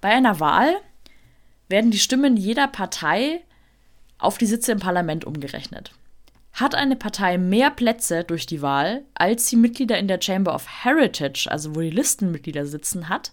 Bei 0.00 0.08
einer 0.08 0.40
Wahl 0.40 0.74
werden 1.68 1.90
die 1.90 1.98
Stimmen 1.98 2.36
jeder 2.36 2.68
Partei 2.68 3.42
auf 4.18 4.38
die 4.38 4.46
Sitze 4.46 4.72
im 4.72 4.78
Parlament 4.78 5.24
umgerechnet. 5.24 5.92
Hat 6.52 6.74
eine 6.74 6.96
Partei 6.96 7.38
mehr 7.38 7.70
Plätze 7.70 8.24
durch 8.24 8.46
die 8.46 8.62
Wahl, 8.62 9.04
als 9.14 9.48
sie 9.48 9.56
Mitglieder 9.56 9.98
in 9.98 10.08
der 10.08 10.20
Chamber 10.20 10.54
of 10.54 10.84
Heritage, 10.84 11.48
also 11.50 11.74
wo 11.74 11.80
die 11.80 11.90
Listenmitglieder 11.90 12.66
sitzen, 12.66 13.08
hat, 13.08 13.32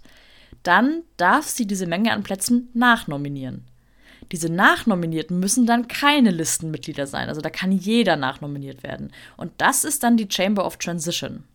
dann 0.63 1.03
darf 1.17 1.47
sie 1.47 1.67
diese 1.67 1.85
Menge 1.85 2.13
an 2.13 2.23
Plätzen 2.23 2.69
nachnominieren. 2.73 3.65
Diese 4.31 4.51
Nachnominierten 4.51 5.39
müssen 5.39 5.65
dann 5.65 5.87
keine 5.87 6.31
Listenmitglieder 6.31 7.07
sein, 7.07 7.29
also 7.29 7.41
da 7.41 7.49
kann 7.49 7.71
jeder 7.71 8.15
nachnominiert 8.15 8.83
werden. 8.83 9.11
Und 9.37 9.51
das 9.57 9.83
ist 9.83 10.03
dann 10.03 10.17
die 10.17 10.27
Chamber 10.29 10.65
of 10.65 10.77
Transition. 10.77 11.45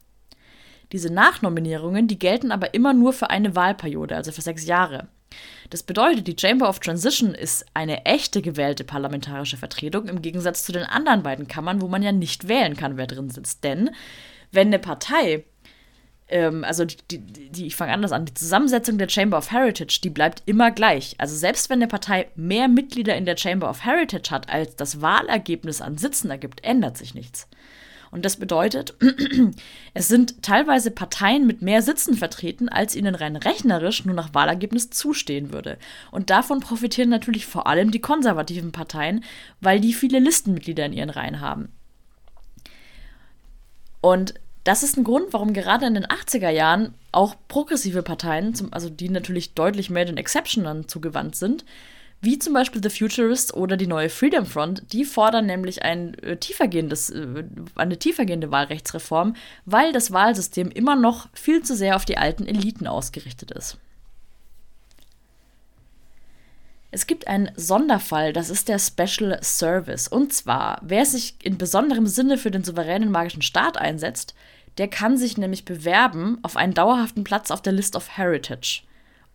Diese 0.92 1.12
Nachnominierungen, 1.12 2.08
die 2.08 2.18
gelten 2.18 2.52
aber 2.52 2.74
immer 2.74 2.92
nur 2.92 3.12
für 3.12 3.30
eine 3.30 3.54
Wahlperiode, 3.54 4.16
also 4.16 4.32
für 4.32 4.42
sechs 4.42 4.66
Jahre. 4.66 5.08
Das 5.70 5.82
bedeutet, 5.82 6.26
die 6.26 6.36
Chamber 6.38 6.68
of 6.68 6.80
Transition 6.80 7.34
ist 7.34 7.64
eine 7.74 8.04
echte 8.04 8.42
gewählte 8.42 8.84
parlamentarische 8.84 9.56
Vertretung 9.56 10.08
im 10.08 10.22
Gegensatz 10.22 10.64
zu 10.64 10.72
den 10.72 10.84
anderen 10.84 11.22
beiden 11.22 11.48
Kammern, 11.48 11.80
wo 11.80 11.88
man 11.88 12.02
ja 12.02 12.12
nicht 12.12 12.48
wählen 12.48 12.76
kann, 12.76 12.96
wer 12.96 13.06
drin 13.06 13.30
sitzt. 13.30 13.64
Denn 13.64 13.90
wenn 14.52 14.68
eine 14.68 14.78
Partei, 14.78 15.44
ähm, 16.28 16.64
also 16.64 16.84
die, 16.84 17.18
die, 17.18 17.66
ich 17.66 17.76
fange 17.76 17.92
anders 17.92 18.12
an, 18.12 18.26
die 18.26 18.34
Zusammensetzung 18.34 18.98
der 18.98 19.08
Chamber 19.08 19.38
of 19.38 19.50
Heritage, 19.50 20.00
die 20.02 20.10
bleibt 20.10 20.42
immer 20.46 20.70
gleich. 20.70 21.14
Also 21.18 21.36
selbst 21.36 21.70
wenn 21.70 21.78
eine 21.78 21.88
Partei 21.88 22.28
mehr 22.34 22.68
Mitglieder 22.68 23.16
in 23.16 23.26
der 23.26 23.36
Chamber 23.36 23.68
of 23.68 23.84
Heritage 23.84 24.30
hat, 24.30 24.48
als 24.48 24.76
das 24.76 25.00
Wahlergebnis 25.00 25.80
an 25.80 25.98
Sitzen 25.98 26.30
ergibt, 26.30 26.62
ändert 26.64 26.98
sich 26.98 27.14
nichts. 27.14 27.48
Und 28.14 28.24
das 28.24 28.36
bedeutet, 28.36 28.94
es 29.94 30.06
sind 30.06 30.40
teilweise 30.40 30.92
Parteien 30.92 31.48
mit 31.48 31.62
mehr 31.62 31.82
Sitzen 31.82 32.14
vertreten, 32.14 32.68
als 32.68 32.94
ihnen 32.94 33.16
rein 33.16 33.34
rechnerisch 33.34 34.04
nur 34.04 34.14
nach 34.14 34.32
Wahlergebnis 34.32 34.88
zustehen 34.90 35.52
würde. 35.52 35.78
Und 36.12 36.30
davon 36.30 36.60
profitieren 36.60 37.08
natürlich 37.08 37.44
vor 37.44 37.66
allem 37.66 37.90
die 37.90 38.00
konservativen 38.00 38.70
Parteien, 38.70 39.24
weil 39.60 39.80
die 39.80 39.92
viele 39.92 40.20
Listenmitglieder 40.20 40.86
in 40.86 40.92
ihren 40.92 41.10
Reihen 41.10 41.40
haben. 41.40 41.72
Und 44.00 44.34
das 44.62 44.84
ist 44.84 44.96
ein 44.96 45.02
Grund, 45.02 45.32
warum 45.32 45.52
gerade 45.52 45.84
in 45.84 45.94
den 45.94 46.06
80er 46.06 46.50
Jahren 46.50 46.94
auch 47.10 47.34
progressive 47.48 48.04
Parteien, 48.04 48.54
also 48.70 48.90
die 48.90 49.08
natürlich 49.08 49.54
deutlich 49.54 49.90
mehr 49.90 50.04
den 50.04 50.18
Exceptionern 50.18 50.86
zugewandt 50.86 51.34
sind, 51.34 51.64
wie 52.24 52.38
zum 52.38 52.54
Beispiel 52.54 52.82
The 52.82 52.90
Futurists 52.90 53.52
oder 53.52 53.76
die 53.76 53.86
neue 53.86 54.08
Freedom 54.08 54.46
Front, 54.46 54.92
die 54.92 55.04
fordern 55.04 55.46
nämlich 55.46 55.82
ein 55.82 56.14
äh, 56.22 56.36
tiefergehendes, 56.36 57.10
äh, 57.10 57.44
eine 57.74 57.98
tiefergehende 57.98 58.50
Wahlrechtsreform, 58.50 59.36
weil 59.64 59.92
das 59.92 60.10
Wahlsystem 60.10 60.70
immer 60.70 60.96
noch 60.96 61.28
viel 61.34 61.62
zu 61.62 61.76
sehr 61.76 61.96
auf 61.96 62.04
die 62.04 62.16
alten 62.16 62.46
Eliten 62.46 62.86
ausgerichtet 62.86 63.50
ist. 63.50 63.78
Es 66.90 67.06
gibt 67.06 67.26
einen 67.26 67.50
Sonderfall, 67.56 68.32
das 68.32 68.50
ist 68.50 68.68
der 68.68 68.78
Special 68.78 69.38
Service. 69.42 70.06
Und 70.06 70.32
zwar, 70.32 70.80
wer 70.82 71.04
sich 71.04 71.34
in 71.42 71.58
besonderem 71.58 72.06
Sinne 72.06 72.38
für 72.38 72.52
den 72.52 72.62
souveränen 72.62 73.10
magischen 73.10 73.42
Staat 73.42 73.76
einsetzt, 73.76 74.34
der 74.78 74.88
kann 74.88 75.16
sich 75.16 75.36
nämlich 75.36 75.64
bewerben 75.64 76.38
auf 76.42 76.56
einen 76.56 76.72
dauerhaften 76.72 77.24
Platz 77.24 77.50
auf 77.50 77.62
der 77.62 77.72
List 77.72 77.96
of 77.96 78.16
Heritage 78.16 78.82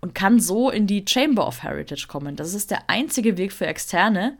und 0.01 0.15
kann 0.15 0.39
so 0.39 0.69
in 0.69 0.87
die 0.87 1.05
Chamber 1.07 1.47
of 1.47 1.63
Heritage 1.63 2.07
kommen. 2.07 2.35
Das 2.35 2.53
ist 2.53 2.71
der 2.71 2.89
einzige 2.89 3.37
Weg 3.37 3.53
für 3.53 3.67
Externe, 3.67 4.37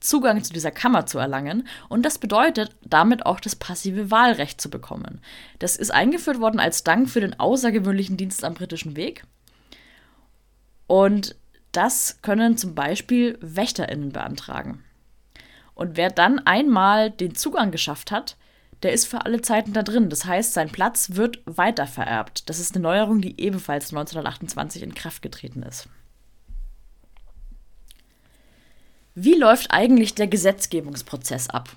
Zugang 0.00 0.42
zu 0.42 0.52
dieser 0.52 0.70
Kammer 0.70 1.04
zu 1.04 1.18
erlangen 1.18 1.68
und 1.90 2.04
das 2.04 2.18
bedeutet 2.18 2.74
damit 2.82 3.26
auch 3.26 3.38
das 3.38 3.54
passive 3.54 4.10
Wahlrecht 4.10 4.60
zu 4.60 4.70
bekommen. 4.70 5.20
Das 5.58 5.76
ist 5.76 5.90
eingeführt 5.90 6.40
worden 6.40 6.58
als 6.58 6.84
Dank 6.84 7.10
für 7.10 7.20
den 7.20 7.38
außergewöhnlichen 7.38 8.16
Dienst 8.16 8.42
am 8.42 8.54
britischen 8.54 8.96
Weg 8.96 9.24
und 10.86 11.36
das 11.72 12.20
können 12.22 12.56
zum 12.56 12.74
Beispiel 12.74 13.38
WächterInnen 13.42 14.10
beantragen. 14.10 14.82
Und 15.74 15.96
wer 15.96 16.10
dann 16.10 16.40
einmal 16.40 17.10
den 17.10 17.34
Zugang 17.34 17.70
geschafft 17.70 18.10
hat, 18.10 18.36
der 18.82 18.92
ist 18.92 19.06
für 19.06 19.24
alle 19.24 19.42
Zeiten 19.42 19.72
da 19.72 19.82
drin. 19.82 20.08
Das 20.08 20.24
heißt, 20.24 20.54
sein 20.54 20.70
Platz 20.70 21.10
wird 21.14 21.40
weitervererbt. 21.44 22.48
Das 22.48 22.58
ist 22.58 22.74
eine 22.74 22.82
Neuerung, 22.82 23.20
die 23.20 23.40
ebenfalls 23.40 23.90
1928 23.90 24.82
in 24.82 24.94
Kraft 24.94 25.22
getreten 25.22 25.62
ist. 25.62 25.88
Wie 29.14 29.34
läuft 29.34 29.70
eigentlich 29.70 30.14
der 30.14 30.28
Gesetzgebungsprozess 30.28 31.50
ab? 31.50 31.68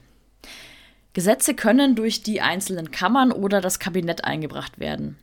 Gesetze 1.14 1.54
können 1.54 1.96
durch 1.96 2.24
die 2.24 2.42
einzelnen 2.42 2.92
Kammern 2.92 3.32
oder 3.32 3.62
das 3.62 3.80
Kabinett 3.80 4.24
eingebracht 4.24 4.80
werden. 4.80 5.18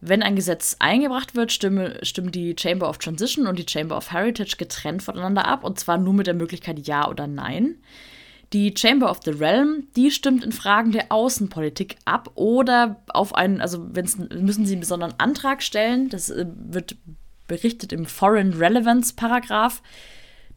Wenn 0.00 0.22
ein 0.22 0.36
Gesetz 0.36 0.76
eingebracht 0.80 1.34
wird, 1.34 1.50
stimmen, 1.50 1.94
stimmen 2.02 2.30
die 2.30 2.54
Chamber 2.58 2.90
of 2.90 2.98
Transition 2.98 3.46
und 3.46 3.58
die 3.58 3.66
Chamber 3.66 3.96
of 3.96 4.12
Heritage 4.12 4.56
getrennt 4.58 5.02
voneinander 5.02 5.46
ab, 5.46 5.64
und 5.64 5.78
zwar 5.78 5.96
nur 5.96 6.12
mit 6.12 6.26
der 6.26 6.34
Möglichkeit 6.34 6.86
Ja 6.86 7.08
oder 7.08 7.26
Nein. 7.26 7.76
Die 8.52 8.74
Chamber 8.76 9.10
of 9.10 9.20
the 9.24 9.30
Realm, 9.30 9.88
die 9.96 10.10
stimmt 10.10 10.44
in 10.44 10.52
Fragen 10.52 10.92
der 10.92 11.10
Außenpolitik 11.10 11.96
ab 12.04 12.30
oder 12.34 13.02
auf 13.08 13.34
einen, 13.34 13.60
also 13.60 13.94
wenn's, 13.94 14.16
müssen 14.16 14.66
sie 14.66 14.74
einen 14.74 14.80
besonderen 14.80 15.14
Antrag 15.18 15.62
stellen, 15.62 16.08
das 16.08 16.30
äh, 16.30 16.46
wird 16.46 16.96
berichtet 17.48 17.92
im 17.92 18.06
Foreign 18.06 18.54
Relevance 18.54 19.14
Paragraph, 19.14 19.82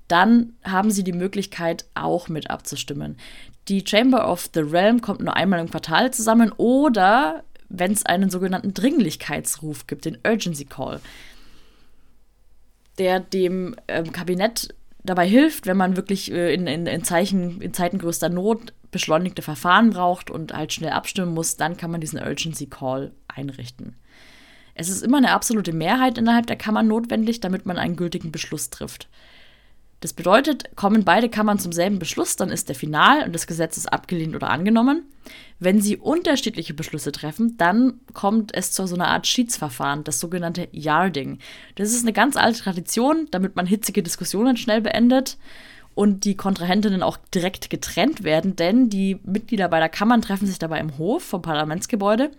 dann 0.08 0.54
haben 0.64 0.92
sie 0.92 1.04
die 1.04 1.14
Möglichkeit, 1.14 1.86
auch 1.96 2.30
mit 2.30 2.50
abzustimmen. 2.50 3.18
Die 3.68 3.84
Chamber 3.86 4.32
of 4.32 4.50
the 4.54 4.62
Realm 4.62 5.02
kommt 5.02 5.20
nur 5.20 5.36
einmal 5.36 5.60
im 5.60 5.70
Quartal 5.70 6.12
zusammen 6.12 6.54
oder 6.56 7.44
wenn 7.70 7.92
es 7.92 8.06
einen 8.06 8.30
sogenannten 8.30 8.74
Dringlichkeitsruf 8.74 9.88
gibt, 9.88 10.06
den 10.06 10.18
Urgency 10.26 10.66
Call, 10.66 11.02
der 12.98 13.20
dem 13.20 13.76
ähm, 13.88 14.12
Kabinett 14.12 14.74
dabei 15.08 15.28
hilft, 15.28 15.66
wenn 15.66 15.78
man 15.78 15.96
wirklich 15.96 16.32
äh, 16.32 16.54
in, 16.54 16.68
in, 16.68 16.86
in, 16.86 17.04
Zeichen, 17.04 17.62
in 17.62 17.74
Zeiten 17.74 17.98
größter 17.98 18.30
Not 18.30 18.74
beschleunigte 18.92 19.42
Verfahren 19.42 19.90
braucht 19.90 20.30
und 20.30 20.54
halt 20.54 20.74
schnell 20.74 20.92
abstimmen 20.92 21.34
muss, 21.34 21.58
dann 21.58 21.78
kann 21.78 21.92
man 21.92 22.02
diesen 22.02 22.20
Urgency 22.20 22.68
Call 22.68 23.12
einrichten. 23.28 23.96
Es 24.76 24.90
ist 24.90 25.02
immer 25.02 25.18
eine 25.18 25.32
absolute 25.32 25.74
Mehrheit 25.74 26.18
innerhalb 26.18 26.46
der 26.46 26.56
Kammer 26.56 26.84
notwendig, 26.84 27.40
damit 27.40 27.66
man 27.66 27.78
einen 27.78 27.96
gültigen 27.96 28.32
Beschluss 28.32 28.70
trifft. 28.70 29.10
Das 30.00 30.14
bedeutet, 30.14 30.76
kommen 30.76 31.04
beide 31.04 31.28
Kammern 31.28 31.58
zum 31.58 31.72
selben 31.72 31.98
Beschluss, 31.98 32.36
dann 32.36 32.50
ist 32.50 32.70
der 32.70 32.76
Final 32.76 33.24
und 33.24 33.34
das 33.34 33.48
Gesetz 33.48 33.78
ist 33.78 33.92
abgelehnt 33.92 34.36
oder 34.36 34.50
angenommen. 34.50 35.04
Wenn 35.60 35.82
sie 35.82 35.98
unterschiedliche 35.98 36.76
Beschlüsse 36.76 37.12
treffen, 37.12 37.58
dann 37.58 38.00
kommt 38.14 38.56
es 38.56 38.72
zu 38.72 38.86
so 38.86 38.94
einer 38.94 39.08
Art 39.08 39.26
Schiedsverfahren, 39.26 40.04
das 40.04 40.20
sogenannte 40.20 40.68
Yarding. 40.72 41.40
Das 41.76 41.92
ist 41.92 42.04
eine 42.04 42.14
ganz 42.14 42.38
alte 42.38 42.60
Tradition, 42.62 43.28
damit 43.32 43.56
man 43.56 43.66
hitzige 43.66 44.04
Diskussionen 44.04 44.56
schnell 44.56 44.82
beendet 44.82 45.38
und 45.98 46.26
die 46.26 46.38
Kontrahentinnen 46.38 47.02
auch 47.02 47.18
direkt 47.34 47.72
getrennt 47.72 48.24
werden, 48.24 48.56
denn 48.56 48.88
die 48.88 49.20
Mitglieder 49.24 49.68
beider 49.68 49.90
Kammern 49.90 50.22
treffen 50.22 50.46
sich 50.46 50.60
dabei 50.60 50.80
im 50.80 51.00
Hof 51.00 51.24
vom 51.24 51.42
Parlamentsgebäude 51.42 52.30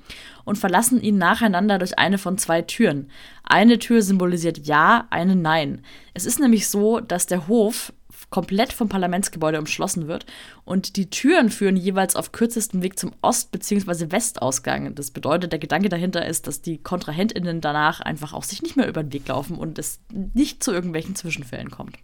und 0.44 0.56
verlassen 0.56 1.02
ihn 1.02 1.18
nacheinander 1.18 1.80
durch 1.80 1.98
eine 1.98 2.18
von 2.18 2.38
zwei 2.38 2.62
Türen. 2.62 3.10
Eine 3.42 3.80
Tür 3.80 4.02
symbolisiert 4.02 4.68
Ja, 4.68 5.08
eine 5.10 5.34
Nein. 5.34 5.82
Es 6.14 6.24
ist 6.24 6.38
nämlich 6.38 6.68
so, 6.68 7.00
dass 7.00 7.26
der 7.26 7.48
Hof 7.48 7.92
komplett 8.30 8.72
vom 8.72 8.88
Parlamentsgebäude 8.88 9.58
umschlossen 9.58 10.06
wird 10.06 10.24
und 10.64 10.94
die 10.94 11.10
Türen 11.10 11.50
führen 11.50 11.76
jeweils 11.76 12.14
auf 12.14 12.30
kürzestem 12.30 12.82
Weg 12.82 12.96
zum 12.96 13.10
Ost- 13.22 13.50
bzw. 13.50 14.12
Westausgang. 14.12 14.94
Das 14.94 15.10
bedeutet, 15.10 15.50
der 15.50 15.58
Gedanke 15.58 15.88
dahinter 15.88 16.24
ist, 16.24 16.46
dass 16.46 16.62
die 16.62 16.78
KontrahentInnen 16.78 17.60
danach 17.60 18.00
einfach 18.00 18.34
auch 18.34 18.44
sich 18.44 18.62
nicht 18.62 18.76
mehr 18.76 18.86
über 18.86 19.02
den 19.02 19.12
Weg 19.12 19.26
laufen 19.26 19.56
und 19.56 19.80
es 19.80 19.98
nicht 20.12 20.62
zu 20.62 20.70
irgendwelchen 20.70 21.16
Zwischenfällen 21.16 21.72
kommt. 21.72 21.98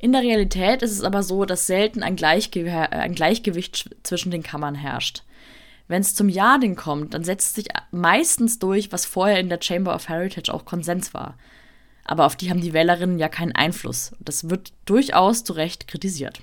In 0.00 0.12
der 0.12 0.22
Realität 0.22 0.80
ist 0.80 0.92
es 0.92 1.02
aber 1.02 1.22
so, 1.22 1.44
dass 1.44 1.66
selten 1.66 2.02
ein, 2.02 2.16
Gleichge 2.16 2.72
ein 2.90 3.14
Gleichgewicht 3.14 3.90
zwischen 4.02 4.30
den 4.30 4.42
Kammern 4.42 4.74
herrscht. 4.74 5.24
Wenn 5.88 6.00
es 6.00 6.14
zum 6.14 6.30
Ja-Ding 6.30 6.74
kommt, 6.74 7.12
dann 7.12 7.22
setzt 7.22 7.54
sich 7.54 7.66
meistens 7.90 8.58
durch, 8.58 8.92
was 8.92 9.04
vorher 9.04 9.38
in 9.38 9.50
der 9.50 9.60
Chamber 9.60 9.94
of 9.94 10.08
Heritage 10.08 10.54
auch 10.54 10.64
Konsens 10.64 11.12
war. 11.12 11.36
Aber 12.04 12.24
auf 12.24 12.34
die 12.34 12.48
haben 12.48 12.62
die 12.62 12.72
Wählerinnen 12.72 13.18
ja 13.18 13.28
keinen 13.28 13.54
Einfluss. 13.54 14.12
Das 14.20 14.48
wird 14.48 14.72
durchaus 14.86 15.44
zu 15.44 15.52
Recht 15.52 15.86
kritisiert. 15.86 16.40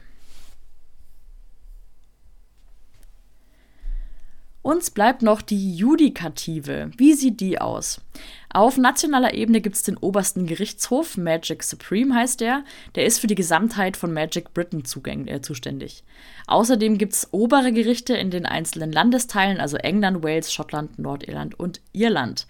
Uns 4.67 4.91
bleibt 4.91 5.21
noch 5.21 5.41
die 5.41 5.77
Judikative. 5.77 6.91
Wie 6.97 7.13
sieht 7.13 7.39
die 7.39 7.57
aus? 7.57 8.01
Auf 8.49 8.75
nationaler 8.75 9.33
Ebene 9.33 9.61
gibt 9.61 9.77
es 9.77 9.83
den 9.83 9.95
obersten 9.95 10.45
Gerichtshof, 10.45 11.15
Magic 11.15 11.63
Supreme 11.63 12.13
heißt 12.13 12.41
der. 12.41 12.65
Der 12.95 13.05
ist 13.05 13.19
für 13.19 13.27
die 13.27 13.35
Gesamtheit 13.35 13.95
von 13.95 14.11
Magic 14.11 14.53
Britain 14.53 14.83
äh, 15.25 15.41
zuständig. 15.41 16.03
Außerdem 16.47 16.97
gibt 16.97 17.13
es 17.13 17.29
obere 17.31 17.71
Gerichte 17.71 18.17
in 18.17 18.29
den 18.29 18.45
einzelnen 18.45 18.91
Landesteilen, 18.91 19.61
also 19.61 19.77
England, 19.77 20.21
Wales, 20.21 20.51
Schottland, 20.51 20.99
Nordirland 20.99 21.57
und 21.57 21.79
Irland. 21.93 22.45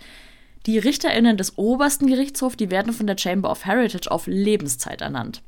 Die 0.65 0.80
RichterInnen 0.80 1.38
des 1.38 1.60
obersten 1.60 2.08
Gerichtshofs, 2.08 2.58
die 2.58 2.71
werden 2.71 2.93
von 2.93 3.06
der 3.06 3.19
Chamber 3.19 3.51
of 3.51 3.67
Heritage 3.67 4.10
auf 4.10 4.25
Lebenszeit 4.25 5.01
ernannt. 5.01 5.43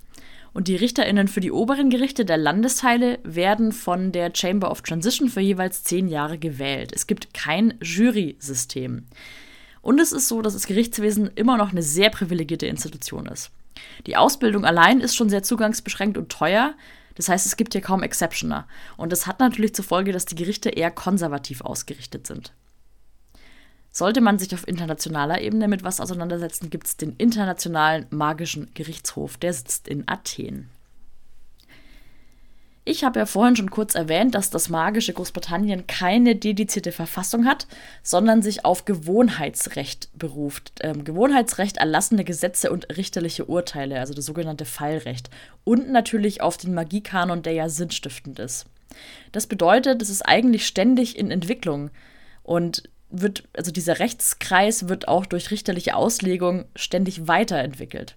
Und 0.54 0.68
die 0.68 0.76
RichterInnen 0.76 1.28
für 1.28 1.42
die 1.42 1.52
oberen 1.52 1.90
Gerichte 1.90 2.26
der 2.26 2.38
Landesteile 2.38 3.20
werden 3.24 3.72
von 3.72 4.12
der 4.12 4.32
Chamber 4.36 4.72
of 4.72 4.82
Transition 4.82 5.30
für 5.30 5.42
jeweils 5.42 5.84
zehn 5.84 6.08
Jahre 6.08 6.38
gewählt. 6.38 6.92
Es 6.94 7.08
gibt 7.08 7.34
kein 7.34 7.76
Jury-System. 7.82 9.06
Und 9.82 10.00
es 10.00 10.12
ist 10.12 10.28
so, 10.28 10.42
dass 10.42 10.54
das 10.54 10.68
Gerichtswesen 10.68 11.30
immer 11.36 11.58
noch 11.58 11.72
eine 11.72 11.84
sehr 11.84 12.10
privilegierte 12.10 12.66
Institution 12.66 13.28
ist. 13.28 13.52
Die 14.08 14.18
Ausbildung 14.18 14.66
allein 14.66 15.00
ist 15.00 15.16
schon 15.16 15.30
sehr 15.30 15.44
zugangsbeschränkt 15.44 16.18
und 16.18 16.30
teuer. 16.30 16.74
Das 17.16 17.30
heißt, 17.30 17.46
es 17.46 17.58
gibt 17.58 17.74
hier 17.74 17.82
kaum 17.82 18.04
Exceptioner. 18.04 18.68
Und 18.98 19.12
das 19.12 19.28
hat 19.28 19.40
natürlich 19.40 19.76
zur 19.76 19.86
Folge, 19.86 20.12
dass 20.12 20.26
die 20.26 20.36
Gerichte 20.36 20.70
eher 20.70 20.92
konservativ 20.92 21.62
ausgerichtet 21.62 22.28
sind. 22.28 22.54
Sollte 24.00 24.22
man 24.22 24.40
sich 24.40 24.54
auf 24.54 24.66
internationaler 24.66 25.42
Ebene 25.42 25.68
mit 25.68 25.84
was 25.84 26.00
auseinandersetzen, 26.00 26.70
gibt 26.70 26.88
es 26.88 26.96
den 26.96 27.18
Internationalen 27.18 28.06
Magischen 28.12 28.74
Gerichtshof, 28.74 29.36
der 29.36 29.52
sitzt 29.52 29.90
in 29.90 30.06
Athen. 30.08 30.70
Ich 32.86 33.04
habe 33.04 33.20
ja 33.20 33.26
vorhin 33.26 33.58
schon 33.58 33.70
kurz 33.70 33.96
erwähnt, 33.96 34.36
dass 34.36 34.52
das 34.52 34.70
magische 34.70 35.12
Großbritannien 35.12 35.86
keine 35.86 36.38
dedizierte 36.38 36.94
Verfassung 36.94 37.44
hat, 37.46 37.68
sondern 38.02 38.42
sich 38.42 38.64
auf 38.64 38.86
Gewohnheitsrecht 38.86 40.08
beruft. 40.18 40.72
Ähm, 40.80 41.04
Gewohnheitsrecht 41.04 41.76
erlassene 41.76 42.24
Gesetze 42.24 42.72
und 42.72 42.88
richterliche 42.96 43.48
Urteile, 43.48 44.00
also 44.00 44.14
das 44.14 44.26
sogenannte 44.26 44.64
Fallrecht. 44.64 45.30
Und 45.66 45.92
natürlich 45.92 46.40
auf 46.40 46.56
den 46.56 46.74
Magiekanon, 46.74 47.42
der 47.42 47.52
ja 47.52 47.68
sinnstiftend 47.68 48.40
ist. 48.40 48.66
Das 49.34 49.46
bedeutet, 49.46 50.02
es 50.02 50.10
ist 50.10 50.22
eigentlich 50.22 50.66
ständig 50.66 51.18
in 51.18 51.32
Entwicklung. 51.32 51.92
Und 52.44 52.84
wird, 53.10 53.44
also 53.56 53.72
dieser 53.72 54.00
Rechtskreis 54.00 54.88
wird 54.88 55.08
auch 55.08 55.26
durch 55.26 55.52
richterliche 55.52 55.96
Auslegung 55.96 56.66
ständig 56.76 57.28
weiterentwickelt. 57.28 58.16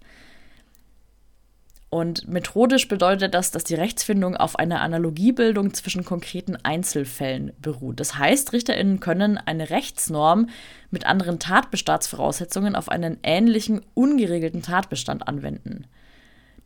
Und 1.89 2.27
methodisch 2.27 2.89
bedeutet 2.89 3.35
das, 3.35 3.51
dass 3.51 3.65
die 3.65 3.75
Rechtsfindung 3.75 4.35
auf 4.35 4.59
einer 4.59 4.81
Analogiebildung 4.81 5.75
zwischen 5.75 6.07
konkreten 6.07 6.57
Einzelfällen 6.57 7.53
beruht. 7.61 8.01
Das 8.01 8.17
heißt, 8.17 8.55
RichterInnen 8.55 8.99
können 8.99 9.37
eine 9.37 9.69
Rechtsnorm 9.69 10.49
mit 10.91 11.05
anderen 11.05 11.39
Tatbestandsvoraussetzungen 11.39 12.77
auf 12.77 12.89
einen 12.89 13.19
ähnlichen, 13.23 13.83
ungeregelten 13.93 14.63
Tatbestand 14.63 15.29
anwenden. 15.29 15.85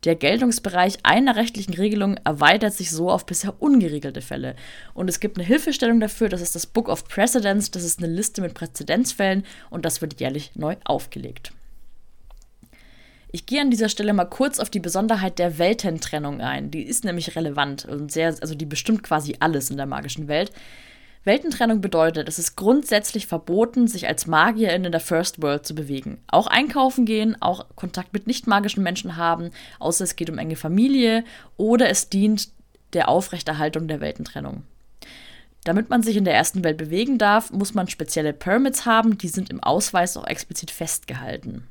Der 0.03 0.15
Geltungsbereich 0.15 0.99
einer 1.03 1.35
rechtlichen 1.35 1.73
Regelung 1.73 2.17
erweitert 2.23 2.73
sich 2.73 2.91
so 2.91 3.09
auf 3.09 3.25
bisher 3.25 3.61
ungeregelte 3.61 4.21
Fälle. 4.21 4.55
Und 4.93 5.09
es 5.09 5.19
gibt 5.19 5.37
eine 5.37 5.47
Hilfestellung 5.47 5.99
dafür, 5.99 6.29
das 6.29 6.41
ist 6.41 6.55
das 6.55 6.67
Book 6.67 6.87
of 6.87 7.07
Precedents, 7.07 7.71
das 7.71 7.83
ist 7.83 7.99
eine 7.99 8.13
Liste 8.13 8.41
mit 8.41 8.53
Präzedenzfällen 8.53 9.43
und 9.69 9.85
das 9.85 10.01
wird 10.01 10.19
jährlich 10.19 10.51
neu 10.55 10.75
aufgelegt. 10.85 11.51
Ich 13.31 13.45
gehe 13.45 13.61
an 13.61 13.71
dieser 13.71 13.89
Stelle 13.89 14.13
mal 14.13 14.25
kurz 14.25 14.59
auf 14.59 14.69
die 14.69 14.79
Besonderheit 14.79 15.37
der 15.37 15.57
Weltentrennung 15.57 16.41
ein. 16.41 16.71
Die 16.71 16.83
ist 16.83 17.03
nämlich 17.03 17.35
relevant 17.35 17.85
und 17.85 18.11
sehr, 18.11 18.35
also 18.41 18.55
die 18.55 18.65
bestimmt 18.65 19.03
quasi 19.03 19.35
alles 19.39 19.69
in 19.69 19.77
der 19.77 19.85
magischen 19.85 20.27
Welt. 20.27 20.51
Weltentrennung 21.23 21.81
bedeutet, 21.81 22.29
es 22.29 22.39
ist 22.39 22.55
grundsätzlich 22.55 23.27
verboten, 23.27 23.87
sich 23.87 24.07
als 24.07 24.27
Magierin 24.27 24.85
in 24.85 24.91
der 24.91 25.01
First 25.01 25.41
World 25.41 25.65
zu 25.65 25.75
bewegen. 25.75 26.19
Auch 26.27 26.47
einkaufen 26.47 27.05
gehen, 27.05 27.41
auch 27.41 27.65
Kontakt 27.75 28.13
mit 28.13 28.27
nicht 28.27 28.47
magischen 28.47 28.83
Menschen 28.83 29.17
haben, 29.17 29.51
außer 29.79 30.03
es 30.03 30.15
geht 30.15 30.29
um 30.29 30.37
enge 30.37 30.55
Familie 30.55 31.23
oder 31.57 31.89
es 31.89 32.09
dient 32.09 32.49
der 32.93 33.09
Aufrechterhaltung 33.09 33.87
der 33.87 33.99
Weltentrennung. 33.99 34.63
Damit 35.63 35.89
man 35.89 36.01
sich 36.01 36.15
in 36.15 36.23
der 36.23 36.33
ersten 36.33 36.63
Welt 36.63 36.77
bewegen 36.77 37.17
darf, 37.17 37.51
muss 37.51 37.73
man 37.73 37.89
spezielle 37.89 38.31
Permits 38.31 38.85
haben, 38.85 39.17
die 39.17 39.27
sind 39.27 39.49
im 39.49 39.61
Ausweis 39.61 40.15
auch 40.15 40.25
explizit 40.25 40.71
festgehalten. 40.71 41.67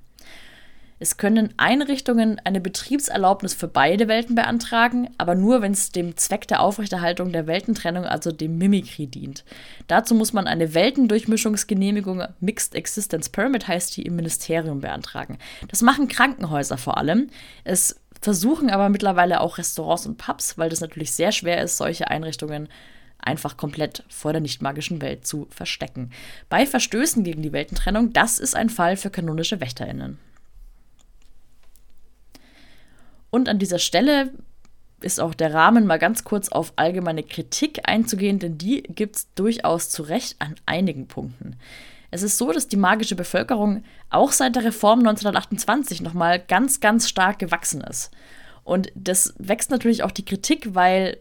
Es 0.98 1.18
können 1.18 1.52
Einrichtungen 1.59 2.40
eine 2.44 2.61
Betriebserlaubnis 2.61 3.52
für 3.52 3.68
beide 3.68 4.09
Welten 4.09 4.35
beantragen, 4.35 5.11
aber 5.18 5.35
nur, 5.35 5.61
wenn 5.61 5.72
es 5.72 5.92
dem 5.92 6.16
Zweck 6.16 6.48
der 6.48 6.61
Aufrechterhaltung 6.61 7.32
der 7.32 7.46
Weltentrennung, 7.46 8.06
also 8.06 8.32
dem 8.32 8.56
Mimikry, 8.56 9.06
dient. 9.06 9.44
Dazu 9.88 10.14
muss 10.14 10.32
man 10.32 10.46
eine 10.46 10.72
Weltendurchmischungsgenehmigung, 10.72 12.22
Mixed 12.40 12.74
Existence 12.74 13.28
Permit 13.28 13.68
heißt 13.68 13.94
die, 13.96 14.02
im 14.02 14.16
Ministerium 14.16 14.80
beantragen. 14.80 15.37
Das 15.68 15.82
machen 15.82 16.09
Krankenhäuser 16.09 16.78
vor 16.78 16.96
allem. 16.96 17.28
Es 17.64 18.00
versuchen 18.22 18.70
aber 18.70 18.88
mittlerweile 18.88 19.42
auch 19.42 19.59
Restaurants 19.59 20.06
und 20.06 20.16
Pubs, 20.16 20.56
weil 20.56 20.70
das 20.70 20.80
natürlich 20.80 21.12
sehr 21.12 21.32
schwer 21.32 21.62
ist, 21.62 21.76
solche 21.76 22.09
Einrichtungen 22.09 22.68
einfach 23.18 23.59
komplett 23.59 24.02
vor 24.09 24.32
der 24.32 24.40
nicht 24.40 24.62
magischen 24.62 25.02
Welt 25.02 25.26
zu 25.26 25.46
verstecken. 25.50 26.11
Bei 26.48 26.64
Verstößen 26.64 27.22
gegen 27.22 27.42
die 27.42 27.52
Weltentrennung, 27.52 28.14
das 28.14 28.38
ist 28.38 28.56
ein 28.56 28.70
Fall 28.70 28.96
für 28.96 29.11
kanonische 29.11 29.61
WächterInnen. 29.61 30.18
Und 33.30 33.48
an 33.48 33.58
dieser 33.58 33.78
Stelle 33.78 34.32
ist 35.00 35.20
auch 35.20 35.34
der 35.34 35.52
Rahmen, 35.52 35.86
mal 35.86 35.98
ganz 35.98 36.24
kurz 36.24 36.48
auf 36.48 36.72
allgemeine 36.76 37.22
Kritik 37.22 37.88
einzugehen, 37.88 38.38
denn 38.38 38.58
die 38.58 38.82
gibt 38.82 39.16
es 39.16 39.34
durchaus 39.34 39.90
zu 39.90 40.02
Recht 40.02 40.36
an 40.38 40.54
einigen 40.64 41.06
Punkten. 41.06 41.56
Es 42.10 42.22
ist 42.22 42.38
so, 42.38 42.52
dass 42.52 42.68
die 42.68 42.76
magische 42.76 43.16
Bevölkerung 43.16 43.82
auch 44.10 44.32
seit 44.32 44.56
der 44.56 44.64
Reform 44.64 45.00
1928 45.00 46.00
nochmal 46.00 46.38
ganz, 46.38 46.80
ganz 46.80 47.08
stark 47.08 47.38
gewachsen 47.38 47.82
ist. 47.82 48.10
Und 48.64 48.90
das 48.94 49.34
wächst 49.38 49.70
natürlich 49.70 50.02
auch 50.02 50.12
die 50.12 50.24
Kritik, 50.24 50.74
weil 50.74 51.18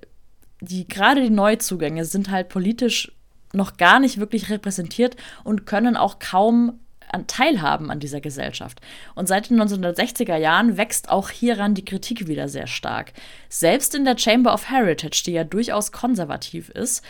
die 0.62 0.88
gerade 0.88 1.22
die 1.22 1.30
Neuzugänge 1.30 2.06
sind 2.06 2.32
halt 2.32 2.50
politisch 2.50 3.12
noch 3.54 3.78
gar 3.78 4.00
nicht 4.00 4.20
wirklich 4.20 4.50
repräsentiert 4.50 5.16
und 5.44 5.66
können 5.66 5.98
auch 5.98 6.20
kaum 6.20 6.80
an 7.16 7.26
teilhaben 7.28 7.90
an 7.90 8.00
dieser 8.00 8.22
Gesellschaft. 8.22 8.82
Und 9.16 9.28
seit 9.28 9.50
den 9.50 9.60
1960er 9.60 10.38
Jahren 10.38 10.78
wächst 10.78 11.10
auch 11.10 11.30
hieran 11.30 11.74
die 11.74 11.86
Kritik 11.86 12.28
wieder 12.28 12.48
sehr 12.48 12.68
stark. 12.68 13.14
Selbst 13.50 13.96
in 13.96 14.06
der 14.06 14.18
Chamber 14.18 14.54
of 14.54 14.70
Heritage, 14.70 15.24
die 15.26 15.32
ja 15.32 15.44
durchaus 15.44 15.92
konservativ 15.92 16.70
ist, 16.70 17.04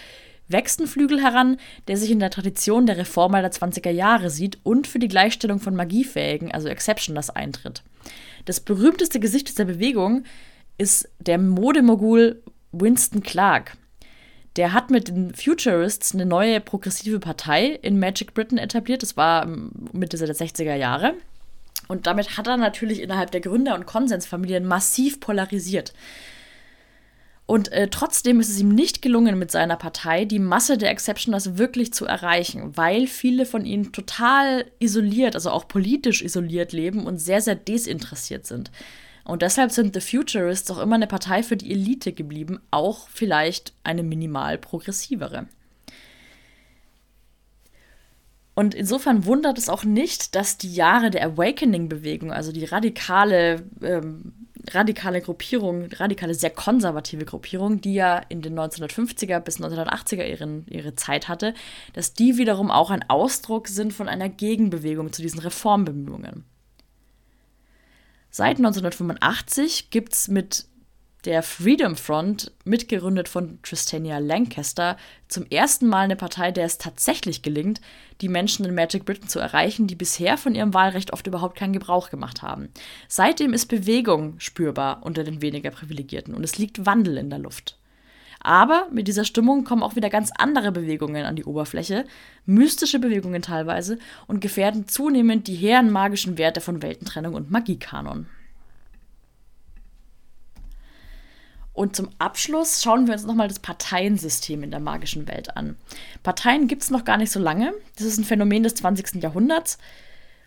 wächst 0.48 0.80
ein 0.80 0.88
Flügel 0.88 1.22
heran, 1.22 1.58
der 1.88 1.98
sich 1.98 2.12
in 2.12 2.20
der 2.20 2.30
Tradition 2.30 2.86
der 2.86 2.98
Reformer 2.98 3.42
der 3.42 3.52
20er 3.52 3.90
Jahre 3.90 4.30
sieht 4.30 4.60
und 4.64 4.88
für 4.88 5.00
die 5.00 5.08
Gleichstellung 5.08 5.60
von 5.60 5.76
Magiefähigen, 5.76 6.52
also 6.52 6.68
Exceptioners, 6.68 7.30
eintritt. 7.30 7.84
Das 8.46 8.60
berühmteste 8.60 9.20
Gesicht 9.20 9.50
dieser 9.50 9.66
Bewegung 9.66 10.24
ist 10.78 11.10
der 11.20 11.40
Modemogul 11.40 12.44
Winston 12.72 13.24
Clark. 13.24 13.76
Der 14.56 14.74
hat 14.74 14.90
mit 14.90 15.10
den 15.10 15.34
Futurists 15.34 16.14
eine 16.14 16.26
neue 16.26 16.62
progressive 16.62 17.20
Partei 17.20 17.78
in 17.82 18.00
Magic 18.00 18.34
Britain 18.34 18.58
etabliert. 18.58 19.04
Das 19.04 19.18
war 19.18 19.46
Mitte 19.92 20.18
der 20.18 20.34
60er 20.34 20.76
Jahre. 20.76 21.14
Und 21.88 22.08
damit 22.08 22.38
hat 22.38 22.48
er 22.48 22.58
natürlich 22.58 23.02
innerhalb 23.02 23.32
der 23.32 23.42
Gründer- 23.42 23.76
und 23.76 23.86
Konsensfamilien 23.86 24.66
massiv 24.66 25.20
polarisiert. 25.20 25.94
Und 27.48 27.72
äh, 27.72 27.90
trotzdem 27.90 28.40
ist 28.40 28.50
es 28.50 28.60
ihm 28.60 28.70
nicht 28.70 29.04
gelungen, 29.04 29.38
mit 29.38 29.52
seiner 29.52 29.76
Partei 29.76 30.26
die 30.26 30.40
Masse 30.40 30.80
der 30.80 30.90
Exceptioners 30.90 31.58
wirklich 31.58 31.94
zu 31.94 32.06
erreichen, 32.06 32.76
weil 32.76 33.06
viele 33.06 33.46
von 33.46 33.66
ihnen 33.66 33.92
total 33.92 34.66
isoliert, 34.80 35.36
also 35.36 35.52
auch 35.52 35.68
politisch 35.68 36.24
isoliert 36.24 36.74
leben 36.74 37.06
und 37.06 37.20
sehr, 37.20 37.42
sehr 37.42 37.56
desinteressiert 37.56 38.48
sind. 38.48 38.72
Und 39.26 39.42
deshalb 39.42 39.72
sind 39.72 39.96
The 39.96 40.02
Futurists 40.02 40.70
auch 40.70 40.78
immer 40.78 40.96
eine 40.96 41.08
Partei 41.08 41.42
für 41.42 41.58
die 41.58 41.72
Elite 41.72 42.14
geblieben, 42.14 42.60
auch 42.70 43.10
vielleicht 43.10 43.74
eine 43.84 44.04
minimal 44.04 44.60
progressivere. 44.60 45.48
Und 48.54 48.74
insofern 48.74 49.26
wundert 49.26 49.58
es 49.58 49.68
auch 49.68 49.84
nicht, 49.84 50.36
dass 50.36 50.58
die 50.58 50.74
Jahre 50.74 51.10
der 51.10 51.26
Awakening-Bewegung, 51.26 52.32
also 52.32 52.54
die 52.54 52.64
radikale, 52.64 53.64
ähm, 53.82 54.48
radikale 54.72 55.22
Gruppierung, 55.22 55.88
radikale, 55.92 56.36
sehr 56.36 56.52
konservative 56.52 57.26
Gruppierung, 57.26 57.82
die 57.82 57.96
ja 57.96 58.22
in 58.30 58.42
den 58.42 58.58
1950er 58.58 59.40
bis 59.40 59.60
1980er 59.60 60.26
ihren, 60.26 60.66
ihre 60.68 60.96
Zeit 60.96 61.28
hatte, 61.28 61.54
dass 61.94 62.14
die 62.14 62.38
wiederum 62.38 62.72
auch 62.72 62.92
ein 62.92 63.04
Ausdruck 63.10 63.68
sind 63.68 63.92
von 63.92 64.08
einer 64.08 64.30
Gegenbewegung 64.30 65.12
zu 65.12 65.22
diesen 65.22 65.40
Reformbemühungen. 65.40 66.46
Seit 68.38 68.58
1985 68.58 69.92
gibt 69.92 70.12
es 70.12 70.28
mit 70.28 70.66
der 71.24 71.42
Freedom 71.42 71.96
Front, 71.96 72.52
mitgegründet 72.66 73.30
von 73.30 73.62
Tristania 73.62 74.18
Lancaster, 74.18 74.98
zum 75.30 75.46
ersten 75.46 75.88
Mal 75.88 76.02
eine 76.02 76.18
Partei, 76.18 76.52
der 76.52 76.66
es 76.66 76.78
tatsächlich 76.78 77.44
gelingt, 77.44 77.80
die 78.20 78.28
Menschen 78.28 78.66
in 78.66 78.76
Magic 78.76 79.06
Britain 79.06 79.30
zu 79.30 79.40
erreichen, 79.40 79.88
die 79.88 79.96
bisher 79.96 80.38
von 80.38 80.54
ihrem 80.54 80.74
Wahlrecht 80.74 81.14
oft 81.14 81.26
überhaupt 81.28 81.58
keinen 81.58 81.72
Gebrauch 81.72 82.10
gemacht 82.10 82.42
haben. 82.42 82.68
Seitdem 83.08 83.54
ist 83.54 83.68
Bewegung 83.68 84.38
spürbar 84.42 85.04
unter 85.04 85.24
den 85.24 85.42
weniger 85.42 85.72
Privilegierten 85.72 86.36
und 86.36 86.44
es 86.44 86.58
liegt 86.58 86.86
Wandel 86.86 87.18
in 87.18 87.30
der 87.30 87.40
Luft. 87.40 87.80
Aber 88.46 88.88
mit 88.92 89.08
dieser 89.08 89.26
Stimmung 89.26 89.64
kommen 89.64 89.82
auch 89.82 89.96
wieder 89.96 90.12
ganz 90.12 90.30
andere 90.38 90.72
Bewegungen 90.72 91.26
an 91.26 91.36
die 91.36 91.46
Oberfläche, 91.46 92.06
mystische 92.46 93.00
Bewegungen 93.00 93.42
teilweise, 93.42 93.98
und 94.28 94.40
gefährden 94.40 94.88
zunehmend 94.88 95.48
die 95.48 95.56
hehren 95.56 95.92
magischen 95.92 96.38
Werte 96.38 96.62
von 96.62 96.84
Weltentrennung 96.84 97.34
und 97.34 97.50
Magiekanon. 97.50 98.28
Und 101.74 101.96
zum 101.96 102.10
Abschluss 102.20 102.84
schauen 102.84 103.08
wir 103.08 103.16
uns 103.16 103.26
nochmal 103.26 103.48
das 103.48 103.58
Parteiensystem 103.58 104.62
in 104.62 104.70
der 104.70 104.80
magischen 104.80 105.28
Welt 105.28 105.58
an. 105.58 105.76
Parteien 106.22 106.68
gibt 106.68 106.84
es 106.84 106.92
noch 106.92 107.04
gar 107.04 107.18
nicht 107.18 107.32
so 107.32 107.40
lange. 107.40 107.74
Das 107.98 108.06
ist 108.06 108.20
ein 108.20 108.26
Phänomen 108.26 108.62
des 108.62 108.76
20. 108.76 109.24
Jahrhunderts. 109.24 109.80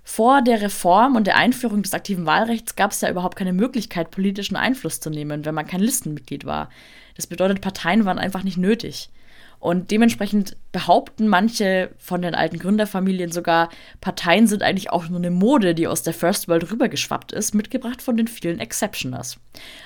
Vor 0.04 0.40
der 0.40 0.62
Reform 0.62 1.16
und 1.16 1.26
der 1.26 1.36
Einführung 1.36 1.82
des 1.82 1.92
aktiven 1.92 2.24
Wahlrechts 2.24 2.76
gab 2.76 2.92
es 2.92 3.02
ja 3.02 3.10
überhaupt 3.10 3.36
keine 3.36 3.52
Möglichkeit, 3.52 4.10
politischen 4.10 4.56
Einfluss 4.56 5.00
zu 5.00 5.10
nehmen, 5.10 5.44
wenn 5.44 5.54
man 5.54 5.66
kein 5.66 5.80
Listenmitglied 5.80 6.46
war. 6.46 6.70
Das 7.18 7.26
bedeutet, 7.26 7.60
Parteien 7.60 8.04
waren 8.04 8.20
einfach 8.20 8.44
nicht 8.44 8.58
nötig. 8.58 9.10
Und 9.58 9.90
dementsprechend 9.90 10.56
behaupten 10.70 11.26
manche 11.26 11.90
von 11.98 12.22
den 12.22 12.36
alten 12.36 12.60
Gründerfamilien 12.60 13.32
sogar, 13.32 13.70
Parteien 14.00 14.46
sind 14.46 14.62
eigentlich 14.62 14.90
auch 14.90 15.08
nur 15.08 15.18
eine 15.18 15.32
Mode, 15.32 15.74
die 15.74 15.88
aus 15.88 16.04
der 16.04 16.14
First 16.14 16.46
World 16.46 16.70
rübergeschwappt 16.70 17.32
ist, 17.32 17.56
mitgebracht 17.56 18.00
von 18.00 18.16
den 18.16 18.28
vielen 18.28 18.60
Exceptioners. 18.60 19.38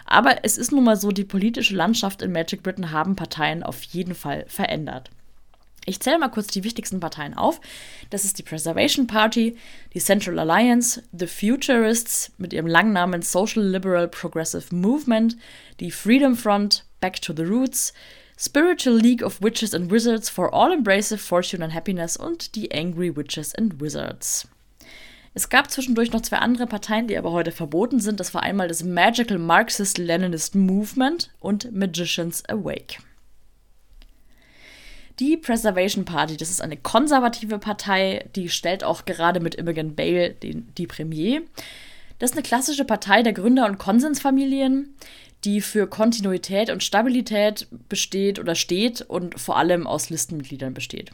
Aber 0.04 0.44
es 0.44 0.58
ist 0.58 0.72
nun 0.72 0.84
mal 0.84 0.96
so, 0.96 1.10
die 1.10 1.24
politische 1.24 1.74
Landschaft 1.74 2.20
in 2.20 2.32
Magic 2.32 2.62
Britain 2.62 2.90
haben 2.90 3.16
Parteien 3.16 3.62
auf 3.62 3.82
jeden 3.82 4.14
Fall 4.14 4.44
verändert. 4.46 5.08
Ich 5.86 6.00
zähle 6.00 6.18
mal 6.18 6.28
kurz 6.28 6.48
die 6.48 6.64
wichtigsten 6.64 7.00
Parteien 7.00 7.34
auf. 7.34 7.58
Das 8.10 8.24
ist 8.24 8.38
die 8.38 8.44
Preservation 8.44 9.06
Party, 9.06 9.56
die 9.94 10.00
Central 10.00 10.38
Alliance, 10.38 11.02
The 11.18 11.26
Futurists 11.26 12.30
mit 12.36 12.52
ihrem 12.52 12.66
langen 12.66 12.92
Namen 12.92 13.22
Social 13.22 13.64
Liberal 13.64 14.06
Progressive 14.06 14.72
Movement, 14.74 15.38
die 15.80 15.90
Freedom 15.90 16.36
Front, 16.36 16.84
Back 17.02 17.20
to 17.20 17.34
the 17.34 17.42
Roots, 17.42 17.92
Spiritual 18.38 18.94
League 18.94 19.22
of 19.22 19.42
Witches 19.42 19.74
and 19.74 19.90
Wizards 19.90 20.30
for 20.30 20.54
All 20.54 20.72
Embracive 20.72 21.18
Fortune 21.18 21.62
and 21.62 21.74
Happiness 21.74 22.16
und 22.16 22.54
die 22.54 22.72
Angry 22.72 23.14
Witches 23.14 23.54
and 23.56 23.80
Wizards. 23.80 24.48
Es 25.34 25.48
gab 25.48 25.70
zwischendurch 25.70 26.12
noch 26.12 26.20
zwei 26.20 26.36
andere 26.36 26.66
Parteien, 26.66 27.08
die 27.08 27.18
aber 27.18 27.32
heute 27.32 27.50
verboten 27.50 27.98
sind. 27.98 28.20
Das 28.20 28.34
war 28.34 28.42
einmal 28.42 28.68
das 28.68 28.84
Magical 28.84 29.38
Marxist 29.38 29.98
Leninist 29.98 30.54
Movement 30.54 31.30
und 31.40 31.72
Magicians 31.72 32.44
Awake. 32.48 32.98
Die 35.18 35.36
Preservation 35.36 36.04
Party, 36.04 36.36
das 36.36 36.50
ist 36.50 36.62
eine 36.62 36.76
konservative 36.76 37.58
Partei, 37.58 38.28
die 38.36 38.48
stellt 38.48 38.84
auch 38.84 39.06
gerade 39.06 39.40
mit 39.40 39.56
Imogen 39.56 39.94
Bale 39.94 40.30
den, 40.30 40.72
die 40.78 40.86
Premier. 40.86 41.42
Das 42.18 42.30
ist 42.30 42.36
eine 42.36 42.46
klassische 42.46 42.84
Partei 42.84 43.22
der 43.22 43.32
Gründer- 43.32 43.66
und 43.66 43.78
Konsensfamilien 43.78 44.94
die 45.44 45.60
für 45.60 45.86
Kontinuität 45.86 46.70
und 46.70 46.82
Stabilität 46.82 47.66
besteht 47.88 48.38
oder 48.38 48.54
steht 48.54 49.02
und 49.02 49.38
vor 49.40 49.56
allem 49.56 49.86
aus 49.86 50.10
Listenmitgliedern 50.10 50.74
besteht. 50.74 51.12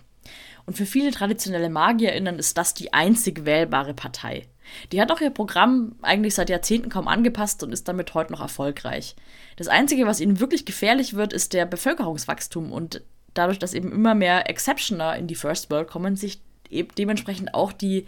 Und 0.67 0.77
für 0.77 0.87
viele 0.87 1.11
traditionelle 1.11 1.71
MagierInnen 1.71 2.39
ist 2.39 2.59
das 2.59 2.75
die 2.75 2.93
einzig 2.93 3.47
wählbare 3.47 3.95
Partei. 3.95 4.47
Die 4.93 5.01
hat 5.01 5.11
auch 5.11 5.23
ihr 5.23 5.31
Programm 5.31 5.97
eigentlich 6.03 6.35
seit 6.35 6.51
Jahrzehnten 6.51 6.91
kaum 6.91 7.09
angepasst 7.09 7.63
und 7.63 7.73
ist 7.73 7.89
damit 7.89 8.13
heute 8.13 8.33
noch 8.33 8.41
erfolgreich. 8.41 9.17
Das 9.57 9.69
Einzige, 9.69 10.07
was 10.07 10.21
ihnen 10.21 10.41
wirklich 10.41 10.67
gefährlich 10.67 11.15
wird, 11.15 11.33
ist 11.33 11.55
der 11.55 11.65
Bevölkerungswachstum 11.65 12.71
und 12.71 13.03
dadurch, 13.33 13.59
dass 13.59 13.73
eben 13.73 13.91
immer 13.91 14.15
mehr 14.15 14.51
Exceptioner 14.51 15.17
in 15.17 15.27
die 15.27 15.37
First 15.37 15.71
World 15.71 15.89
kommen, 15.89 16.17
sich 16.17 16.41
eben 16.69 16.91
dementsprechend 16.99 17.55
auch 17.55 17.73
die 17.73 18.07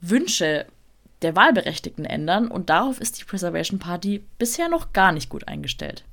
Wünsche 0.00 0.66
der 1.24 1.34
Wahlberechtigten 1.34 2.04
ändern 2.04 2.48
und 2.48 2.70
darauf 2.70 3.00
ist 3.00 3.20
die 3.20 3.24
Preservation 3.24 3.80
Party 3.80 4.22
bisher 4.38 4.68
noch 4.68 4.92
gar 4.92 5.10
nicht 5.10 5.28
gut 5.28 5.48
eingestellt. 5.48 6.04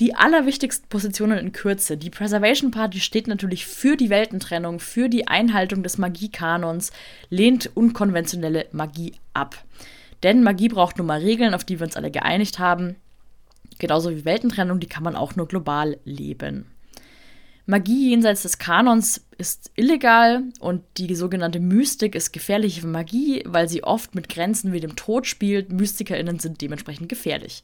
Die 0.00 0.16
allerwichtigsten 0.16 0.88
Positionen 0.88 1.38
in 1.38 1.52
Kürze. 1.52 1.96
Die 1.96 2.10
Preservation 2.10 2.72
Party 2.72 2.98
steht 2.98 3.28
natürlich 3.28 3.64
für 3.64 3.96
die 3.96 4.10
Weltentrennung, 4.10 4.80
für 4.80 5.08
die 5.08 5.28
Einhaltung 5.28 5.84
des 5.84 5.98
Magiekanons, 5.98 6.90
lehnt 7.30 7.70
unkonventionelle 7.74 8.66
Magie 8.72 9.12
ab. 9.34 9.56
Denn 10.24 10.42
Magie 10.42 10.68
braucht 10.68 10.98
nun 10.98 11.06
mal 11.06 11.20
Regeln, 11.20 11.54
auf 11.54 11.62
die 11.62 11.78
wir 11.78 11.86
uns 11.86 11.96
alle 11.96 12.10
geeinigt 12.10 12.58
haben. 12.58 12.96
Genauso 13.78 14.10
wie 14.10 14.24
Weltentrennung, 14.24 14.80
die 14.80 14.88
kann 14.88 15.04
man 15.04 15.14
auch 15.14 15.36
nur 15.36 15.46
global 15.46 15.96
leben. 16.04 16.66
Magie 17.66 18.10
jenseits 18.10 18.42
des 18.42 18.58
Kanons 18.58 19.24
ist 19.38 19.70
illegal 19.74 20.42
und 20.60 20.82
die 20.98 21.14
sogenannte 21.14 21.60
Mystik 21.60 22.14
ist 22.14 22.32
gefährliche 22.32 22.86
Magie, 22.86 23.42
weil 23.46 23.68
sie 23.68 23.82
oft 23.82 24.14
mit 24.14 24.28
Grenzen 24.28 24.72
wie 24.72 24.80
dem 24.80 24.96
Tod 24.96 25.26
spielt. 25.26 25.72
MystikerInnen 25.72 26.38
sind 26.38 26.60
dementsprechend 26.60 27.08
gefährlich. 27.08 27.62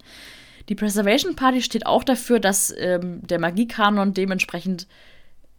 Die 0.69 0.75
Preservation 0.75 1.37
Party 1.37 1.61
steht 1.63 1.87
auch 1.87 2.05
dafür, 2.05 2.41
dass 2.41 2.75
ähm, 2.79 3.27
der 3.27 3.39
Magiekanon 3.39 4.15
dementsprechend 4.15 4.87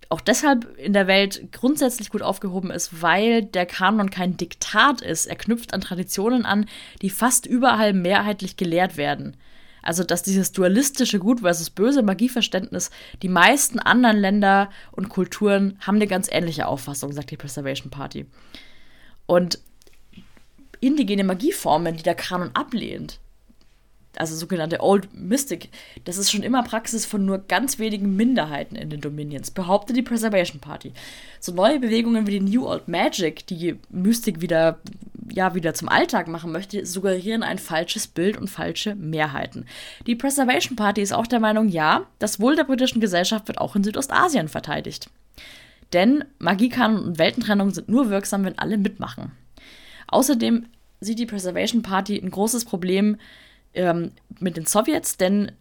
auch 0.09 0.21
deshalb 0.21 0.77
in 0.77 0.93
der 0.93 1.07
Welt 1.07 1.51
grundsätzlich 1.51 2.09
gut 2.09 2.21
aufgehoben 2.21 2.71
ist, 2.71 3.01
weil 3.01 3.43
der 3.43 3.65
Kanon 3.65 4.09
kein 4.09 4.37
Diktat 4.37 5.01
ist. 5.01 5.25
Er 5.27 5.35
knüpft 5.35 5.73
an 5.73 5.81
Traditionen 5.81 6.45
an, 6.45 6.65
die 7.01 7.09
fast 7.09 7.45
überall 7.45 7.93
mehrheitlich 7.93 8.57
gelehrt 8.57 8.97
werden. 8.97 9.37
Also, 9.81 10.03
dass 10.03 10.23
dieses 10.23 10.51
dualistische 10.51 11.19
Gut 11.19 11.41
versus 11.41 11.69
böse 11.69 12.03
Magieverständnis, 12.03 12.91
die 13.21 13.29
meisten 13.29 13.79
anderen 13.79 14.17
Länder 14.17 14.69
und 14.91 15.09
Kulturen 15.09 15.77
haben 15.81 15.95
eine 15.95 16.07
ganz 16.07 16.29
ähnliche 16.31 16.67
Auffassung, 16.67 17.11
sagt 17.11 17.31
die 17.31 17.37
Preservation 17.37 17.89
Party. 17.89 18.25
Und 19.25 19.59
indigene 20.79 21.23
Magieformen, 21.23 21.95
die 21.95 22.03
der 22.03 22.15
Kanon 22.15 22.51
ablehnt, 22.53 23.19
also 24.17 24.35
sogenannte 24.35 24.81
Old 24.81 25.13
Mystic, 25.13 25.69
das 26.03 26.17
ist 26.17 26.31
schon 26.31 26.43
immer 26.43 26.63
Praxis 26.63 27.05
von 27.05 27.25
nur 27.25 27.39
ganz 27.39 27.79
wenigen 27.79 28.15
Minderheiten 28.15 28.75
in 28.75 28.89
den 28.89 28.99
Dominions, 28.99 29.51
behauptet 29.51 29.95
die 29.95 30.01
Preservation 30.01 30.59
Party. 30.59 30.91
So 31.39 31.53
neue 31.53 31.79
Bewegungen 31.79 32.27
wie 32.27 32.39
die 32.39 32.41
New 32.41 32.67
Old 32.67 32.87
Magic, 32.87 33.47
die 33.47 33.77
Mystik 33.89 34.41
wieder, 34.41 34.79
ja, 35.31 35.55
wieder 35.55 35.73
zum 35.73 35.89
Alltag 35.89 36.27
machen 36.27 36.51
möchte, 36.51 36.85
suggerieren 36.85 37.43
ein 37.43 37.59
falsches 37.59 38.07
Bild 38.07 38.37
und 38.37 38.49
falsche 38.49 38.95
Mehrheiten. 38.95 39.65
Die 40.07 40.15
Preservation 40.15 40.75
Party 40.75 41.01
ist 41.01 41.13
auch 41.13 41.27
der 41.27 41.39
Meinung, 41.39 41.69
ja, 41.69 42.05
das 42.19 42.39
Wohl 42.39 42.55
der 42.55 42.65
britischen 42.65 43.01
Gesellschaft 43.01 43.47
wird 43.47 43.59
auch 43.59 43.75
in 43.75 43.83
Südostasien 43.83 44.47
verteidigt. 44.47 45.09
Denn 45.93 46.23
Magiekanon 46.39 47.03
und 47.03 47.19
Weltentrennung 47.19 47.71
sind 47.71 47.89
nur 47.89 48.09
wirksam, 48.09 48.45
wenn 48.45 48.59
alle 48.59 48.77
mitmachen. 48.77 49.31
Außerdem 50.07 50.65
sieht 50.99 51.19
die 51.19 51.25
Preservation 51.25 51.81
Party 51.81 52.17
ein 52.17 52.31
großes 52.31 52.65
Problem 52.65 53.17
ähm, 53.73 54.11
mit 54.39 54.57
den 54.57 54.65
Sowjets, 54.65 55.17
denn 55.17 55.51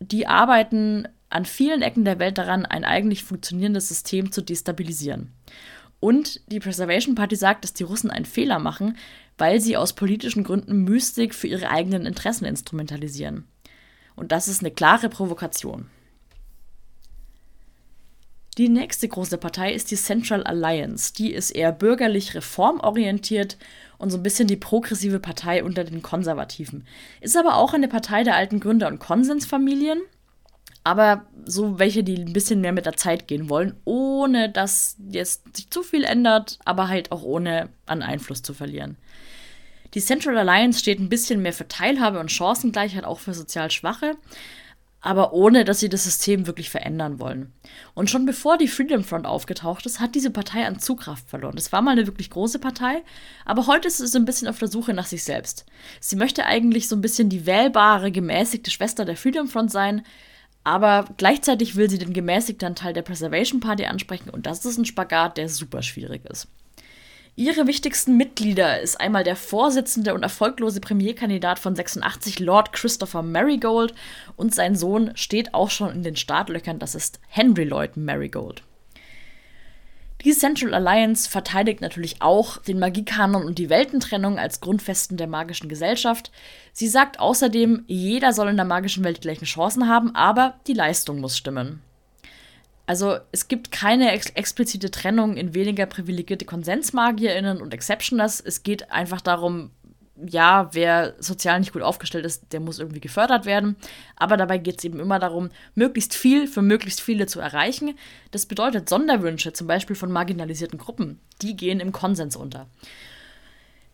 die 0.00 0.26
arbeiten 0.26 1.08
an 1.28 1.44
vielen 1.44 1.82
Ecken 1.82 2.04
der 2.04 2.18
Welt 2.18 2.38
daran, 2.38 2.66
ein 2.66 2.84
eigentlich 2.84 3.24
funktionierendes 3.24 3.88
System 3.88 4.32
zu 4.32 4.42
destabilisieren. 4.42 5.32
Und 6.00 6.40
die 6.50 6.60
Preservation 6.60 7.14
Party 7.14 7.36
sagt, 7.36 7.62
dass 7.62 7.74
die 7.74 7.82
Russen 7.84 8.10
einen 8.10 8.24
Fehler 8.24 8.58
machen, 8.58 8.96
weil 9.38 9.60
sie 9.60 9.76
aus 9.76 9.92
politischen 9.92 10.44
Gründen 10.44 10.84
Mystik 10.84 11.34
für 11.34 11.46
ihre 11.46 11.70
eigenen 11.70 12.06
Interessen 12.06 12.46
instrumentalisieren. 12.46 13.44
Und 14.16 14.32
das 14.32 14.48
ist 14.48 14.60
eine 14.60 14.70
klare 14.70 15.08
Provokation. 15.08 15.86
Die 18.58 18.68
nächste 18.68 19.08
große 19.08 19.38
Partei 19.38 19.72
ist 19.72 19.90
die 19.90 19.96
Central 19.96 20.42
Alliance. 20.42 21.14
Die 21.14 21.32
ist 21.32 21.50
eher 21.50 21.72
bürgerlich 21.72 22.34
reformorientiert 22.34 23.56
und 23.96 24.10
so 24.10 24.18
ein 24.18 24.22
bisschen 24.22 24.48
die 24.48 24.56
progressive 24.56 25.20
Partei 25.20 25.62
unter 25.62 25.84
den 25.84 26.02
Konservativen. 26.02 26.86
Ist 27.20 27.36
aber 27.36 27.56
auch 27.56 27.72
eine 27.72 27.88
Partei 27.88 28.24
der 28.24 28.36
alten 28.36 28.60
Gründer- 28.60 28.88
und 28.88 28.98
Konsensfamilien, 28.98 30.00
aber 30.84 31.26
so 31.44 31.78
welche, 31.78 32.02
die 32.04 32.16
ein 32.16 32.32
bisschen 32.32 32.60
mehr 32.60 32.72
mit 32.72 32.86
der 32.86 32.96
Zeit 32.96 33.28
gehen 33.28 33.48
wollen, 33.50 33.74
ohne 33.84 34.48
dass 34.50 34.96
jetzt 35.10 35.56
sich 35.56 35.70
zu 35.70 35.82
viel 35.82 36.04
ändert, 36.04 36.58
aber 36.64 36.88
halt 36.88 37.12
auch 37.12 37.22
ohne 37.22 37.68
an 37.86 38.02
Einfluss 38.02 38.42
zu 38.42 38.54
verlieren. 38.54 38.96
Die 39.94 40.00
Central 40.00 40.38
Alliance 40.38 40.78
steht 40.78 41.00
ein 41.00 41.08
bisschen 41.08 41.42
mehr 41.42 41.52
für 41.52 41.66
Teilhabe 41.66 42.20
und 42.20 42.30
Chancengleichheit, 42.30 43.04
auch 43.04 43.18
für 43.18 43.34
sozial 43.34 43.70
Schwache 43.70 44.16
aber 45.00 45.32
ohne 45.32 45.64
dass 45.64 45.80
sie 45.80 45.88
das 45.88 46.04
System 46.04 46.46
wirklich 46.46 46.68
verändern 46.68 47.18
wollen. 47.18 47.52
Und 47.94 48.10
schon 48.10 48.26
bevor 48.26 48.58
die 48.58 48.68
Freedom 48.68 49.02
Front 49.02 49.26
aufgetaucht 49.26 49.86
ist, 49.86 49.98
hat 49.98 50.14
diese 50.14 50.30
Partei 50.30 50.66
an 50.66 50.78
Zugkraft 50.78 51.28
verloren. 51.28 51.56
Das 51.56 51.72
war 51.72 51.80
mal 51.80 51.92
eine 51.92 52.06
wirklich 52.06 52.30
große 52.30 52.58
Partei, 52.58 53.02
aber 53.46 53.66
heute 53.66 53.88
ist 53.88 53.96
sie 53.98 54.18
ein 54.18 54.26
bisschen 54.26 54.48
auf 54.48 54.58
der 54.58 54.68
Suche 54.68 54.92
nach 54.92 55.06
sich 55.06 55.24
selbst. 55.24 55.64
Sie 56.00 56.16
möchte 56.16 56.44
eigentlich 56.44 56.88
so 56.88 56.96
ein 56.96 57.00
bisschen 57.00 57.30
die 57.30 57.46
wählbare, 57.46 58.12
gemäßigte 58.12 58.70
Schwester 58.70 59.04
der 59.04 59.16
Freedom 59.16 59.48
Front 59.48 59.70
sein, 59.70 60.04
aber 60.64 61.06
gleichzeitig 61.16 61.76
will 61.76 61.88
sie 61.88 61.98
den 61.98 62.12
gemäßigten 62.12 62.74
Teil 62.74 62.92
der 62.92 63.02
Preservation 63.02 63.60
Party 63.60 63.86
ansprechen 63.86 64.30
und 64.30 64.46
das 64.46 64.64
ist 64.64 64.78
ein 64.78 64.84
Spagat, 64.84 65.36
der 65.36 65.48
super 65.48 65.82
schwierig 65.82 66.24
ist. 66.26 66.48
Ihre 67.36 67.66
wichtigsten 67.66 68.16
Mitglieder 68.16 68.80
ist 68.80 69.00
einmal 69.00 69.24
der 69.24 69.36
Vorsitzende 69.36 70.12
und 70.12 70.22
erfolglose 70.22 70.80
Premierkandidat 70.80 71.58
von 71.58 71.74
86, 71.74 72.38
Lord 72.40 72.72
Christopher 72.72 73.22
Marigold, 73.22 73.94
und 74.36 74.54
sein 74.54 74.74
Sohn 74.74 75.12
steht 75.14 75.54
auch 75.54 75.70
schon 75.70 75.90
in 75.90 76.02
den 76.02 76.16
Startlöchern, 76.16 76.78
das 76.78 76.94
ist 76.94 77.20
Henry 77.28 77.64
Lloyd 77.64 77.96
Marigold. 77.96 78.62
Die 80.24 80.32
Central 80.32 80.74
Alliance 80.74 81.28
verteidigt 81.28 81.80
natürlich 81.80 82.20
auch 82.20 82.58
den 82.58 82.78
Magiekanon 82.78 83.44
und 83.44 83.58
die 83.58 83.70
Weltentrennung 83.70 84.38
als 84.38 84.60
Grundfesten 84.60 85.16
der 85.16 85.26
magischen 85.26 85.68
Gesellschaft. 85.68 86.30
Sie 86.72 86.88
sagt 86.88 87.18
außerdem, 87.18 87.84
jeder 87.86 88.34
soll 88.34 88.48
in 88.48 88.56
der 88.56 88.66
magischen 88.66 89.02
Welt 89.02 89.22
gleiche 89.22 89.46
Chancen 89.46 89.88
haben, 89.88 90.14
aber 90.14 90.60
die 90.66 90.74
Leistung 90.74 91.20
muss 91.20 91.38
stimmen. 91.38 91.80
Also 92.84 93.18
es 93.30 93.48
gibt 93.48 93.70
keine 93.70 94.10
ex 94.10 94.30
explizite 94.30 94.90
Trennung 94.90 95.36
in 95.36 95.54
weniger 95.54 95.86
privilegierte 95.86 96.44
KonsensmagierInnen 96.44 97.62
und 97.62 97.72
Exceptioners. 97.72 98.40
Es 98.40 98.62
geht 98.62 98.90
einfach 98.90 99.20
darum, 99.20 99.70
ja, 100.26 100.68
wer 100.72 101.14
sozial 101.18 101.60
nicht 101.60 101.72
gut 101.72 101.82
aufgestellt 101.82 102.24
ist, 102.24 102.52
der 102.52 102.60
muss 102.60 102.78
irgendwie 102.78 103.00
gefördert 103.00 103.46
werden. 103.46 103.76
Aber 104.16 104.36
dabei 104.36 104.58
geht 104.58 104.78
es 104.78 104.84
eben 104.84 105.00
immer 105.00 105.18
darum, 105.18 105.50
möglichst 105.74 106.14
viel 106.14 106.46
für 106.46 106.62
möglichst 106.62 107.00
viele 107.00 107.26
zu 107.26 107.40
erreichen. 107.40 107.96
Das 108.30 108.46
bedeutet 108.46 108.88
Sonderwünsche, 108.88 109.52
zum 109.52 109.66
Beispiel 109.66 109.96
von 109.96 110.12
marginalisierten 110.12 110.78
Gruppen, 110.78 111.20
die 111.42 111.56
gehen 111.56 111.80
im 111.80 111.92
Konsens 111.92 112.36
unter. 112.36 112.66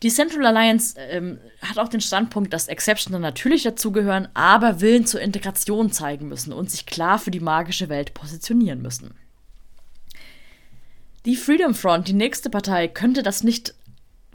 Die 0.03 0.09
Central 0.09 0.45
Alliance 0.45 0.95
ähm, 0.99 1.39
hat 1.61 1.79
auch 1.79 1.89
den 1.89 2.01
Standpunkt, 2.01 2.53
dass 2.53 2.67
Exceptioner 2.67 3.17
natürlich 3.17 3.63
dazugehören, 3.63 4.27
aber 4.35 4.79
Willen 4.79 5.07
zur 5.07 5.21
Integration 5.21 5.91
zeigen 5.91 6.27
müssen 6.27 6.53
und 6.53 6.69
sich 6.69 6.85
klar 6.85 7.17
für 7.17 7.31
die 7.31 7.39
magische 7.39 7.89
Welt 7.89 8.13
positionieren 8.13 8.81
müssen. 8.81 9.15
Die 11.25 11.35
Freedom 11.35 11.73
Front, 11.73 12.07
die 12.07 12.13
nächste 12.13 12.49
Partei, 12.49 12.87
könnte 12.87 13.23
das 13.23 13.43
nicht 13.43 13.73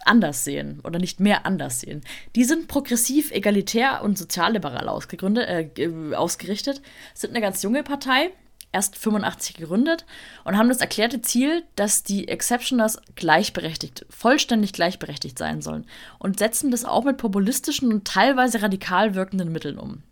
anders 0.06 0.44
sehen 0.44 0.80
oder 0.84 0.98
nicht 0.98 1.20
mehr 1.20 1.46
anders 1.46 1.80
sehen. 1.80 2.02
Die 2.36 2.44
sind 2.44 2.68
progressiv, 2.68 3.30
egalitär 3.30 4.02
und 4.02 4.18
sozialliberal 4.18 4.86
äh, 4.86 6.14
ausgerichtet, 6.14 6.82
sind 7.14 7.30
eine 7.30 7.40
ganz 7.40 7.62
junge 7.62 7.82
Partei, 7.82 8.30
erst 8.72 8.96
85 8.96 9.56
gegründet 9.56 10.06
und 10.44 10.56
haben 10.56 10.68
das 10.68 10.80
erklärte 10.80 11.20
Ziel, 11.20 11.62
dass 11.76 12.02
die 12.02 12.28
Exceptioners 12.28 13.00
gleichberechtigt, 13.14 14.06
vollständig 14.08 14.72
gleichberechtigt 14.72 15.38
sein 15.38 15.60
sollen 15.60 15.86
und 16.18 16.38
setzen 16.38 16.70
das 16.70 16.84
auch 16.84 17.04
mit 17.04 17.18
populistischen 17.18 17.92
und 17.92 18.06
teilweise 18.06 18.62
radikal 18.62 19.14
wirkenden 19.14 19.52
Mitteln 19.52 19.78
um. 19.78 20.02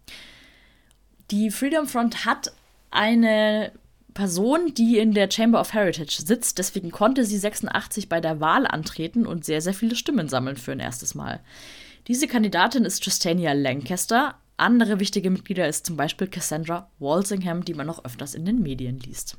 Die 1.31 1.51
Freedom 1.51 1.87
Front 1.87 2.25
hat 2.25 2.53
eine 2.91 3.73
Person, 4.13 4.75
die 4.75 4.99
in 4.99 5.13
der 5.13 5.31
Chamber 5.31 5.61
of 5.61 5.75
Heritage 5.75 6.23
sitzt, 6.25 6.59
deswegen 6.59 6.91
konnte 6.91 7.25
sie 7.25 7.39
86 7.39 8.09
bei 8.09 8.21
der 8.21 8.41
Wahl 8.41 8.67
antreten 8.67 9.27
und 9.27 9.45
sehr, 9.45 9.61
sehr 9.61 9.75
viele 9.75 9.97
Stimmen 9.97 10.29
sammeln 10.29 10.57
für 10.57 10.73
ein 10.73 10.81
erstes 10.81 11.15
Mal. 11.15 11.41
Diese 12.09 12.27
Kandidatin 12.27 12.85
ist 12.85 13.05
Justania 13.05 13.53
Lancaster, 13.53 14.37
andere 14.57 15.01
wichtige 15.01 15.31
Mitglieder 15.31 15.67
ist 15.67 15.87
zum 15.87 15.97
Beispiel 15.97 16.27
Cassandra 16.27 16.91
Walsingham, 16.99 17.65
die 17.65 17.75
man 17.75 17.87
noch 17.87 18.05
öfters 18.05 18.35
in 18.35 18.45
den 18.45 18.61
Medien 18.63 18.99
liest. 18.99 19.39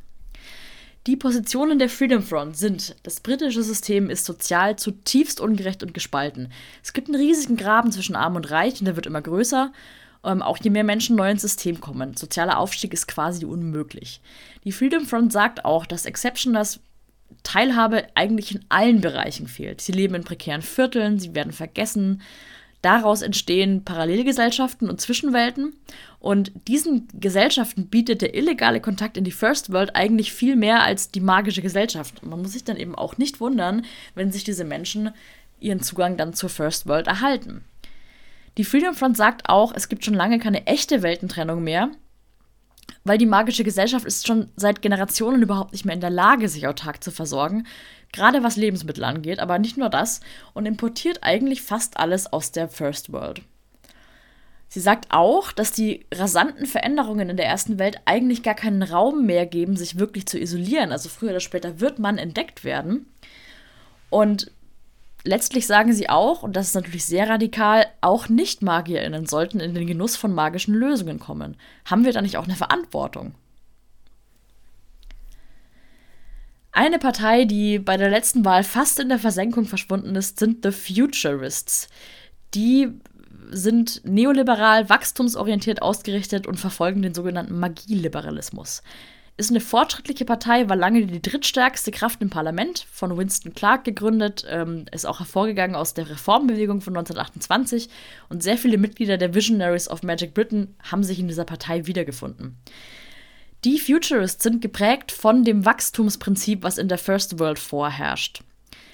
Die 1.08 1.16
Positionen 1.16 1.80
der 1.80 1.90
Freedom 1.90 2.22
Front 2.22 2.58
sind, 2.58 2.96
das 3.04 3.22
britische 3.22 3.64
System 3.64 4.10
ist 4.10 4.26
sozial 4.26 4.76
zutiefst 4.76 5.40
ungerecht 5.40 5.82
und 5.82 5.96
gespalten. 5.96 6.52
Es 6.84 6.94
gibt 6.94 7.08
einen 7.08 7.20
riesigen 7.20 7.58
Graben 7.58 7.92
zwischen 7.92 8.16
Arm 8.16 8.36
und 8.36 8.52
Reich 8.52 8.80
und 8.80 8.86
der 8.86 8.96
wird 8.96 9.08
immer 9.08 9.22
größer, 9.22 9.74
ähm, 10.24 10.42
auch 10.42 10.58
je 10.62 10.70
mehr 10.70 10.84
Menschen 10.84 11.16
neu 11.16 11.30
ins 11.32 11.42
System 11.42 11.82
kommen. 11.82 12.16
Sozialer 12.16 12.58
Aufstieg 12.58 12.94
ist 12.94 13.08
quasi 13.08 13.46
unmöglich. 13.46 14.22
Die 14.64 14.72
Freedom 14.72 15.06
Front 15.06 15.34
sagt 15.34 15.66
auch, 15.66 15.86
dass 15.86 16.06
Exceptioners 16.06 16.80
Teilhabe 17.44 18.08
eigentlich 18.14 18.54
in 18.54 18.66
allen 18.70 19.02
Bereichen 19.02 19.48
fehlt. 19.48 19.82
Sie 19.82 19.94
leben 19.94 20.16
in 20.16 20.24
prekären 20.24 20.62
Vierteln, 20.62 21.18
sie 21.18 21.34
werden 21.34 21.54
vergessen, 21.54 22.22
Daraus 22.82 23.22
entstehen 23.22 23.84
Parallelgesellschaften 23.84 24.90
und 24.90 25.00
Zwischenwelten. 25.00 25.74
Und 26.20 26.52
diesen 26.68 27.08
Gesellschaften 27.14 27.88
bietet 27.88 28.22
der 28.22 28.36
illegale 28.36 28.82
Kontakt 28.82 29.18
in 29.18 29.24
die 29.24 29.32
First 29.32 29.72
World 29.72 29.96
eigentlich 29.96 30.34
viel 30.34 30.56
mehr 30.56 30.82
als 30.84 31.12
die 31.12 31.20
magische 31.20 31.62
Gesellschaft. 31.62 32.26
Man 32.26 32.42
muss 32.42 32.54
sich 32.54 32.64
dann 32.64 32.78
eben 32.78 32.96
auch 32.96 33.18
nicht 33.18 33.40
wundern, 33.40 33.86
wenn 34.16 34.32
sich 34.32 34.44
diese 34.44 34.64
Menschen 34.64 35.12
ihren 35.60 35.82
Zugang 35.82 36.18
dann 36.18 36.34
zur 36.34 36.50
First 36.50 36.88
World 36.88 37.06
erhalten. 37.06 37.64
Die 38.58 38.66
Freedom 38.66 38.94
Front 38.94 39.18
sagt 39.18 39.50
auch, 39.50 39.74
es 39.74 39.90
gibt 39.90 40.04
schon 40.04 40.14
lange 40.14 40.40
keine 40.40 40.68
echte 40.68 41.02
Weltentrennung 41.02 41.64
mehr, 41.64 41.90
weil 43.04 43.18
die 43.18 43.26
magische 43.26 43.64
Gesellschaft 43.64 44.06
ist 44.06 44.28
schon 44.28 44.50
seit 44.56 44.82
Generationen 44.82 45.42
überhaupt 45.42 45.72
nicht 45.72 45.86
mehr 45.86 45.96
in 45.96 46.02
der 46.02 46.10
Lage, 46.10 46.50
sich 46.50 46.68
autark 46.68 47.04
zu 47.04 47.12
versorgen 47.12 47.66
gerade 48.12 48.44
was 48.44 48.56
Lebensmittel 48.56 49.04
angeht, 49.04 49.40
aber 49.40 49.60
nicht 49.60 49.78
nur 49.78 49.90
das, 49.90 50.22
und 50.54 50.66
importiert 50.66 51.20
eigentlich 51.22 51.62
fast 51.62 51.98
alles 51.98 52.32
aus 52.32 52.52
der 52.52 52.68
First 52.68 53.12
World. 53.12 53.42
Sie 54.68 54.80
sagt 54.80 55.08
auch, 55.10 55.52
dass 55.52 55.74
die 55.74 56.06
rasanten 56.14 56.66
Veränderungen 56.66 57.30
in 57.30 57.38
der 57.38 57.46
ersten 57.46 57.78
Welt 57.78 58.00
eigentlich 58.06 58.42
gar 58.42 58.54
keinen 58.54 58.84
Raum 58.84 59.26
mehr 59.26 59.46
geben, 59.46 59.76
sich 59.76 60.00
wirklich 60.00 60.28
zu 60.28 60.40
isolieren. 60.40 60.94
Also 60.94 61.10
früher 61.10 61.32
oder 61.32 61.42
später 61.42 61.82
wird 61.82 62.00
man 62.00 62.18
entdeckt 62.18 62.64
werden. 62.64 63.06
Und 64.10 64.50
letztlich 65.24 65.68
sagen 65.68 65.94
sie 65.94 66.10
auch, 66.10 66.44
und 66.44 66.56
das 66.56 66.68
ist 66.68 66.76
natürlich 66.76 67.06
sehr 67.06 67.30
radikal, 67.30 67.86
auch 68.02 68.30
Nicht-MagierInnen 68.30 69.26
sollten 69.26 69.60
in 69.60 69.74
den 69.74 69.88
Genuss 69.88 70.16
von 70.16 70.34
magischen 70.34 70.74
Lösungen 70.74 71.20
kommen. 71.20 71.58
Haben 71.86 72.06
wir 72.06 72.14
da 72.14 72.22
nicht 72.22 72.38
auch 72.38 72.46
eine 72.46 72.56
Verantwortung? 72.56 73.36
Eine 76.72 77.00
Partei, 77.00 77.46
die 77.46 77.80
bei 77.80 77.98
der 77.98 78.10
letzten 78.10 78.46
Wahl 78.46 78.64
fast 78.64 79.00
in 79.00 79.10
der 79.10 79.20
Versenkung 79.20 79.66
verschwunden 79.66 80.16
ist, 80.16 80.40
sind 80.40 80.64
The 80.64 80.72
Futurists. 80.72 81.90
Die 82.54 82.90
sind 83.50 84.02
neoliberal, 84.06 84.90
wachstumsorientiert 84.90 85.82
ausgerichtet 85.82 86.48
und 86.48 86.60
verfolgen 86.60 87.02
den 87.02 87.14
sogenannten 87.14 87.60
Magieliberalismus. 87.60 88.84
Ist 89.38 89.50
eine 89.50 89.62
fortschrittliche 89.62 90.26
Partei, 90.26 90.70
war 90.70 90.76
lange 90.76 91.06
die 91.06 91.22
drittstärkste 91.22 91.92
Kraft 91.92 92.22
im 92.22 92.30
Parlament, 92.30 92.86
von 92.92 93.18
Winston 93.18 93.54
Clark 93.54 93.86
gegründet, 93.86 94.46
ähm, 94.48 94.86
ist 94.92 95.06
auch 95.06 95.20
hervorgegangen 95.20 95.76
aus 95.76 95.94
der 95.94 96.10
Reformbewegung 96.10 96.82
von 96.82 96.96
1928 96.96 97.90
und 98.30 98.44
sehr 98.44 98.58
viele 98.58 98.78
Mitglieder 98.78 99.18
der 99.18 99.34
Visionaries 99.34 99.90
of 99.90 100.04
Magic 100.04 100.34
Britain 100.34 100.76
haben 100.84 101.04
sich 101.04 101.20
in 101.20 101.28
dieser 101.28 101.46
Partei 101.46 101.88
wiedergefunden. 101.88 102.58
Die 103.64 103.80
Futurists 103.80 104.44
sind 104.44 104.62
geprägt 104.62 105.12
von 105.12 105.44
dem 105.44 105.66
Wachstumsprinzip, 105.66 106.64
was 106.64 106.78
in 106.78 106.88
der 106.88 106.98
First 106.98 107.40
World 107.40 107.60
vorherrscht. 107.60 108.44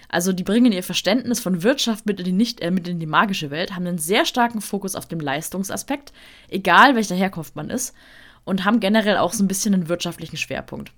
Also 0.10 0.32
die 0.34 0.44
bringen 0.44 0.72
ihr 0.72 0.84
Verständnis 0.84 1.40
von 1.40 1.64
Wirtschaft 1.64 2.06
mit 2.06 2.20
in 2.20 2.26
die, 2.26 2.32
nicht, 2.32 2.62
äh, 2.62 2.72
mit 2.72 2.88
in 2.88 3.00
die 3.00 3.06
magische 3.06 3.52
Welt, 3.52 3.76
haben 3.76 3.88
einen 3.88 3.98
sehr 3.98 4.26
starken 4.26 4.62
Fokus 4.62 4.96
auf 4.96 5.06
dem 5.06 5.20
Leistungsaspekt, 5.20 6.14
egal 6.50 6.96
welcher 6.96 7.16
Herkunft 7.16 7.56
man 7.56 7.70
ist, 7.70 7.94
und 8.48 8.64
haben 8.64 8.80
generell 8.80 9.18
auch 9.18 9.34
so 9.34 9.44
ein 9.44 9.48
bisschen 9.48 9.74
einen 9.74 9.90
wirtschaftlichen 9.90 10.38
Schwerpunkt. 10.38 10.92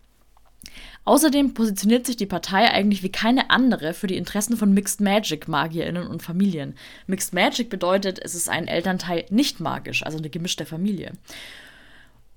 Außerdem 1.05 1.55
positioniert 1.55 2.05
sich 2.05 2.17
die 2.17 2.27
Partei 2.27 2.69
eigentlich 2.69 3.01
wie 3.01 3.11
keine 3.11 3.49
andere 3.49 3.95
für 3.95 4.05
die 4.05 4.17
Interessen 4.17 4.55
von 4.55 4.73
Mixed 4.73 5.01
Magic 5.01 5.47
Magierinnen 5.47 6.05
und 6.05 6.21
Familien. 6.21 6.75
Mixed 7.07 7.33
Magic 7.33 7.69
bedeutet, 7.69 8.19
es 8.23 8.35
ist 8.35 8.49
ein 8.49 8.67
Elternteil 8.67 9.25
nicht 9.31 9.59
magisch, 9.59 10.05
also 10.05 10.19
eine 10.19 10.29
gemischte 10.29 10.65
Familie. 10.65 11.13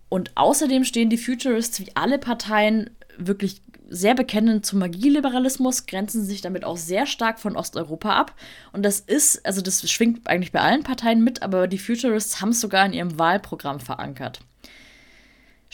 Und 0.09 0.31
außerdem 0.35 0.85
stehen 0.85 1.11
die 1.11 1.19
Futurists 1.19 1.81
wie 1.81 1.95
alle 1.95 2.19
Parteien 2.19 2.91
wirklich 3.19 3.61
sehr 3.91 4.15
bekennend 4.15 4.65
zum 4.65 4.79
Magieliberalismus, 4.79 5.87
grenzen 5.87 6.25
sich 6.25 6.41
damit 6.41 6.65
auch 6.65 6.79
sehr 6.79 7.05
stark 7.05 7.39
von 7.39 7.57
Osteuropa 7.57 8.17
ab. 8.17 8.35
Und 8.73 8.83
das 8.85 9.01
ist, 9.01 9.45
also 9.45 9.61
das 9.61 9.91
schwingt 9.91 10.27
eigentlich 10.27 10.53
bei 10.53 10.61
allen 10.61 10.83
Parteien 10.83 11.23
mit, 11.23 11.43
aber 11.43 11.67
die 11.67 11.79
Futurists 11.79 12.41
haben 12.41 12.51
es 12.51 12.61
sogar 12.63 12.87
in 12.87 12.95
ihrem 12.95 13.19
Wahlprogramm 13.19 13.81
verankert. 13.81 14.41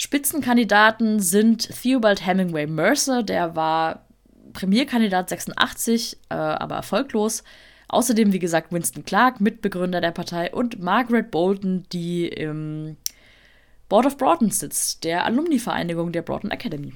Spitzenkandidaten 0.09 1.21
sind 1.21 1.69
Theobald 1.83 2.25
Hemingway 2.27 2.67
Mercer, 2.67 3.23
der 3.23 3.57
war 3.57 4.07
Premierkandidat 4.55 5.29
86, 5.29 6.17
äh, 6.31 6.35
aber 6.35 6.77
erfolglos. 6.77 7.45
Außerdem, 7.89 8.33
wie 8.33 8.39
gesagt, 8.39 8.73
Winston 8.73 9.05
Clark, 9.05 9.43
Mitbegründer 9.43 10.01
der 10.01 10.13
Partei, 10.13 10.51
und 10.51 10.81
Margaret 10.83 11.31
Bolton, 11.31 11.85
die 11.93 12.27
im 12.27 12.97
Board 13.91 14.07
of 14.07 14.17
Broughton 14.17 14.51
sitzt, 14.51 15.05
der 15.05 15.27
Alumni-Vereinigung 15.27 16.11
der 16.11 16.23
Broughton 16.23 16.53
Academy. 16.53 16.95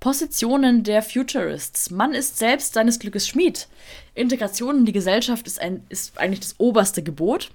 Positionen 0.00 0.82
der 0.82 1.02
Futurists. 1.02 1.90
Man 1.90 2.14
ist 2.14 2.38
selbst 2.38 2.72
seines 2.72 2.98
Glückes 2.98 3.28
Schmied. 3.28 3.68
Integration 4.14 4.78
in 4.78 4.86
die 4.86 4.92
Gesellschaft 4.92 5.46
ist, 5.46 5.60
ein, 5.60 5.84
ist 5.90 6.18
eigentlich 6.18 6.40
das 6.40 6.54
oberste 6.56 7.02
Gebot. 7.02 7.50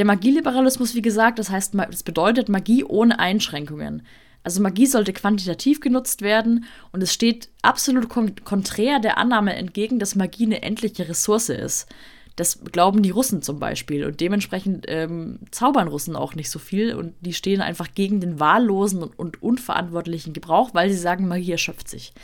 Der 0.00 0.06
Magieliberalismus, 0.06 0.94
wie 0.94 1.02
gesagt, 1.02 1.38
das 1.38 1.50
heißt, 1.50 1.74
das 1.74 2.02
bedeutet 2.04 2.48
Magie 2.48 2.84
ohne 2.84 3.18
Einschränkungen. 3.18 4.00
Also 4.42 4.62
Magie 4.62 4.86
sollte 4.86 5.12
quantitativ 5.12 5.80
genutzt 5.80 6.22
werden 6.22 6.64
und 6.90 7.02
es 7.02 7.12
steht 7.12 7.50
absolut 7.60 8.08
konträr 8.08 8.98
der 8.98 9.18
Annahme 9.18 9.54
entgegen, 9.56 9.98
dass 9.98 10.14
Magie 10.14 10.46
eine 10.46 10.62
endliche 10.62 11.06
Ressource 11.06 11.50
ist. 11.50 11.86
Das 12.34 12.64
glauben 12.64 13.02
die 13.02 13.10
Russen 13.10 13.42
zum 13.42 13.58
Beispiel. 13.58 14.06
Und 14.06 14.22
dementsprechend 14.22 14.86
ähm, 14.88 15.40
zaubern 15.50 15.88
Russen 15.88 16.16
auch 16.16 16.34
nicht 16.34 16.48
so 16.48 16.58
viel. 16.58 16.94
Und 16.94 17.12
die 17.20 17.34
stehen 17.34 17.60
einfach 17.60 17.88
gegen 17.94 18.20
den 18.20 18.40
wahllosen 18.40 19.02
und, 19.02 19.18
und 19.18 19.42
unverantwortlichen 19.42 20.32
Gebrauch, 20.32 20.70
weil 20.72 20.88
sie 20.88 20.96
sagen, 20.96 21.28
Magie 21.28 21.52
erschöpft 21.52 21.90
sich. 21.90 22.14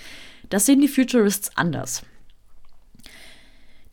Das 0.48 0.64
sehen 0.64 0.80
die 0.80 0.88
Futurists 0.88 1.54
anders. 1.58 2.04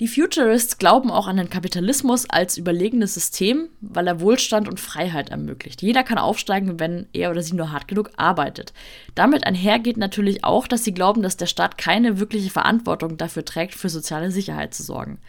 Die 0.03 0.09
Futurists 0.09 0.79
glauben 0.79 1.09
auch 1.09 1.27
an 1.27 1.37
den 1.37 1.49
Kapitalismus 1.49 2.29
als 2.29 2.57
überlegenes 2.57 3.13
System, 3.13 3.69
weil 3.79 4.05
er 4.05 4.19
Wohlstand 4.19 4.67
und 4.67 4.81
Freiheit 4.81 5.29
ermöglicht. 5.29 5.81
Jeder 5.81 6.03
kann 6.03 6.17
aufsteigen, 6.17 6.77
wenn 6.77 7.07
er 7.13 7.31
oder 7.31 7.41
sie 7.41 7.55
nur 7.55 7.71
hart 7.71 7.87
genug 7.87 8.11
arbeitet. 8.17 8.73
Damit 9.15 9.47
einhergeht 9.47 9.95
natürlich 9.95 10.43
auch, 10.43 10.67
dass 10.67 10.83
sie 10.83 10.93
glauben, 10.93 11.21
dass 11.21 11.37
der 11.37 11.45
Staat 11.45 11.77
keine 11.77 12.19
wirkliche 12.19 12.49
Verantwortung 12.49 13.15
dafür 13.15 13.45
trägt, 13.45 13.75
für 13.75 13.87
soziale 13.87 14.29
Sicherheit 14.29 14.73
zu 14.73 14.83
sorgen. 14.83 15.19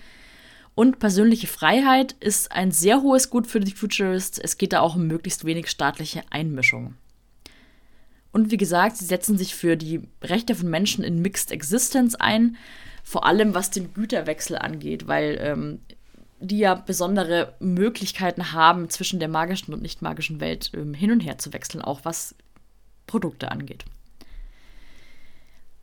Und 0.75 0.99
persönliche 0.99 1.47
Freiheit 1.47 2.17
ist 2.19 2.51
ein 2.51 2.73
sehr 2.73 3.01
hohes 3.01 3.31
Gut 3.31 3.47
für 3.47 3.61
die 3.61 3.71
Futurists. 3.71 4.41
Es 4.41 4.59
geht 4.59 4.73
da 4.73 4.81
auch 4.81 4.97
um 4.97 5.07
möglichst 5.07 5.45
wenig 5.45 5.71
staatliche 5.71 6.25
Einmischung. 6.31 6.95
Und 8.33 8.51
wie 8.51 8.57
gesagt, 8.57 8.97
sie 8.97 9.05
setzen 9.05 9.39
sich 9.39 9.55
für 9.55 9.77
die 9.77 10.01
Rechte 10.21 10.57
von 10.57 10.69
Menschen 10.69 11.05
in 11.05 11.23
Mixed 11.23 11.53
Existence 11.53 12.17
ein, 12.17 12.57
vor 13.05 13.27
allem 13.27 13.55
was 13.55 13.71
den 13.71 13.93
Güterwechsel 13.93 14.57
angeht, 14.57 15.07
weil 15.07 15.39
ähm, 15.41 15.81
die 16.41 16.59
ja 16.59 16.75
besondere 16.75 17.55
Möglichkeiten 17.61 18.53
haben, 18.53 18.91
zwischen 18.91 19.21
der 19.21 19.29
magischen 19.29 19.73
und 19.73 19.83
nicht 19.83 20.03
magischen 20.03 20.41
Welt 20.41 20.73
ähm, 20.75 20.95
hin 20.95 21.13
und 21.13 21.21
her 21.21 21.39
zu 21.39 21.53
wechseln, 21.53 21.83
auch 21.83 22.01
was 22.05 22.35
Produkte 23.07 23.51
angeht. 23.51 23.85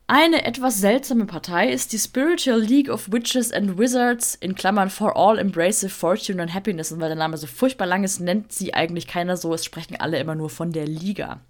Eine 0.08 0.44
etwas 0.44 0.80
seltsame 0.80 1.26
Partei 1.26 1.70
ist 1.70 1.92
die 1.92 1.98
Spiritual 1.98 2.60
League 2.60 2.90
of 2.90 3.10
Witches 3.12 3.52
and 3.52 3.78
Wizards, 3.78 4.34
in 4.34 4.54
Klammern 4.54 4.90
For 4.90 5.16
All 5.16 5.38
Embrace 5.38 5.86
Fortune 5.90 6.42
and 6.42 6.52
Happiness. 6.52 6.92
Und 6.92 7.00
weil 7.00 7.08
der 7.08 7.16
Name 7.16 7.36
so 7.38 7.46
furchtbar 7.46 7.86
lang 7.86 8.04
ist, 8.04 8.20
nennt 8.20 8.52
sie 8.52 8.74
eigentlich 8.74 9.06
keiner 9.06 9.36
so. 9.36 9.54
Es 9.54 9.64
sprechen 9.64 9.96
alle 9.98 10.18
immer 10.18 10.34
nur 10.34 10.50
von 10.50 10.72
der 10.72 10.86
Liga. 10.86 11.40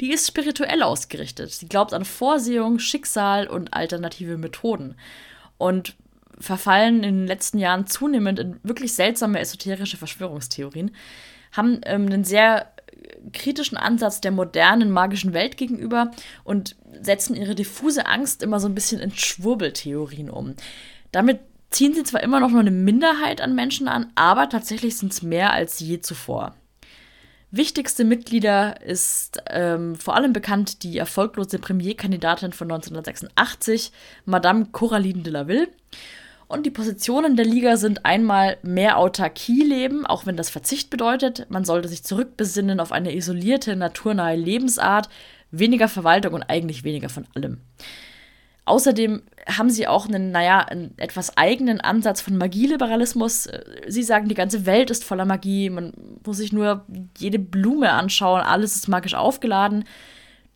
Die 0.00 0.12
ist 0.12 0.26
spirituell 0.26 0.82
ausgerichtet. 0.82 1.50
Sie 1.50 1.68
glaubt 1.68 1.92
an 1.92 2.04
Vorsehung, 2.04 2.78
Schicksal 2.78 3.48
und 3.48 3.74
alternative 3.74 4.38
Methoden. 4.38 4.94
Und 5.58 5.94
verfallen 6.38 7.02
in 7.02 7.16
den 7.18 7.26
letzten 7.26 7.58
Jahren 7.58 7.86
zunehmend 7.86 8.38
in 8.38 8.60
wirklich 8.62 8.94
seltsame 8.94 9.40
esoterische 9.40 9.96
Verschwörungstheorien. 9.96 10.94
Haben 11.52 11.80
ähm, 11.84 12.06
einen 12.06 12.24
sehr 12.24 12.72
kritischen 13.32 13.76
Ansatz 13.76 14.20
der 14.20 14.30
modernen 14.30 14.90
magischen 14.90 15.32
Welt 15.32 15.56
gegenüber 15.56 16.10
und 16.44 16.76
setzen 17.00 17.36
ihre 17.36 17.54
diffuse 17.54 18.06
Angst 18.06 18.42
immer 18.42 18.60
so 18.60 18.68
ein 18.68 18.74
bisschen 18.74 19.00
in 19.00 19.12
Schwurbeltheorien 19.12 20.30
um. 20.30 20.54
Damit 21.12 21.40
ziehen 21.70 21.94
sie 21.94 22.04
zwar 22.04 22.22
immer 22.22 22.40
noch 22.40 22.50
nur 22.50 22.60
eine 22.60 22.70
Minderheit 22.70 23.40
an 23.40 23.54
Menschen 23.54 23.88
an, 23.88 24.10
aber 24.14 24.48
tatsächlich 24.48 24.96
sind 24.96 25.12
es 25.12 25.22
mehr 25.22 25.52
als 25.52 25.80
je 25.80 26.00
zuvor. 26.00 26.54
Wichtigste 27.50 28.04
Mitglieder 28.04 28.80
ist 28.82 29.38
ähm, 29.48 29.94
vor 29.94 30.16
allem 30.16 30.32
bekannt 30.32 30.82
die 30.82 30.98
erfolglose 30.98 31.58
Premierkandidatin 31.58 32.52
von 32.52 32.70
1986, 32.70 33.92
Madame 34.24 34.66
Coraline 34.66 35.22
de 35.22 35.32
la 35.32 35.46
Ville. 35.46 35.68
Und 36.48 36.64
die 36.64 36.70
Positionen 36.70 37.36
der 37.36 37.44
Liga 37.44 37.76
sind 37.76 38.04
einmal 38.04 38.58
mehr 38.62 38.98
Autarkie 38.98 39.64
leben, 39.64 40.06
auch 40.06 40.26
wenn 40.26 40.36
das 40.36 40.48
Verzicht 40.48 40.90
bedeutet. 40.90 41.46
Man 41.48 41.64
sollte 41.64 41.88
sich 41.88 42.04
zurückbesinnen 42.04 42.78
auf 42.78 42.92
eine 42.92 43.14
isolierte, 43.14 43.74
naturnahe 43.74 44.36
Lebensart, 44.36 45.08
weniger 45.50 45.88
Verwaltung 45.88 46.34
und 46.34 46.44
eigentlich 46.44 46.84
weniger 46.84 47.08
von 47.08 47.26
allem. 47.34 47.58
Außerdem 48.64 49.22
haben 49.48 49.70
sie 49.70 49.86
auch 49.86 50.06
einen, 50.06 50.32
naja, 50.32 50.58
einen 50.58 50.94
etwas 50.98 51.36
eigenen 51.36 51.80
Ansatz 51.80 52.20
von 52.20 52.36
Magieliberalismus. 52.36 53.48
Sie 53.86 54.02
sagen, 54.02 54.28
die 54.28 54.34
ganze 54.34 54.66
Welt 54.66 54.90
ist 54.90 55.04
voller 55.04 55.24
Magie, 55.24 55.70
man 55.70 55.92
muss 56.24 56.38
sich 56.38 56.52
nur 56.52 56.84
jede 57.16 57.38
Blume 57.38 57.92
anschauen, 57.92 58.40
alles 58.40 58.74
ist 58.74 58.88
magisch 58.88 59.14
aufgeladen. 59.14 59.84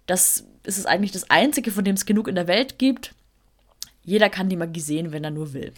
Das 0.06 0.44
ist 0.64 0.78
es 0.78 0.86
eigentlich 0.86 1.12
das 1.12 1.30
Einzige, 1.30 1.70
von 1.70 1.84
dem 1.84 1.94
es 1.94 2.04
genug 2.04 2.26
in 2.26 2.34
der 2.34 2.48
Welt 2.48 2.78
gibt. 2.78 3.14
Jeder 4.10 4.28
kann 4.28 4.48
die 4.48 4.56
Magie 4.56 4.80
sehen, 4.80 5.12
wenn 5.12 5.22
er 5.22 5.30
nur 5.30 5.52
will. 5.52 5.72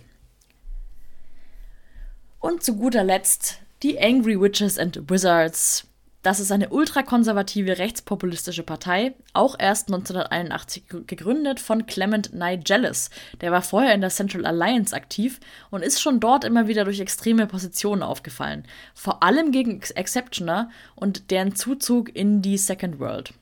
Und 2.40 2.62
zu 2.62 2.76
guter 2.76 3.04
Letzt 3.04 3.58
die 3.82 4.00
Angry 4.00 4.40
Witches 4.40 4.78
and 4.78 5.10
Wizards. 5.10 5.86
Das 6.22 6.40
ist 6.40 6.50
eine 6.50 6.70
ultrakonservative 6.70 7.76
rechtspopulistische 7.76 8.62
Partei, 8.62 9.12
auch 9.34 9.54
erst 9.58 9.88
1981 9.88 10.84
gegründet 11.06 11.60
von 11.60 11.84
Clement 11.84 12.32
Nigelis. 12.32 13.10
Der 13.42 13.52
war 13.52 13.60
vorher 13.60 13.92
in 13.92 14.00
der 14.00 14.08
Central 14.08 14.46
Alliance 14.46 14.96
aktiv 14.96 15.38
und 15.70 15.82
ist 15.82 16.00
schon 16.00 16.18
dort 16.18 16.44
immer 16.44 16.66
wieder 16.68 16.84
durch 16.84 17.00
extreme 17.00 17.46
Positionen 17.46 18.02
aufgefallen. 18.02 18.64
Vor 18.94 19.22
allem 19.22 19.52
gegen 19.52 19.82
Exceptioner 19.82 20.70
und 20.94 21.30
deren 21.30 21.54
Zuzug 21.54 22.16
in 22.16 22.40
die 22.40 22.56
Second 22.56 22.98
World. 22.98 23.34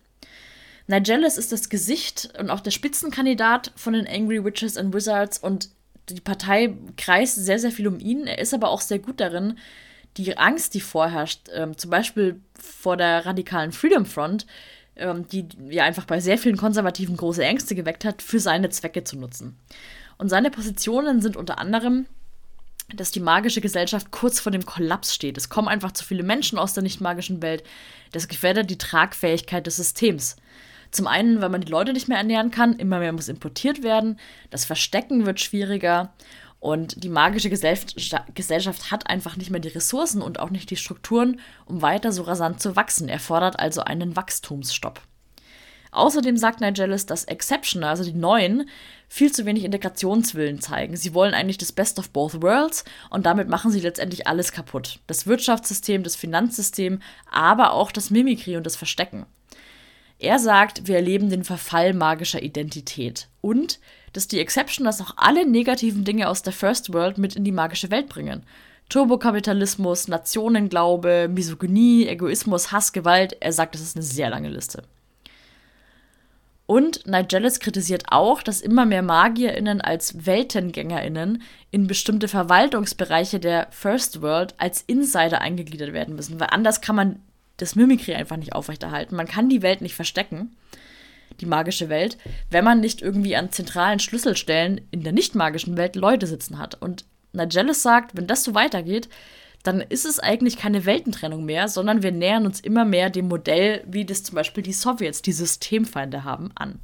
Nigelis 0.91 1.39
ist 1.39 1.53
das 1.53 1.69
Gesicht 1.69 2.33
und 2.39 2.51
auch 2.51 2.61
der 2.61 2.73
Spitzenkandidat 2.73 3.73
von 3.77 3.93
den 3.93 4.09
Angry 4.09 4.45
Witches 4.45 4.77
and 4.77 4.93
Wizards 4.93 5.39
und 5.39 5.71
die 6.09 6.21
Partei 6.21 6.75
kreist 6.97 7.37
sehr, 7.37 7.61
sehr 7.61 7.71
viel 7.71 7.87
um 7.87 8.01
ihn. 8.01 8.27
Er 8.27 8.39
ist 8.39 8.53
aber 8.53 8.71
auch 8.71 8.81
sehr 8.81 8.99
gut 8.99 9.21
darin, 9.21 9.57
die 10.17 10.37
Angst, 10.37 10.75
die 10.75 10.81
vorherrscht, 10.81 11.49
ähm, 11.55 11.79
zum 11.79 11.91
Beispiel 11.91 12.41
vor 12.59 12.97
der 12.97 13.25
radikalen 13.25 13.71
Freedom 13.71 14.05
Front, 14.05 14.47
ähm, 14.97 15.29
die 15.29 15.47
ja 15.69 15.85
einfach 15.85 16.05
bei 16.07 16.19
sehr 16.19 16.39
vielen 16.39 16.57
Konservativen 16.57 17.17
große 17.17 17.45
Ängste 17.45 17.77
geweckt 17.77 18.05
hat, 18.05 18.21
für 18.21 18.41
seine 18.41 18.71
Zwecke 18.71 19.05
zu 19.05 19.17
nutzen. 19.17 19.57
Und 20.19 20.29
seine 20.29 20.51
Positionen 20.51 21.23
sind 21.23 21.37
unter 21.37 21.59
anderem, 21.59 22.07
dass 22.97 23.13
die 23.13 23.21
magische 23.21 23.61
Gesellschaft 23.61 24.11
kurz 24.11 24.41
vor 24.41 24.51
dem 24.51 24.67
Kollaps 24.67 25.15
steht. 25.15 25.39
Es 25.39 25.49
kommen 25.49 25.69
einfach 25.69 25.93
zu 25.93 26.05
viele 26.05 26.25
Menschen 26.25 26.59
aus 26.59 26.75
der 26.75 26.83
nicht 26.83 27.01
magischen 27.01 27.41
Welt. 27.43 27.63
Das 28.11 28.27
gefährdet 28.27 28.69
die 28.69 28.79
Tragfähigkeit 28.79 29.67
des 29.67 29.77
Systems. 29.77 30.35
Zum 30.91 31.07
einen, 31.07 31.41
weil 31.41 31.49
man 31.49 31.61
die 31.61 31.71
Leute 31.71 31.93
nicht 31.93 32.09
mehr 32.09 32.19
ernähren 32.19 32.51
kann, 32.51 32.75
immer 32.75 32.99
mehr 32.99 33.13
muss 33.13 33.29
importiert 33.29 33.83
werden, 33.83 34.19
das 34.51 34.65
Verstecken 34.65 35.27
wird 35.27 35.41
schwieriger 35.41 36.13
und 36.59 37.03
die 37.03 37.09
magische 37.09 37.49
Gesellschaft 37.49 38.91
hat 38.91 39.09
einfach 39.09 39.37
nicht 39.37 39.51
mehr 39.51 39.61
die 39.61 39.69
Ressourcen 39.69 40.21
und 40.21 40.39
auch 40.39 40.51
nicht 40.51 40.69
die 40.69 40.77
Strukturen, 40.77 41.41
um 41.65 41.81
weiter 41.81 42.13
so 42.13 42.23
rasant 42.23 42.61
zu 42.61 42.77
wachsen. 42.77 43.09
Er 43.09 43.19
fordert 43.19 43.59
also 43.59 43.81
einen 43.81 44.15
Wachstumsstopp. 44.15 45.01
Außerdem 45.93 46.37
sagt 46.37 46.61
Nigelis, 46.61 47.07
dass 47.07 47.25
Exceptioner, 47.25 47.89
also 47.89 48.05
die 48.05 48.13
Neuen, 48.13 48.69
viel 49.09 49.33
zu 49.33 49.45
wenig 49.45 49.65
Integrationswillen 49.65 50.61
zeigen. 50.61 50.97
Sie 50.97 51.15
wollen 51.15 51.35
eigentlich 51.35 51.59
das 51.59 51.73
Best 51.73 51.99
of 51.99 52.11
both 52.11 52.43
worlds 52.43 52.85
und 53.09 53.27
damit 53.27 53.49
machen 53.49 53.73
sie 53.73 53.81
letztendlich 53.81 54.29
alles 54.29 54.53
kaputt. 54.53 55.01
Das 55.09 55.27
Wirtschaftssystem, 55.27 56.05
das 56.05 56.15
Finanzsystem, 56.15 57.01
aber 57.29 57.73
auch 57.73 57.91
das 57.91 58.11
Mimikry 58.11 58.57
und 58.57 58.67
das 58.67 58.77
Verstecken. 58.77 59.27
Er 60.21 60.39
sagt, 60.39 60.87
wir 60.87 60.97
erleben 60.97 61.31
den 61.31 61.45
Verfall 61.45 61.95
magischer 61.95 62.43
Identität 62.43 63.29
und 63.41 63.81
dass 64.13 64.29
die 64.29 64.39
Exceptioners 64.39 65.01
auch 65.01 65.15
alle 65.17 65.47
negativen 65.47 66.05
Dinge 66.05 66.29
aus 66.29 66.43
der 66.43 66.53
First 66.53 66.93
World 66.93 67.17
mit 67.17 67.37
in 67.37 67.45
die 67.45 67.53
magische 67.53 67.91
Welt 67.91 68.11
bringen. 68.11 68.45
Turbokapitalismus, 68.91 70.09
Nationenglaube, 70.09 71.29
Misogynie, 71.33 72.07
Egoismus, 72.07 72.71
Hass, 72.71 72.93
Gewalt. 72.93 73.35
Er 73.41 73.53
sagt, 73.53 73.75
das 73.75 73.81
ist 73.81 73.97
eine 73.97 74.05
sehr 74.05 74.29
lange 74.29 74.51
Liste. 74.51 74.83
Und 76.67 77.07
Nigelis 77.07 77.59
kritisiert 77.59 78.05
auch, 78.11 78.43
dass 78.43 78.61
immer 78.61 78.85
mehr 78.85 79.03
MagierInnen 79.03 79.81
als 79.81 80.27
WeltengängerInnen 80.27 81.43
in 81.71 81.87
bestimmte 81.87 82.29
Verwaltungsbereiche 82.29 83.41
der 83.41 83.69
First 83.71 84.21
World 84.21 84.55
als 84.59 84.83
Insider 84.83 85.41
eingegliedert 85.41 85.95
werden 85.95 86.15
müssen, 86.15 86.39
weil 86.39 86.49
anders 86.51 86.83
kann 86.83 86.97
man 86.97 87.21
das 87.61 87.77
Mimikry 87.77 88.15
einfach 88.15 88.37
nicht 88.37 88.55
aufrechterhalten. 88.55 89.17
Man 89.17 89.27
kann 89.27 89.49
die 89.49 89.63
Welt 89.63 89.81
nicht 89.81 89.95
verstecken, 89.95 90.57
die 91.41 91.47
magische 91.47 91.89
Welt, 91.89 92.19
wenn 92.51 92.65
man 92.65 92.81
nicht 92.81 93.03
irgendwie 93.03 93.37
an 93.37 93.53
zentralen 93.53 93.99
Schlüsselstellen 93.99 94.81
in 94.91 95.03
der 95.03 95.13
nicht 95.13 95.35
magischen 95.35 95.77
Welt 95.77 95.97
Leute 95.97 96.27
sitzen 96.27 96.59
hat. 96.59 96.81
Und 96.81 97.05
Nigelis 97.33 97.83
sagt, 97.83 98.17
wenn 98.17 98.27
das 98.27 98.45
so 98.45 98.55
weitergeht, 98.55 99.09
dann 99.63 99.81
ist 99.81 100.07
es 100.07 100.19
eigentlich 100.19 100.57
keine 100.57 100.87
Weltentrennung 100.87 101.45
mehr, 101.45 101.69
sondern 101.69 102.03
wir 102.03 102.13
nähern 102.13 102.47
uns 102.47 102.61
immer 102.61 102.85
mehr 102.85 103.11
dem 103.11 103.29
Modell, 103.29 103.85
wie 103.87 104.07
das 104.07 104.23
zum 104.23 104.35
Beispiel 104.35 104.63
die 104.63 104.73
Sowjets, 104.73 105.23
die 105.23 105.33
Systemfeinde 105.33 106.25
haben, 106.25 106.51
an. 106.55 106.81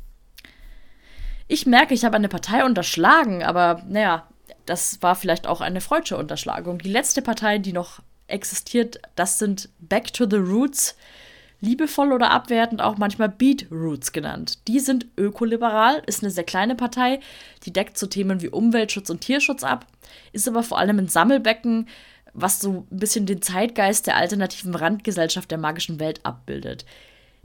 Ich 1.48 1.64
merke, 1.64 1.94
ich 1.94 2.04
habe 2.04 2.16
eine 2.16 2.28
Partei 2.28 2.64
unterschlagen, 2.64 3.42
aber 3.42 3.82
naja, 3.88 4.28
das 4.66 5.00
war 5.00 5.14
vielleicht 5.14 5.46
auch 5.46 5.60
eine 5.60 5.80
freudsche 5.80 6.16
Unterschlagung. 6.16 6.78
Die 6.78 6.90
letzte 6.90 7.22
Partei, 7.22 7.58
die 7.58 7.72
noch 7.72 8.00
existiert, 8.28 9.00
das 9.14 9.38
sind 9.38 9.68
Back 9.78 10.12
to 10.12 10.26
the 10.28 10.36
Roots, 10.36 10.96
liebevoll 11.60 12.12
oder 12.12 12.30
abwertend 12.30 12.82
auch 12.82 12.98
manchmal 12.98 13.28
Beat 13.28 13.66
Roots 13.70 14.12
genannt. 14.12 14.58
Die 14.68 14.80
sind 14.80 15.06
ökoliberal, 15.16 16.02
ist 16.06 16.22
eine 16.22 16.30
sehr 16.30 16.44
kleine 16.44 16.74
Partei, 16.74 17.20
die 17.64 17.72
deckt 17.72 17.98
so 17.98 18.06
Themen 18.06 18.42
wie 18.42 18.48
Umweltschutz 18.48 19.10
und 19.10 19.20
Tierschutz 19.20 19.64
ab, 19.64 19.86
ist 20.32 20.48
aber 20.48 20.62
vor 20.62 20.78
allem 20.78 20.98
ein 20.98 21.08
Sammelbecken, 21.08 21.88
was 22.34 22.60
so 22.60 22.86
ein 22.90 22.98
bisschen 22.98 23.26
den 23.26 23.40
Zeitgeist 23.40 24.06
der 24.06 24.16
alternativen 24.16 24.74
Randgesellschaft 24.74 25.50
der 25.50 25.58
magischen 25.58 25.98
Welt 25.98 26.20
abbildet. 26.24 26.84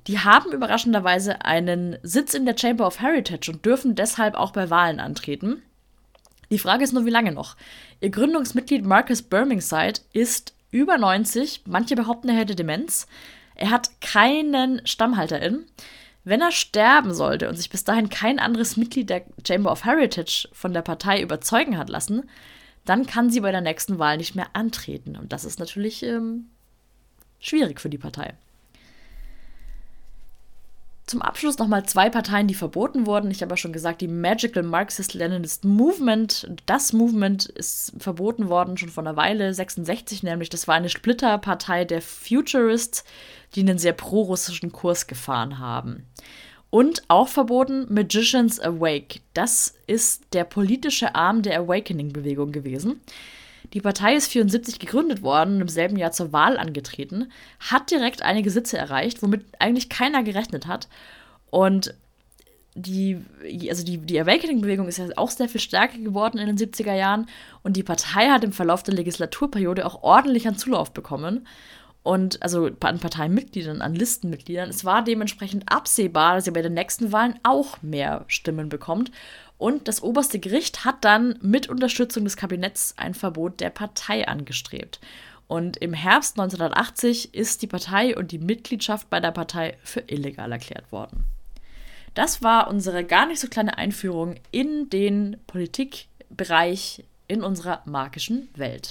Die 0.07 0.19
haben 0.19 0.51
überraschenderweise 0.51 1.45
einen 1.45 1.97
Sitz 2.03 2.33
in 2.33 2.45
der 2.45 2.57
Chamber 2.57 2.87
of 2.87 2.99
Heritage 2.99 3.51
und 3.51 3.65
dürfen 3.65 3.95
deshalb 3.95 4.35
auch 4.35 4.51
bei 4.51 4.69
Wahlen 4.69 4.99
antreten. 4.99 5.61
Die 6.49 6.59
Frage 6.59 6.83
ist 6.83 6.91
nur, 6.91 7.05
wie 7.05 7.11
lange 7.11 7.31
noch. 7.31 7.55
Ihr 8.01 8.09
Gründungsmitglied 8.09 8.83
Marcus 8.83 9.21
Birmingside 9.21 10.01
ist 10.11 10.53
über 10.71 10.97
90, 10.97 11.63
manche 11.67 11.95
behaupten, 11.95 12.29
er 12.29 12.35
hätte 12.35 12.55
Demenz. 12.55 13.07
Er 13.55 13.69
hat 13.69 14.01
keinen 14.01 14.85
Stammhalterin. 14.87 15.65
Wenn 16.23 16.41
er 16.41 16.51
sterben 16.51 17.13
sollte 17.13 17.49
und 17.49 17.55
sich 17.55 17.69
bis 17.69 17.83
dahin 17.83 18.09
kein 18.09 18.39
anderes 18.39 18.77
Mitglied 18.77 19.09
der 19.09 19.23
Chamber 19.45 19.71
of 19.71 19.85
Heritage 19.85 20.47
von 20.53 20.73
der 20.73 20.81
Partei 20.81 21.21
überzeugen 21.21 21.77
hat 21.77 21.89
lassen, 21.89 22.29
dann 22.85 23.05
kann 23.05 23.29
sie 23.29 23.41
bei 23.41 23.51
der 23.51 23.61
nächsten 23.61 23.99
Wahl 23.99 24.17
nicht 24.17 24.35
mehr 24.35 24.47
antreten. 24.53 25.15
Und 25.15 25.33
das 25.33 25.45
ist 25.45 25.59
natürlich 25.59 26.03
ähm, 26.03 26.45
schwierig 27.39 27.79
für 27.79 27.89
die 27.89 27.97
Partei. 27.97 28.35
Zum 31.07 31.21
Abschluss 31.21 31.57
nochmal 31.57 31.85
zwei 31.85 32.09
Parteien, 32.09 32.47
die 32.47 32.53
verboten 32.53 33.05
wurden. 33.05 33.31
Ich 33.31 33.41
habe 33.41 33.51
ja 33.51 33.57
schon 33.57 33.73
gesagt, 33.73 34.01
die 34.01 34.07
Magical 34.07 34.63
Marxist-Leninist 34.63 35.65
Movement, 35.65 36.49
das 36.65 36.93
Movement 36.93 37.45
ist 37.45 37.93
verboten 37.97 38.49
worden, 38.49 38.77
schon 38.77 38.89
vor 38.89 39.03
einer 39.03 39.17
Weile, 39.17 39.53
66 39.53 40.23
nämlich. 40.23 40.49
Das 40.49 40.67
war 40.67 40.75
eine 40.75 40.89
Splitterpartei 40.89 41.85
der 41.85 42.01
Futurists, 42.01 43.03
die 43.55 43.61
einen 43.61 43.77
sehr 43.77 43.93
pro-russischen 43.93 44.71
Kurs 44.71 45.07
gefahren 45.07 45.59
haben. 45.59 46.05
Und 46.69 47.03
auch 47.09 47.27
verboten 47.27 47.93
Magicians 47.93 48.59
Awake. 48.61 49.19
Das 49.33 49.73
ist 49.87 50.23
der 50.31 50.45
politische 50.45 51.15
Arm 51.15 51.41
der 51.41 51.59
Awakening-Bewegung 51.59 52.53
gewesen. 52.53 53.01
Die 53.73 53.81
Partei 53.81 54.15
ist 54.15 54.27
74 54.31 54.79
gegründet 54.79 55.21
worden 55.21 55.55
und 55.55 55.61
im 55.61 55.67
selben 55.67 55.97
Jahr 55.97 56.11
zur 56.11 56.33
Wahl 56.33 56.57
angetreten, 56.57 57.31
hat 57.59 57.91
direkt 57.91 58.21
einige 58.21 58.51
Sitze 58.51 58.77
erreicht, 58.77 59.23
womit 59.23 59.45
eigentlich 59.59 59.89
keiner 59.89 60.23
gerechnet 60.23 60.67
hat. 60.67 60.89
Und 61.49 61.93
die, 62.73 63.17
also 63.69 63.83
die, 63.83 63.97
die 63.97 64.19
Awakening-Bewegung 64.19 64.87
ist 64.87 64.97
ja 64.97 65.07
auch 65.17 65.29
sehr 65.29 65.49
viel 65.49 65.59
stärker 65.59 65.97
geworden 65.97 66.37
in 66.37 66.47
den 66.47 66.57
70er 66.57 66.93
Jahren 66.93 67.27
und 67.63 67.75
die 67.75 67.83
Partei 67.83 68.29
hat 68.29 68.43
im 68.43 68.53
Verlauf 68.53 68.83
der 68.83 68.93
Legislaturperiode 68.93 69.85
auch 69.85 70.03
ordentlich 70.03 70.47
an 70.47 70.57
Zulauf 70.57 70.91
bekommen. 70.93 71.47
Und 72.03 72.41
also 72.41 72.71
an 72.79 72.99
Parteimitgliedern, 72.99 73.83
an 73.83 73.93
Listenmitgliedern. 73.93 74.71
Es 74.71 74.83
war 74.85 75.03
dementsprechend 75.03 75.71
absehbar, 75.71 76.33
dass 76.33 76.45
sie 76.45 76.51
bei 76.51 76.63
den 76.63 76.73
nächsten 76.73 77.11
Wahlen 77.11 77.39
auch 77.43 77.79
mehr 77.83 78.25
Stimmen 78.25 78.69
bekommt. 78.69 79.11
Und 79.61 79.87
das 79.87 80.01
oberste 80.01 80.39
Gericht 80.39 80.85
hat 80.85 81.05
dann 81.05 81.37
mit 81.39 81.69
Unterstützung 81.69 82.23
des 82.23 82.35
Kabinetts 82.35 82.95
ein 82.97 83.13
Verbot 83.13 83.59
der 83.59 83.69
Partei 83.69 84.27
angestrebt. 84.27 84.99
Und 85.45 85.77
im 85.77 85.93
Herbst 85.93 86.39
1980 86.39 87.35
ist 87.35 87.61
die 87.61 87.67
Partei 87.67 88.17
und 88.17 88.31
die 88.31 88.39
Mitgliedschaft 88.39 89.11
bei 89.11 89.19
der 89.19 89.29
Partei 89.29 89.77
für 89.83 89.99
illegal 90.07 90.51
erklärt 90.51 90.91
worden. 90.91 91.25
Das 92.15 92.41
war 92.41 92.71
unsere 92.71 93.03
gar 93.03 93.27
nicht 93.27 93.39
so 93.39 93.49
kleine 93.49 93.77
Einführung 93.77 94.37
in 94.49 94.89
den 94.89 95.37
Politikbereich 95.45 97.03
in 97.27 97.43
unserer 97.43 97.83
magischen 97.85 98.49
Welt. 98.55 98.89